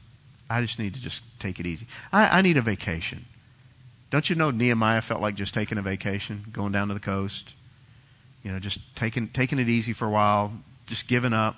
I 0.49 0.63
just 0.63 0.79
need 0.79 0.95
to 0.95 1.03
just 1.03 1.21
take 1.39 1.61
it 1.61 1.67
easy. 1.67 1.87
I, 2.11 2.39
I 2.39 2.41
need 2.41 2.57
a 2.57 2.63
vacation. 2.63 3.23
Don't 4.11 4.29
you 4.29 4.37
know 4.37 4.51
Nehemiah 4.51 5.03
felt 5.03 5.21
like 5.21 5.35
just 5.35 5.55
taking 5.55 5.79
a 5.79 5.83
vacation, 5.83 6.45
going 6.53 6.73
down 6.73 6.89
to 6.89 6.95
the 6.95 7.01
coast? 7.01 7.53
You 8.43 8.53
know, 8.53 8.61
just 8.61 8.79
taking 8.97 9.29
taking 9.29 9.59
it 9.59 9.69
easy 9.69 9.93
for 9.93 10.07
a 10.07 10.11
while, 10.11 10.53
just 10.87 11.09
giving 11.09 11.33
up. 11.33 11.57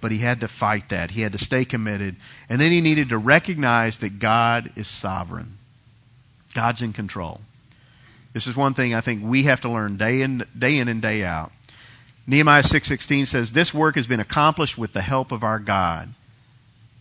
But 0.00 0.10
he 0.12 0.18
had 0.18 0.40
to 0.40 0.48
fight 0.48 0.88
that. 0.88 1.10
He 1.10 1.20
had 1.20 1.32
to 1.32 1.38
stay 1.38 1.64
committed. 1.64 2.16
And 2.48 2.60
then 2.60 2.72
he 2.72 2.80
needed 2.80 3.10
to 3.10 3.18
recognize 3.18 3.98
that 3.98 4.18
God 4.18 4.72
is 4.76 4.88
sovereign. 4.88 5.58
God's 6.54 6.82
in 6.82 6.92
control. 6.92 7.40
This 8.32 8.46
is 8.46 8.56
one 8.56 8.74
thing 8.74 8.94
I 8.94 9.00
think 9.00 9.22
we 9.22 9.44
have 9.44 9.60
to 9.62 9.70
learn 9.70 9.96
day 9.96 10.22
in, 10.22 10.44
day 10.56 10.78
in 10.78 10.88
and 10.88 11.02
day 11.02 11.24
out. 11.24 11.52
Nehemiah 12.26 12.62
6:16 12.62 13.26
says, 13.26 13.52
"This 13.52 13.74
work 13.74 13.96
has 13.96 14.06
been 14.06 14.20
accomplished 14.20 14.78
with 14.78 14.92
the 14.92 15.02
help 15.02 15.32
of 15.32 15.42
our 15.42 15.58
God." 15.58 16.08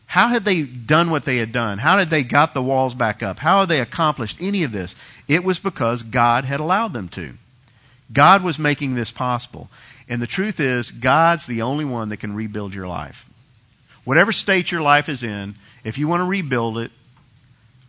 How 0.10 0.30
had 0.30 0.44
they 0.44 0.64
done 0.64 1.12
what 1.12 1.24
they 1.24 1.38
had 1.38 1.52
done? 1.52 1.78
How 1.78 2.00
had 2.00 2.10
they 2.10 2.24
got 2.24 2.56
the 2.56 2.64
walls 2.64 2.96
back 2.96 3.22
up? 3.22 3.38
How 3.38 3.60
had 3.60 3.70
they 3.70 3.80
accomplished 3.80 4.38
any 4.42 4.64
of 4.64 4.72
this? 4.72 4.96
It 5.28 5.44
was 5.44 5.60
because 5.60 6.02
God 6.02 6.46
had 6.46 6.60
allowed 6.60 6.94
them 6.94 7.10
to. 7.10 7.36
God 8.12 8.44
was 8.44 8.58
making 8.58 8.96
this 8.96 9.12
possible. 9.12 9.70
And 10.10 10.20
the 10.20 10.26
truth 10.26 10.60
is, 10.60 10.90
God's 10.90 11.46
the 11.46 11.62
only 11.62 11.86
one 11.86 12.10
that 12.10 12.18
can 12.18 12.34
rebuild 12.34 12.74
your 12.74 12.88
life. 12.88 13.30
Whatever 14.04 14.32
state 14.32 14.72
your 14.72 14.82
life 14.82 15.10
is 15.10 15.22
in, 15.22 15.54
if 15.84 16.00
you 16.00 16.08
want 16.08 16.22
to 16.22 16.26
rebuild 16.28 16.80
it, 16.80 16.90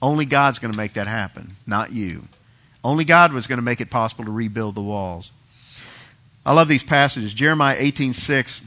only 0.02 0.26
God's 0.26 0.58
going 0.58 0.72
to 0.72 0.76
make 0.76 0.92
that 0.94 1.06
happen, 1.06 1.56
not 1.66 1.90
you. 1.90 2.22
Only 2.84 3.06
God 3.06 3.32
was 3.32 3.46
going 3.46 3.56
to 3.56 3.62
make 3.62 3.80
it 3.80 3.88
possible 3.88 4.26
to 4.26 4.30
rebuild 4.30 4.74
the 4.74 4.82
walls. 4.82 5.32
I 6.44 6.52
love 6.52 6.68
these 6.68 6.84
passages. 6.84 7.32
Jeremiah 7.32 7.78
18:6 7.78 8.60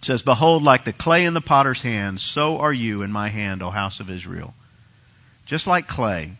says, 0.00 0.22
"Behold, 0.22 0.62
like 0.62 0.84
the 0.84 0.92
clay 0.92 1.24
in 1.24 1.34
the 1.34 1.40
potter's 1.40 1.82
hand, 1.82 2.20
so 2.20 2.58
are 2.58 2.72
you 2.72 3.02
in 3.02 3.12
my 3.12 3.28
hand, 3.28 3.62
O 3.62 3.70
house 3.70 4.00
of 4.00 4.10
Israel." 4.10 4.54
Just 5.46 5.66
like 5.66 5.86
clay, 5.86 6.32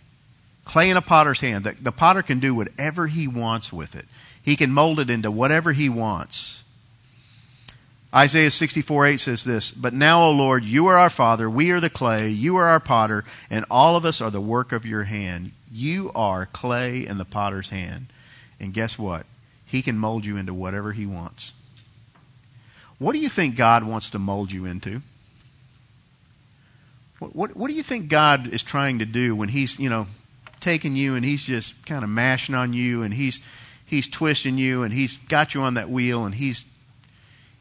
clay 0.64 0.90
in 0.90 0.96
a 0.96 1.02
potter's 1.02 1.40
hand, 1.40 1.64
the, 1.64 1.72
the 1.80 1.92
potter 1.92 2.22
can 2.22 2.40
do 2.40 2.54
whatever 2.54 3.06
he 3.06 3.26
wants 3.26 3.72
with 3.72 3.96
it. 3.96 4.06
He 4.42 4.56
can 4.56 4.70
mold 4.70 5.00
it 5.00 5.10
into 5.10 5.30
whatever 5.30 5.72
he 5.72 5.88
wants. 5.88 6.62
Isaiah 8.14 8.50
64 8.50 9.06
8 9.06 9.20
says 9.20 9.44
this, 9.44 9.70
But 9.70 9.92
now, 9.92 10.24
O 10.24 10.30
Lord, 10.30 10.64
you 10.64 10.86
are 10.86 10.98
our 10.98 11.10
Father, 11.10 11.48
we 11.48 11.72
are 11.72 11.80
the 11.80 11.90
clay, 11.90 12.30
you 12.30 12.56
are 12.56 12.68
our 12.68 12.80
potter, 12.80 13.24
and 13.50 13.66
all 13.70 13.96
of 13.96 14.06
us 14.06 14.22
are 14.22 14.30
the 14.30 14.40
work 14.40 14.72
of 14.72 14.86
your 14.86 15.04
hand. 15.04 15.52
You 15.70 16.10
are 16.14 16.46
clay 16.46 17.06
in 17.06 17.18
the 17.18 17.26
potter's 17.26 17.68
hand. 17.68 18.06
And 18.60 18.72
guess 18.72 18.98
what? 18.98 19.26
He 19.66 19.82
can 19.82 19.98
mold 19.98 20.24
you 20.24 20.38
into 20.38 20.54
whatever 20.54 20.92
he 20.92 21.04
wants. 21.04 21.52
What 22.98 23.12
do 23.12 23.18
you 23.18 23.28
think 23.28 23.56
God 23.56 23.84
wants 23.84 24.10
to 24.10 24.18
mold 24.18 24.50
you 24.50 24.66
into? 24.66 25.00
What, 27.18 27.34
what, 27.34 27.56
what 27.56 27.68
do 27.68 27.74
you 27.74 27.82
think 27.82 28.08
God 28.08 28.52
is 28.52 28.62
trying 28.62 29.00
to 29.00 29.04
do 29.04 29.34
when 29.34 29.48
he's, 29.48 29.78
you 29.78 29.88
know, 29.88 30.06
taking 30.60 30.96
you 30.96 31.14
and 31.14 31.24
he's 31.24 31.42
just 31.42 31.74
kind 31.86 32.04
of 32.04 32.10
mashing 32.10 32.54
on 32.54 32.72
you 32.72 33.02
and 33.02 33.14
he's 33.14 33.40
he's 33.86 34.08
twisting 34.08 34.58
you 34.58 34.82
and 34.82 34.92
he's 34.92 35.16
got 35.16 35.54
you 35.54 35.62
on 35.62 35.74
that 35.74 35.88
wheel 35.88 36.26
and 36.26 36.34
he's 36.34 36.64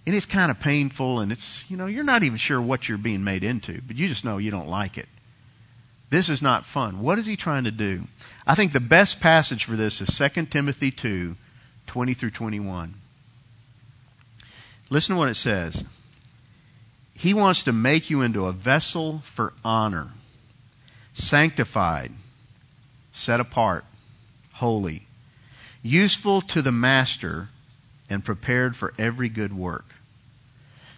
and 0.06 0.16
it's 0.16 0.26
kind 0.26 0.50
of 0.50 0.60
painful 0.60 1.20
and 1.20 1.32
it's 1.32 1.70
you 1.70 1.78
know 1.78 1.86
you're 1.86 2.04
not 2.04 2.24
even 2.24 2.38
sure 2.38 2.62
what 2.62 2.88
you're 2.88 2.98
being 2.98 3.24
made 3.24 3.44
into 3.44 3.80
but 3.86 3.96
you 3.96 4.08
just 4.08 4.26
know 4.26 4.38
you 4.38 4.52
don't 4.52 4.68
like 4.68 4.98
it. 4.98 5.08
This 6.10 6.30
is 6.30 6.42
not 6.42 6.66
fun. 6.66 7.02
What 7.02 7.20
is 7.20 7.26
he 7.26 7.36
trying 7.36 7.66
to 7.66 7.72
do? 7.72 8.02
I 8.46 8.56
think 8.56 8.72
the 8.72 8.80
best 8.80 9.20
passage 9.20 9.66
for 9.66 9.76
this 9.76 10.02
is 10.02 10.18
2 10.18 10.46
timothy 10.46 10.92
2 10.92 11.36
20 11.88 12.14
through 12.14 12.32
21 12.32 12.94
listen 14.90 15.16
to 15.16 15.20
what 15.20 15.30
it 15.30 15.36
says 15.36 15.84
he 17.16 17.34
wants 17.34 17.64
to 17.64 17.74
make 17.74 18.10
you 18.10 18.22
into 18.22 18.46
a 18.46 18.52
vessel 18.52 19.20
for 19.20 19.54
honor 19.64 20.10
sanctified 21.14 22.12
set 23.12 23.40
apart 23.40 23.84
holy 24.54 25.08
useful 25.88 26.42
to 26.42 26.62
the 26.62 26.72
master, 26.72 27.48
and 28.10 28.24
prepared 28.24 28.76
for 28.76 28.94
every 28.98 29.30
good 29.30 29.54
work. 29.54 29.86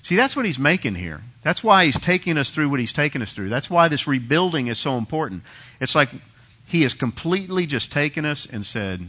See, 0.03 0.15
that's 0.15 0.35
what 0.35 0.45
he's 0.45 0.59
making 0.59 0.95
here. 0.95 1.21
That's 1.43 1.63
why 1.63 1.85
he's 1.85 1.99
taking 1.99 2.37
us 2.37 2.51
through 2.51 2.69
what 2.69 2.79
he's 2.79 2.93
taking 2.93 3.21
us 3.21 3.33
through. 3.33 3.49
That's 3.49 3.69
why 3.69 3.87
this 3.87 4.07
rebuilding 4.07 4.67
is 4.67 4.77
so 4.77 4.97
important. 4.97 5.43
It's 5.79 5.95
like 5.95 6.09
he 6.67 6.83
has 6.83 6.93
completely 6.93 7.65
just 7.65 7.91
taken 7.91 8.25
us 8.25 8.45
and 8.45 8.65
said, 8.65 9.01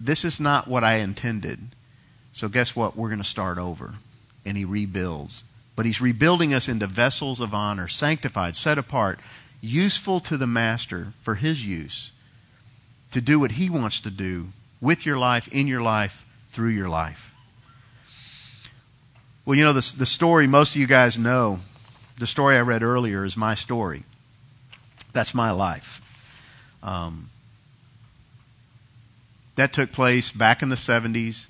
This 0.00 0.24
is 0.24 0.40
not 0.40 0.68
what 0.68 0.84
I 0.84 0.96
intended. 0.96 1.58
So, 2.38 2.48
guess 2.48 2.74
what? 2.74 2.96
We're 2.96 3.08
going 3.08 3.18
to 3.18 3.24
start 3.24 3.58
over. 3.58 3.94
And 4.46 4.56
he 4.56 4.64
rebuilds. 4.64 5.44
But 5.76 5.86
he's 5.86 6.00
rebuilding 6.00 6.54
us 6.54 6.68
into 6.68 6.86
vessels 6.86 7.40
of 7.40 7.54
honor, 7.54 7.88
sanctified, 7.88 8.56
set 8.56 8.78
apart, 8.78 9.20
useful 9.60 10.20
to 10.20 10.36
the 10.36 10.46
master 10.46 11.12
for 11.22 11.34
his 11.34 11.64
use 11.64 12.10
to 13.12 13.20
do 13.20 13.38
what 13.40 13.50
He 13.50 13.70
wants 13.70 14.00
to 14.00 14.10
do 14.10 14.48
with 14.80 15.06
your 15.06 15.18
life, 15.18 15.48
in 15.48 15.66
your 15.66 15.80
life, 15.80 16.24
through 16.52 16.70
your 16.70 16.88
life. 16.88 17.34
Well, 19.44 19.56
you 19.56 19.64
know, 19.64 19.72
the, 19.72 19.94
the 19.96 20.06
story 20.06 20.46
most 20.46 20.74
of 20.74 20.80
you 20.80 20.86
guys 20.86 21.18
know, 21.18 21.58
the 22.18 22.26
story 22.26 22.56
I 22.56 22.60
read 22.60 22.82
earlier 22.82 23.24
is 23.24 23.36
my 23.36 23.54
story. 23.54 24.02
That's 25.12 25.34
my 25.34 25.52
life. 25.52 26.02
Um, 26.82 27.30
that 29.56 29.72
took 29.72 29.90
place 29.92 30.30
back 30.30 30.62
in 30.62 30.68
the 30.68 30.76
70s. 30.76 31.46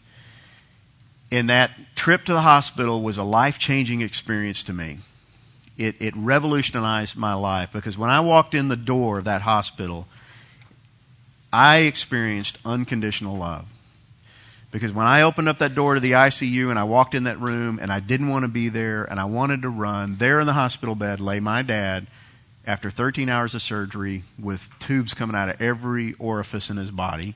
And 1.31 1.51
that 1.51 1.71
trip 1.95 2.25
to 2.25 2.33
the 2.33 2.41
hospital 2.41 3.03
was 3.03 3.19
a 3.19 3.25
life 3.25 3.59
changing 3.59 4.01
experience 4.01 4.65
to 4.65 4.73
me. 4.73 4.99
It, 5.77 5.97
it 6.01 6.15
revolutionized 6.17 7.17
my 7.17 7.35
life 7.35 7.73
because 7.73 7.97
when 7.97 8.11
I 8.11 8.21
walked 8.21 8.55
in 8.55 8.69
the 8.69 8.77
door 8.77 9.19
of 9.19 9.25
that 9.25 9.43
hospital, 9.43 10.09
I 11.53 11.81
experienced 11.81 12.59
unconditional 12.65 13.37
love. 13.37 13.67
Because 14.71 14.93
when 14.93 15.07
I 15.07 15.23
opened 15.23 15.49
up 15.49 15.59
that 15.59 15.75
door 15.75 15.95
to 15.95 16.01
the 16.01 16.13
ICU 16.13 16.71
and 16.71 16.79
I 16.79 16.85
walked 16.85 17.15
in 17.15 17.25
that 17.25 17.41
room 17.41 17.79
and 17.81 17.91
I 17.91 18.01
didn't 18.01 18.29
want 18.29 18.45
to 18.45 18.51
be 18.51 18.69
there 18.69 19.05
and 19.05 19.19
I 19.19 19.25
wanted 19.25 19.63
to 19.63 19.71
run, 19.71 20.17
there 20.17 20.41
in 20.41 20.47
the 20.47 20.53
hospital 20.53 20.95
bed 20.95 21.21
lay 21.21 21.41
my 21.41 21.63
dad 21.63 22.07
after 22.67 22.91
13 22.91 23.31
hours 23.31 23.55
of 23.55 23.63
surgery 23.63 24.25
with 24.39 24.69
tubes 24.81 25.15
coming 25.15 25.37
out 25.37 25.49
of 25.49 25.63
every 25.63 26.15
orifice 26.15 26.69
in 26.69 26.77
his 26.77 26.91
body. 26.91 27.35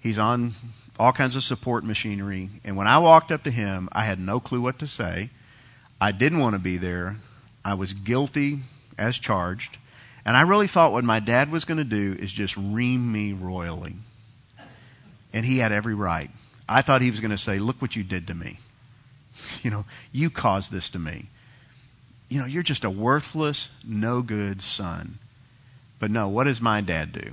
He's 0.00 0.20
on 0.20 0.52
all 0.98 1.12
kinds 1.12 1.36
of 1.36 1.42
support 1.42 1.84
machinery. 1.84 2.48
And 2.64 2.76
when 2.76 2.86
I 2.86 2.98
walked 2.98 3.32
up 3.32 3.44
to 3.44 3.50
him, 3.50 3.88
I 3.92 4.04
had 4.04 4.18
no 4.18 4.40
clue 4.40 4.60
what 4.60 4.78
to 4.80 4.86
say. 4.86 5.30
I 6.00 6.12
didn't 6.12 6.38
want 6.38 6.54
to 6.54 6.60
be 6.60 6.76
there. 6.76 7.16
I 7.64 7.74
was 7.74 7.92
guilty 7.92 8.60
as 8.98 9.16
charged. 9.16 9.76
And 10.24 10.36
I 10.36 10.42
really 10.42 10.66
thought 10.66 10.92
what 10.92 11.04
my 11.04 11.20
dad 11.20 11.50
was 11.50 11.64
going 11.64 11.78
to 11.78 11.84
do 11.84 12.16
is 12.18 12.32
just 12.32 12.56
ream 12.56 13.12
me 13.12 13.32
royally. 13.32 13.94
And 15.32 15.44
he 15.44 15.58
had 15.58 15.72
every 15.72 15.94
right. 15.94 16.30
I 16.68 16.82
thought 16.82 17.02
he 17.02 17.10
was 17.10 17.20
going 17.20 17.30
to 17.30 17.38
say, 17.38 17.58
Look 17.58 17.82
what 17.82 17.96
you 17.96 18.04
did 18.04 18.28
to 18.28 18.34
me. 18.34 18.58
You 19.62 19.70
know, 19.70 19.84
you 20.12 20.30
caused 20.30 20.70
this 20.70 20.90
to 20.90 20.98
me. 20.98 21.26
You 22.28 22.40
know, 22.40 22.46
you're 22.46 22.62
just 22.62 22.84
a 22.84 22.90
worthless, 22.90 23.68
no 23.82 24.22
good 24.22 24.62
son. 24.62 25.18
But 25.98 26.10
no, 26.10 26.28
what 26.28 26.44
does 26.44 26.60
my 26.60 26.80
dad 26.80 27.12
do? 27.12 27.32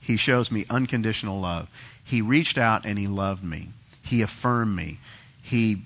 He 0.00 0.16
shows 0.16 0.50
me 0.50 0.64
unconditional 0.70 1.40
love. 1.40 1.68
He 2.08 2.22
reached 2.22 2.56
out 2.56 2.86
and 2.86 2.98
he 2.98 3.06
loved 3.06 3.44
me. 3.44 3.68
He 4.02 4.22
affirmed 4.22 4.74
me. 4.74 4.98
He 5.42 5.82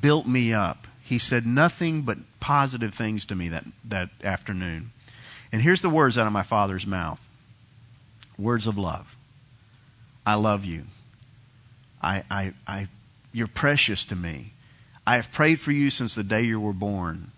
built 0.00 0.26
me 0.26 0.54
up. 0.54 0.86
He 1.02 1.18
said 1.18 1.44
nothing 1.44 2.02
but 2.02 2.16
positive 2.40 2.94
things 2.94 3.26
to 3.26 3.34
me 3.34 3.50
that, 3.50 3.64
that 3.84 4.08
afternoon. 4.24 4.90
And 5.52 5.60
here's 5.60 5.82
the 5.82 5.90
words 5.90 6.16
out 6.16 6.26
of 6.26 6.32
my 6.32 6.42
father's 6.42 6.86
mouth 6.86 7.20
words 8.38 8.66
of 8.66 8.78
love. 8.78 9.14
I 10.24 10.34
love 10.34 10.64
you. 10.64 10.84
I, 12.02 12.22
I, 12.30 12.52
I, 12.66 12.88
you're 13.32 13.46
precious 13.46 14.06
to 14.06 14.16
me. 14.16 14.52
I 15.06 15.16
have 15.16 15.32
prayed 15.32 15.60
for 15.60 15.70
you 15.70 15.90
since 15.90 16.14
the 16.14 16.24
day 16.24 16.42
you 16.42 16.58
were 16.58 16.72
born. 16.72 17.30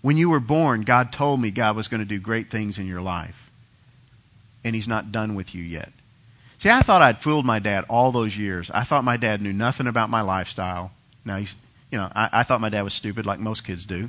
When 0.00 0.16
you 0.16 0.30
were 0.30 0.40
born, 0.40 0.82
God 0.82 1.12
told 1.12 1.40
me 1.40 1.50
God 1.50 1.76
was 1.76 1.88
going 1.88 2.00
to 2.00 2.08
do 2.08 2.18
great 2.18 2.50
things 2.50 2.78
in 2.78 2.86
your 2.86 3.02
life. 3.02 3.50
And 4.64 4.74
He's 4.74 4.88
not 4.88 5.12
done 5.12 5.34
with 5.34 5.54
you 5.54 5.62
yet. 5.62 5.92
See, 6.58 6.70
I 6.70 6.82
thought 6.82 7.02
I'd 7.02 7.18
fooled 7.18 7.44
my 7.44 7.58
dad 7.58 7.84
all 7.88 8.12
those 8.12 8.36
years. 8.36 8.70
I 8.70 8.84
thought 8.84 9.04
my 9.04 9.16
dad 9.16 9.42
knew 9.42 9.52
nothing 9.52 9.86
about 9.86 10.10
my 10.10 10.22
lifestyle. 10.22 10.92
Now 11.24 11.36
he's, 11.36 11.54
you 11.90 11.98
know, 11.98 12.10
I, 12.14 12.30
I 12.32 12.42
thought 12.42 12.60
my 12.60 12.68
dad 12.68 12.82
was 12.82 12.94
stupid 12.94 13.26
like 13.26 13.40
most 13.40 13.64
kids 13.64 13.86
do. 13.86 14.08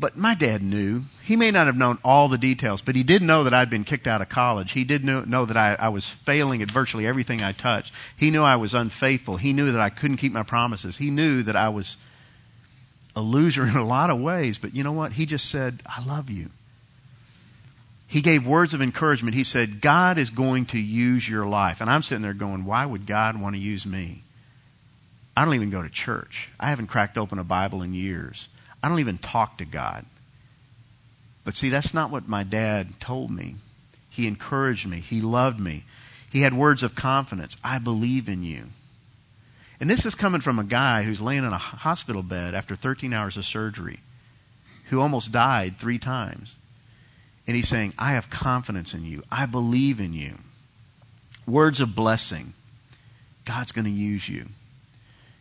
But 0.00 0.16
my 0.16 0.34
dad 0.34 0.62
knew. 0.62 1.02
He 1.24 1.36
may 1.36 1.50
not 1.50 1.66
have 1.66 1.76
known 1.76 1.98
all 2.02 2.28
the 2.28 2.38
details, 2.38 2.80
but 2.80 2.96
he 2.96 3.02
did 3.02 3.20
know 3.20 3.44
that 3.44 3.52
I'd 3.52 3.68
been 3.68 3.84
kicked 3.84 4.06
out 4.06 4.22
of 4.22 4.30
college. 4.30 4.72
He 4.72 4.84
did 4.84 5.04
know, 5.04 5.24
know 5.24 5.44
that 5.44 5.58
I, 5.58 5.76
I 5.78 5.90
was 5.90 6.08
failing 6.08 6.62
at 6.62 6.70
virtually 6.70 7.06
everything 7.06 7.42
I 7.42 7.52
touched. 7.52 7.92
He 8.16 8.30
knew 8.30 8.42
I 8.42 8.56
was 8.56 8.72
unfaithful. 8.72 9.36
He 9.36 9.52
knew 9.52 9.72
that 9.72 9.80
I 9.80 9.90
couldn't 9.90 10.16
keep 10.16 10.32
my 10.32 10.42
promises. 10.42 10.96
He 10.96 11.10
knew 11.10 11.42
that 11.42 11.56
I 11.56 11.68
was 11.68 11.98
a 13.14 13.20
loser 13.20 13.66
in 13.66 13.76
a 13.76 13.84
lot 13.84 14.08
of 14.08 14.18
ways. 14.18 14.56
But 14.56 14.74
you 14.74 14.84
know 14.84 14.92
what? 14.92 15.12
He 15.12 15.26
just 15.26 15.50
said, 15.50 15.82
I 15.84 16.02
love 16.02 16.30
you. 16.30 16.48
He 18.10 18.22
gave 18.22 18.44
words 18.44 18.74
of 18.74 18.82
encouragement. 18.82 19.36
He 19.36 19.44
said, 19.44 19.80
God 19.80 20.18
is 20.18 20.30
going 20.30 20.66
to 20.66 20.80
use 20.80 21.28
your 21.28 21.46
life. 21.46 21.80
And 21.80 21.88
I'm 21.88 22.02
sitting 22.02 22.22
there 22.22 22.34
going, 22.34 22.64
why 22.64 22.84
would 22.84 23.06
God 23.06 23.40
want 23.40 23.54
to 23.54 23.62
use 23.62 23.86
me? 23.86 24.24
I 25.36 25.44
don't 25.44 25.54
even 25.54 25.70
go 25.70 25.80
to 25.80 25.88
church. 25.88 26.48
I 26.58 26.70
haven't 26.70 26.88
cracked 26.88 27.16
open 27.16 27.38
a 27.38 27.44
Bible 27.44 27.82
in 27.82 27.94
years. 27.94 28.48
I 28.82 28.88
don't 28.88 28.98
even 28.98 29.16
talk 29.16 29.58
to 29.58 29.64
God. 29.64 30.04
But 31.44 31.54
see, 31.54 31.68
that's 31.68 31.94
not 31.94 32.10
what 32.10 32.28
my 32.28 32.42
dad 32.42 32.98
told 32.98 33.30
me. 33.30 33.54
He 34.10 34.26
encouraged 34.26 34.88
me. 34.88 34.98
He 34.98 35.20
loved 35.20 35.60
me. 35.60 35.84
He 36.32 36.40
had 36.40 36.52
words 36.52 36.82
of 36.82 36.96
confidence. 36.96 37.56
I 37.62 37.78
believe 37.78 38.28
in 38.28 38.42
you. 38.42 38.64
And 39.78 39.88
this 39.88 40.04
is 40.04 40.16
coming 40.16 40.40
from 40.40 40.58
a 40.58 40.64
guy 40.64 41.04
who's 41.04 41.20
laying 41.20 41.44
in 41.44 41.52
a 41.52 41.58
hospital 41.58 42.24
bed 42.24 42.56
after 42.56 42.74
13 42.74 43.12
hours 43.12 43.36
of 43.36 43.44
surgery, 43.44 44.00
who 44.86 45.00
almost 45.00 45.30
died 45.30 45.78
three 45.78 46.00
times. 46.00 46.56
And 47.46 47.56
he's 47.56 47.68
saying, 47.68 47.94
I 47.98 48.12
have 48.12 48.30
confidence 48.30 48.94
in 48.94 49.04
you. 49.04 49.22
I 49.30 49.46
believe 49.46 50.00
in 50.00 50.12
you. 50.12 50.34
Words 51.46 51.80
of 51.80 51.94
blessing. 51.94 52.52
God's 53.44 53.72
going 53.72 53.86
to 53.86 53.90
use 53.90 54.28
you. 54.28 54.46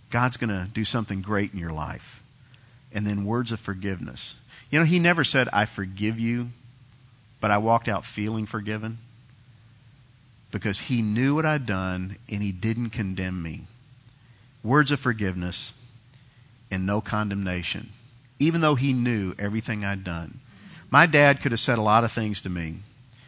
God's 0.10 0.38
going 0.38 0.50
to 0.50 0.68
do 0.72 0.86
something 0.86 1.22
great 1.22 1.54
in 1.54 1.60
your 1.60 1.72
life 1.72 2.24
and 2.93 3.06
then 3.06 3.26
words 3.26 3.52
of 3.52 3.60
forgiveness. 3.60 4.36
You 4.72 4.80
know, 4.80 4.86
he 4.86 5.00
never 5.00 5.24
said, 5.24 5.50
I 5.54 5.66
forgive 5.66 6.20
you, 6.20 6.50
but 7.39 7.52
I 7.52 7.60
walked 7.60 7.88
out 7.88 8.06
feeling 8.06 8.45
forgiven 8.45 8.97
because 10.52 10.80
he 10.80 11.02
knew 11.02 11.36
what 11.36 11.45
I'd 11.45 11.66
done 11.66 12.16
and 12.32 12.41
he 12.41 12.52
didn't 12.52 12.89
condemn 12.91 13.41
me. 13.41 13.62
Words 14.64 14.91
of 14.91 15.00
forgiveness 15.00 15.74
and 16.72 16.86
no 16.86 17.02
condemnation, 17.02 17.89
even 18.39 18.62
though 18.62 18.76
he 18.76 18.93
knew 18.93 19.34
everything 19.39 19.86
I'd 19.86 20.04
done. 20.04 20.39
My 20.92 21.06
dad 21.06 21.42
could 21.42 21.52
have 21.52 21.60
said 21.60 21.78
a 21.78 21.84
lot 21.84 22.04
of 22.04 22.12
things 22.12 22.42
to 22.42 22.50
me. 22.50 22.78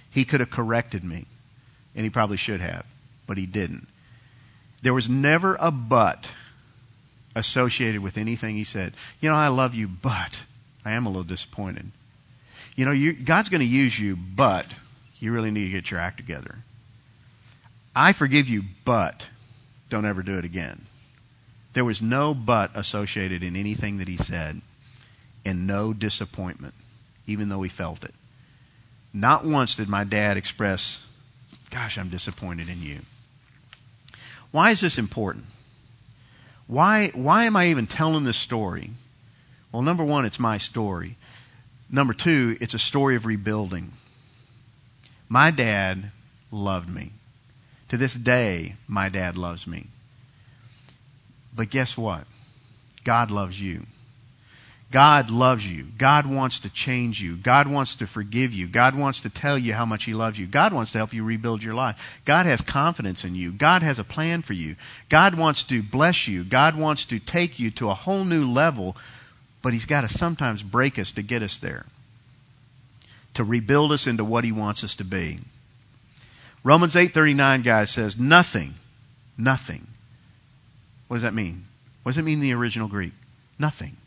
He 0.09 0.25
could 0.25 0.39
have 0.39 0.49
corrected 0.49 1.03
me, 1.03 1.25
and 1.95 2.03
he 2.03 2.09
probably 2.09 2.37
should 2.37 2.61
have, 2.61 2.85
but 3.27 3.37
he 3.37 3.45
didn't. 3.45 3.87
There 4.81 4.93
was 4.93 5.09
never 5.09 5.55
a 5.59 5.71
but 5.71 6.29
associated 7.35 8.01
with 8.01 8.17
anything 8.17 8.55
he 8.55 8.63
said. 8.63 8.93
You 9.21 9.29
know, 9.29 9.35
I 9.35 9.49
love 9.49 9.75
you, 9.75 9.87
but 9.87 10.41
I 10.83 10.93
am 10.93 11.05
a 11.05 11.09
little 11.09 11.23
disappointed. 11.23 11.89
You 12.75 12.85
know, 12.85 12.91
you, 12.91 13.13
God's 13.13 13.49
going 13.49 13.61
to 13.61 13.65
use 13.65 13.97
you, 13.97 14.15
but 14.15 14.65
you 15.19 15.31
really 15.31 15.51
need 15.51 15.65
to 15.65 15.71
get 15.71 15.91
your 15.91 15.99
act 15.99 16.17
together. 16.17 16.55
I 17.95 18.13
forgive 18.13 18.49
you, 18.49 18.63
but 18.85 19.27
don't 19.89 20.05
ever 20.05 20.23
do 20.23 20.37
it 20.37 20.45
again. 20.45 20.81
There 21.73 21.85
was 21.85 22.01
no 22.01 22.33
but 22.33 22.71
associated 22.75 23.43
in 23.43 23.55
anything 23.55 23.99
that 23.99 24.07
he 24.07 24.17
said, 24.17 24.59
and 25.45 25.67
no 25.67 25.93
disappointment, 25.93 26.73
even 27.27 27.49
though 27.49 27.61
he 27.61 27.69
felt 27.69 28.03
it. 28.03 28.13
Not 29.13 29.45
once 29.45 29.75
did 29.75 29.89
my 29.89 30.03
dad 30.03 30.37
express, 30.37 30.99
Gosh, 31.71 31.97
I'm 31.97 32.09
disappointed 32.09 32.69
in 32.69 32.83
you. 32.83 32.99
Why 34.51 34.71
is 34.71 34.81
this 34.81 34.97
important? 34.97 35.45
Why, 36.67 37.11
why 37.13 37.45
am 37.45 37.55
I 37.55 37.67
even 37.67 37.87
telling 37.87 38.25
this 38.25 38.37
story? 38.37 38.91
Well, 39.71 39.81
number 39.81 40.03
one, 40.03 40.25
it's 40.25 40.39
my 40.39 40.57
story. 40.57 41.15
Number 41.89 42.13
two, 42.13 42.57
it's 42.59 42.73
a 42.73 42.79
story 42.79 43.15
of 43.15 43.25
rebuilding. 43.25 43.91
My 45.29 45.51
dad 45.51 46.11
loved 46.51 46.89
me. 46.89 47.11
To 47.89 47.97
this 47.97 48.13
day, 48.13 48.75
my 48.87 49.07
dad 49.07 49.37
loves 49.37 49.65
me. 49.65 49.87
But 51.55 51.69
guess 51.69 51.97
what? 51.97 52.25
God 53.05 53.31
loves 53.31 53.59
you. 53.59 53.85
God 54.91 55.29
loves 55.29 55.65
you. 55.65 55.85
God 55.97 56.25
wants 56.27 56.59
to 56.59 56.69
change 56.69 57.21
you. 57.21 57.37
God 57.37 57.67
wants 57.67 57.95
to 57.95 58.07
forgive 58.07 58.53
you. 58.53 58.67
God 58.67 58.95
wants 58.95 59.21
to 59.21 59.29
tell 59.29 59.57
you 59.57 59.73
how 59.73 59.85
much 59.85 60.03
He 60.03 60.13
loves 60.13 60.37
you. 60.37 60.47
God 60.47 60.73
wants 60.73 60.91
to 60.91 60.97
help 60.97 61.13
you 61.13 61.23
rebuild 61.23 61.63
your 61.63 61.73
life. 61.73 61.97
God 62.25 62.45
has 62.45 62.61
confidence 62.61 63.23
in 63.23 63.33
you. 63.33 63.51
God 63.51 63.83
has 63.83 63.99
a 63.99 64.03
plan 64.03 64.41
for 64.41 64.53
you. 64.53 64.75
God 65.09 65.35
wants 65.35 65.63
to 65.65 65.81
bless 65.81 66.27
you. 66.27 66.43
God 66.43 66.77
wants 66.77 67.05
to 67.05 67.19
take 67.19 67.59
you 67.59 67.71
to 67.71 67.89
a 67.89 67.93
whole 67.93 68.25
new 68.25 68.51
level, 68.51 68.97
but 69.61 69.71
He's 69.71 69.85
got 69.85 70.01
to 70.01 70.09
sometimes 70.09 70.61
break 70.61 70.99
us 70.99 71.13
to 71.13 71.21
get 71.21 71.41
us 71.41 71.57
there, 71.57 71.85
to 73.35 73.45
rebuild 73.45 73.93
us 73.93 74.07
into 74.07 74.25
what 74.25 74.43
He 74.43 74.51
wants 74.51 74.83
us 74.83 74.97
to 74.97 75.05
be. 75.05 75.39
Romans 76.63 76.95
8:39 76.95 77.63
guys 77.63 77.89
says 77.89 78.19
nothing 78.19 78.73
nothing. 79.37 79.87
What 81.07 81.17
does 81.17 81.23
that 81.23 81.33
mean? 81.33 81.65
What 82.03 82.11
does 82.11 82.17
it 82.17 82.23
mean 82.23 82.35
in 82.35 82.41
the 82.41 82.53
original 82.53 82.87
Greek? 82.87 83.13
Nothing 83.59 83.97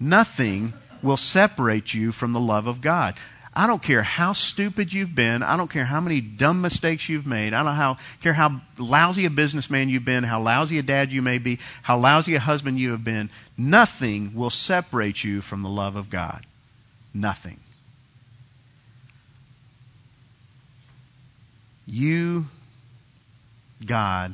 Nothing 0.00 0.72
will 1.02 1.18
separate 1.18 1.92
you 1.92 2.10
from 2.10 2.32
the 2.32 2.40
love 2.40 2.66
of 2.66 2.80
God. 2.80 3.14
I 3.52 3.66
don't 3.66 3.82
care 3.82 4.02
how 4.02 4.32
stupid 4.32 4.92
you've 4.92 5.14
been. 5.14 5.42
I 5.42 5.56
don't 5.56 5.70
care 5.70 5.84
how 5.84 6.00
many 6.00 6.20
dumb 6.20 6.62
mistakes 6.62 7.08
you've 7.08 7.26
made. 7.26 7.52
I 7.52 7.62
don't 7.64 7.74
how, 7.74 7.98
care 8.22 8.32
how 8.32 8.60
lousy 8.78 9.26
a 9.26 9.30
businessman 9.30 9.88
you've 9.88 10.04
been, 10.04 10.22
how 10.22 10.40
lousy 10.40 10.78
a 10.78 10.82
dad 10.82 11.10
you 11.10 11.20
may 11.20 11.38
be, 11.38 11.58
how 11.82 11.98
lousy 11.98 12.36
a 12.36 12.40
husband 12.40 12.78
you 12.78 12.92
have 12.92 13.02
been. 13.02 13.28
Nothing 13.58 14.34
will 14.34 14.50
separate 14.50 15.22
you 15.22 15.40
from 15.40 15.62
the 15.62 15.68
love 15.68 15.96
of 15.96 16.10
God. 16.10 16.46
Nothing. 17.12 17.58
You, 21.86 22.46
God, 23.84 24.32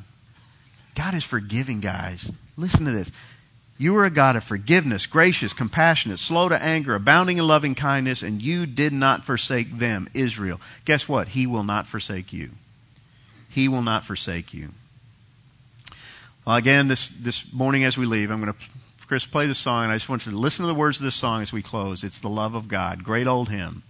God 0.95 1.15
is 1.15 1.25
forgiving, 1.25 1.81
guys. 1.81 2.31
Listen 2.59 2.85
to 2.85 2.93
this. 2.93 3.11
You 3.79 3.97
are 3.99 4.07
a 4.07 4.11
God 4.11 4.37
of 4.37 4.45
forgiveness, 4.45 5.07
gracious, 5.07 5.53
compassionate, 5.53 6.19
slow 6.19 6.49
to 6.49 6.61
anger, 6.63 6.95
abounding 6.95 7.37
in 7.37 7.47
loving 7.47 7.75
kindness, 7.75 8.23
and 8.23 8.41
you 8.41 8.65
did 8.65 8.93
not 8.93 9.25
forsake 9.25 9.71
them, 9.71 10.09
Israel. 10.15 10.61
Guess 10.87 11.09
what? 11.09 11.29
He 11.29 11.47
will 11.47 11.65
not 11.65 11.87
forsake 11.87 12.33
you. 12.33 12.51
He 13.51 13.69
will 13.69 13.83
not 13.83 14.05
forsake 14.05 14.55
you. 14.55 14.71
Well, 16.47 16.57
again, 16.57 16.89
this, 16.89 17.09
this 17.09 17.53
morning 17.53 17.85
as 17.85 17.99
we 17.99 18.07
leave, 18.07 18.31
I'm 18.31 18.41
going 18.41 18.53
to, 18.53 18.59
Chris, 19.09 19.27
play 19.27 19.47
the 19.47 19.55
song, 19.55 19.85
and 19.85 19.93
I 19.93 19.97
just 19.97 20.09
want 20.09 20.25
you 20.25 20.33
to 20.33 20.39
listen 20.39 20.63
to 20.63 20.73
the 20.73 20.79
words 20.79 20.99
of 20.99 21.05
this 21.05 21.15
song 21.15 21.43
as 21.43 21.53
we 21.53 21.61
close. 21.61 22.03
It's 22.03 22.21
the 22.21 22.31
love 22.31 22.55
of 22.55 22.69
God. 22.69 23.05
Great 23.05 23.27
old 23.27 23.51
hymn. 23.51 23.83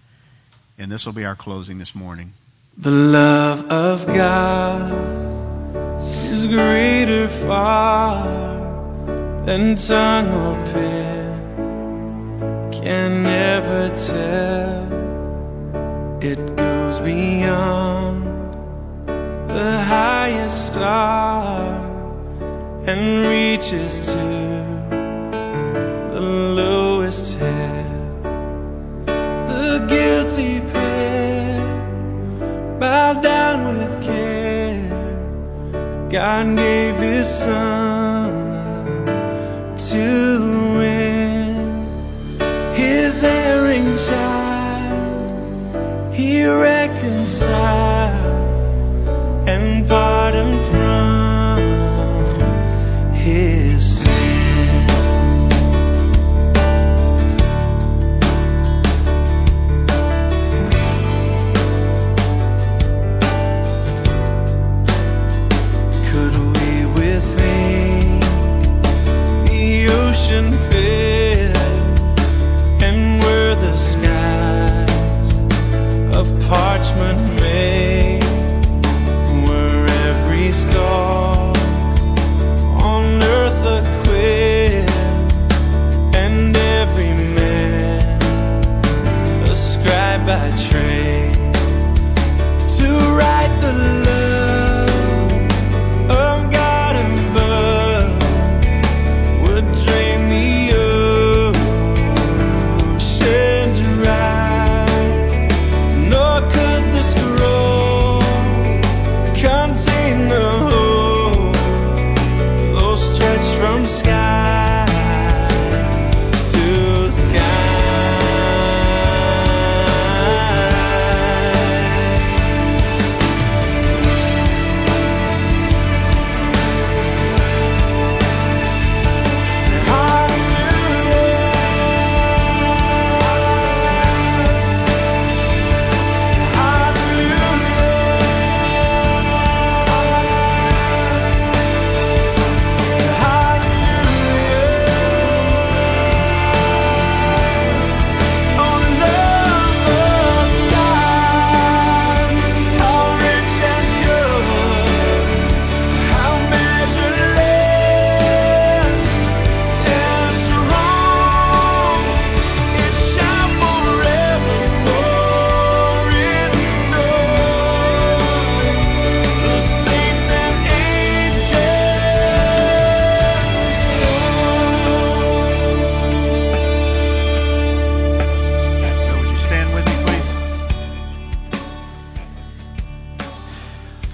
And 0.79 0.91
this 0.91 1.07
will 1.07 1.13
be 1.13 1.25
our 1.25 1.37
closing 1.37 1.79
this 1.79 1.95
morning. 1.95 2.33
The 2.77 2.91
love 2.91 3.71
of 3.71 4.07
God 4.07 4.93
is 6.05 6.47
greater 6.47 7.29
far 7.29 8.56
than 9.47 9.77
tongue 9.77 10.29
or 10.43 10.55
pen 10.73 12.71
can 12.73 13.23
never 13.23 13.89
tell. 13.95 14.83
It 16.21 16.57
goes 16.57 17.01
beyond 17.01 18.27
the 19.49 19.85
highest 19.85 20.73
star 20.73 21.77
and 22.89 23.29
reaches 23.29 24.07
to 24.07 24.25
the 26.13 26.21
lowest 26.21 27.39
hell. 27.39 27.85
The 29.07 29.87
guilty 29.89 30.61
pair 30.73 31.61
bow 32.81 33.13
down 33.23 33.79
with 33.79 34.03
care. 34.03 34.91
God 36.11 36.57
gave 36.57 36.97
His 36.97 37.29
Son 37.29 37.86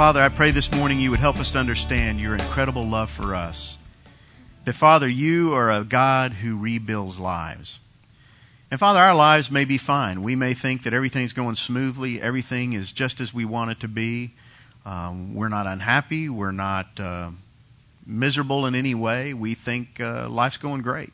Father, 0.02 0.20
I 0.20 0.30
pray 0.30 0.50
this 0.50 0.72
morning 0.72 0.98
you 0.98 1.12
would 1.12 1.20
help 1.20 1.36
us 1.38 1.52
to 1.52 1.60
understand 1.60 2.18
your 2.18 2.34
incredible 2.34 2.88
love 2.88 3.08
for 3.08 3.36
us. 3.36 3.78
That, 4.64 4.72
Father, 4.72 5.06
you 5.06 5.54
are 5.54 5.70
a 5.70 5.84
God 5.84 6.32
who 6.32 6.58
rebuilds 6.58 7.20
lives. 7.20 7.78
And, 8.72 8.80
Father, 8.80 8.98
our 8.98 9.14
lives 9.14 9.48
may 9.48 9.64
be 9.64 9.78
fine. 9.78 10.24
We 10.24 10.34
may 10.34 10.54
think 10.54 10.82
that 10.82 10.92
everything's 10.92 11.34
going 11.34 11.54
smoothly, 11.54 12.20
everything 12.20 12.72
is 12.72 12.90
just 12.90 13.20
as 13.20 13.32
we 13.32 13.44
want 13.44 13.70
it 13.70 13.80
to 13.82 13.86
be. 13.86 14.32
Um, 14.84 15.36
we're 15.36 15.48
not 15.48 15.68
unhappy, 15.68 16.28
we're 16.28 16.50
not 16.50 16.98
uh, 16.98 17.30
miserable 18.04 18.66
in 18.66 18.74
any 18.74 18.96
way. 18.96 19.34
We 19.34 19.54
think 19.54 20.00
uh, 20.00 20.28
life's 20.28 20.56
going 20.56 20.82
great. 20.82 21.12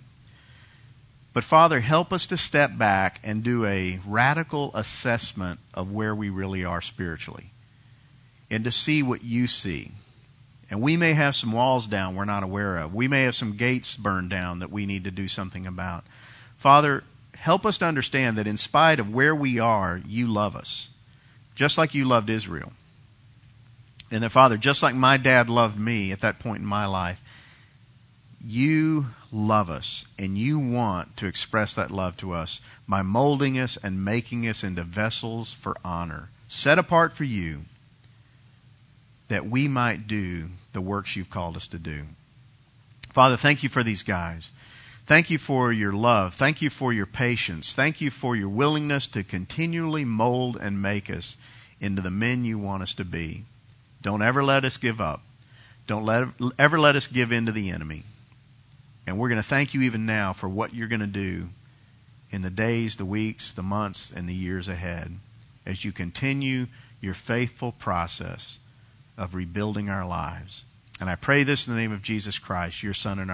But, 1.35 1.45
Father, 1.45 1.79
help 1.79 2.15
us 2.15 2.29
to 2.29 2.39
step 2.39 2.71
back 2.79 3.21
and 3.23 3.45
do 3.45 3.67
a 3.67 4.01
radical 4.07 4.71
assessment 4.73 5.61
of 5.75 5.93
where 5.93 6.15
we 6.15 6.31
really 6.31 6.65
are 6.65 6.81
spiritually. 6.81 7.51
And 8.51 8.65
to 8.65 8.73
see 8.73 9.03
what 9.03 9.23
you 9.23 9.47
see. 9.47 9.91
And 10.71 10.83
we 10.83 10.97
may 10.97 11.15
have 11.15 11.35
some 11.35 11.53
walls 11.53 11.87
down 11.87 12.15
we're 12.15 12.25
not 12.25 12.43
aware 12.43 12.77
of. 12.79 12.95
We 12.95 13.09
may 13.09 13.25
have 13.25 13.35
some 13.35 13.57
gates 13.57 13.97
burned 13.97 14.31
down 14.31 14.59
that 14.59 14.71
we 14.71 14.87
need 14.87 15.05
to 15.05 15.11
do 15.11 15.29
something 15.29 15.67
about. 15.67 16.05
Father, 16.59 17.05
help 17.35 17.65
us 17.65 17.79
to 17.79 17.87
understand 17.87 18.37
that 18.37 18.47
in 18.47 18.57
spite 18.57 19.01
of 19.01 19.13
where 19.13 19.35
we 19.35 19.61
are, 19.61 20.01
you 20.07 20.27
love 20.27 20.57
us. 20.57 20.89
Just 21.55 21.79
like 21.79 21.95
you 21.95 22.05
loved 22.05 22.29
Israel. 22.31 22.73
And 24.11 24.23
that, 24.23 24.31
Father, 24.31 24.57
just 24.57 24.83
like 24.83 24.95
my 24.95 25.17
dad 25.17 25.49
loved 25.49 25.79
me 25.79 26.13
at 26.13 26.21
that 26.21 26.39
point 26.39 26.61
in 26.61 26.67
my 26.67 26.87
life, 26.87 27.23
you 28.45 29.07
love 29.33 29.69
us 29.69 30.07
and 30.19 30.39
you 30.39 30.59
want 30.59 31.17
to 31.19 31.27
express 31.27 31.75
that 31.75 31.91
love 31.91 32.17
to 32.19 32.33
us 32.33 32.61
by 32.87 33.03
molding 33.03 33.59
us 33.59 33.77
and 33.77 34.05
making 34.05 34.49
us 34.49 34.65
into 34.65 34.83
vessels 34.83 35.53
for 35.53 35.77
honor, 35.85 36.31
set 36.49 36.79
apart 36.79 37.13
for 37.13 37.25
you 37.25 37.61
that 39.29 39.49
we 39.49 39.69
might 39.69 40.07
do 40.07 40.47
the 40.73 40.81
works 40.81 41.15
you've 41.15 41.31
called 41.31 41.57
us 41.57 41.69
to 41.69 41.79
do. 41.79 42.03
Father, 43.13 43.37
thank 43.37 43.63
you 43.63 43.69
for 43.69 43.83
these 43.83 44.03
guys. 44.03 44.53
Thank 45.07 45.31
you 45.31 45.39
for 45.39 45.73
your 45.73 45.93
love. 45.93 46.35
Thank 46.35 46.61
you 46.61 46.71
for 46.71 46.93
your 46.93 47.07
patience. 47.07 47.75
Thank 47.75 48.01
you 48.01 48.11
for 48.11 48.37
your 48.37 48.51
willingness 48.51 49.07
to 49.09 49.25
continually 49.25 50.05
mold 50.05 50.59
and 50.61 50.83
make 50.83 51.09
us 51.09 51.37
into 51.81 52.03
the 52.03 52.11
men 52.11 52.45
you 52.45 52.59
want 52.59 52.83
us 52.83 52.95
to 52.95 53.05
be. 53.05 53.45
Don't 54.03 54.23
ever 54.23 54.45
let 54.45 54.65
us 54.65 54.77
give 54.77 55.01
up. 55.01 55.23
Don't 55.87 56.05
let, 56.05 56.29
ever 56.59 56.79
let 56.79 56.97
us 56.97 57.07
give 57.07 57.33
in 57.33 57.47
to 57.47 57.53
the 57.53 57.71
enemy. 57.71 58.03
And 59.07 59.19
we're 59.19 59.31
going 59.31 59.41
to 59.41 59.49
thank 59.49 59.73
you 59.73 59.83
even 59.83 60.05
now 60.05 60.35
for 60.35 60.49
what 60.49 60.75
you're 60.75 60.89
going 60.89 61.01
to 61.01 61.07
do 61.07 61.49
in 62.31 62.43
the 62.43 62.51
days, 62.51 62.97
the 62.97 63.07
weeks, 63.07 63.53
the 63.53 63.63
months, 63.63 64.11
and 64.11 64.29
the 64.29 64.35
years 64.35 64.69
ahead 64.69 65.11
as 65.65 65.83
you 65.83 65.93
continue 65.93 66.67
your 67.01 67.15
faithful 67.15 67.73
process 67.73 68.59
of 69.19 69.35
rebuilding 69.35 69.91
our 69.91 70.07
lives. 70.07 70.65
And 71.01 71.11
I 71.11 71.17
pray 71.17 71.43
this 71.43 71.69
in 71.69 71.75
the 71.75 71.81
name 71.81 71.93
of 71.93 72.03
Jesus 72.03 72.39
Christ, 72.39 72.83
your 72.83 72.95
Son 72.95 73.19
and 73.19 73.21
our 73.21 73.27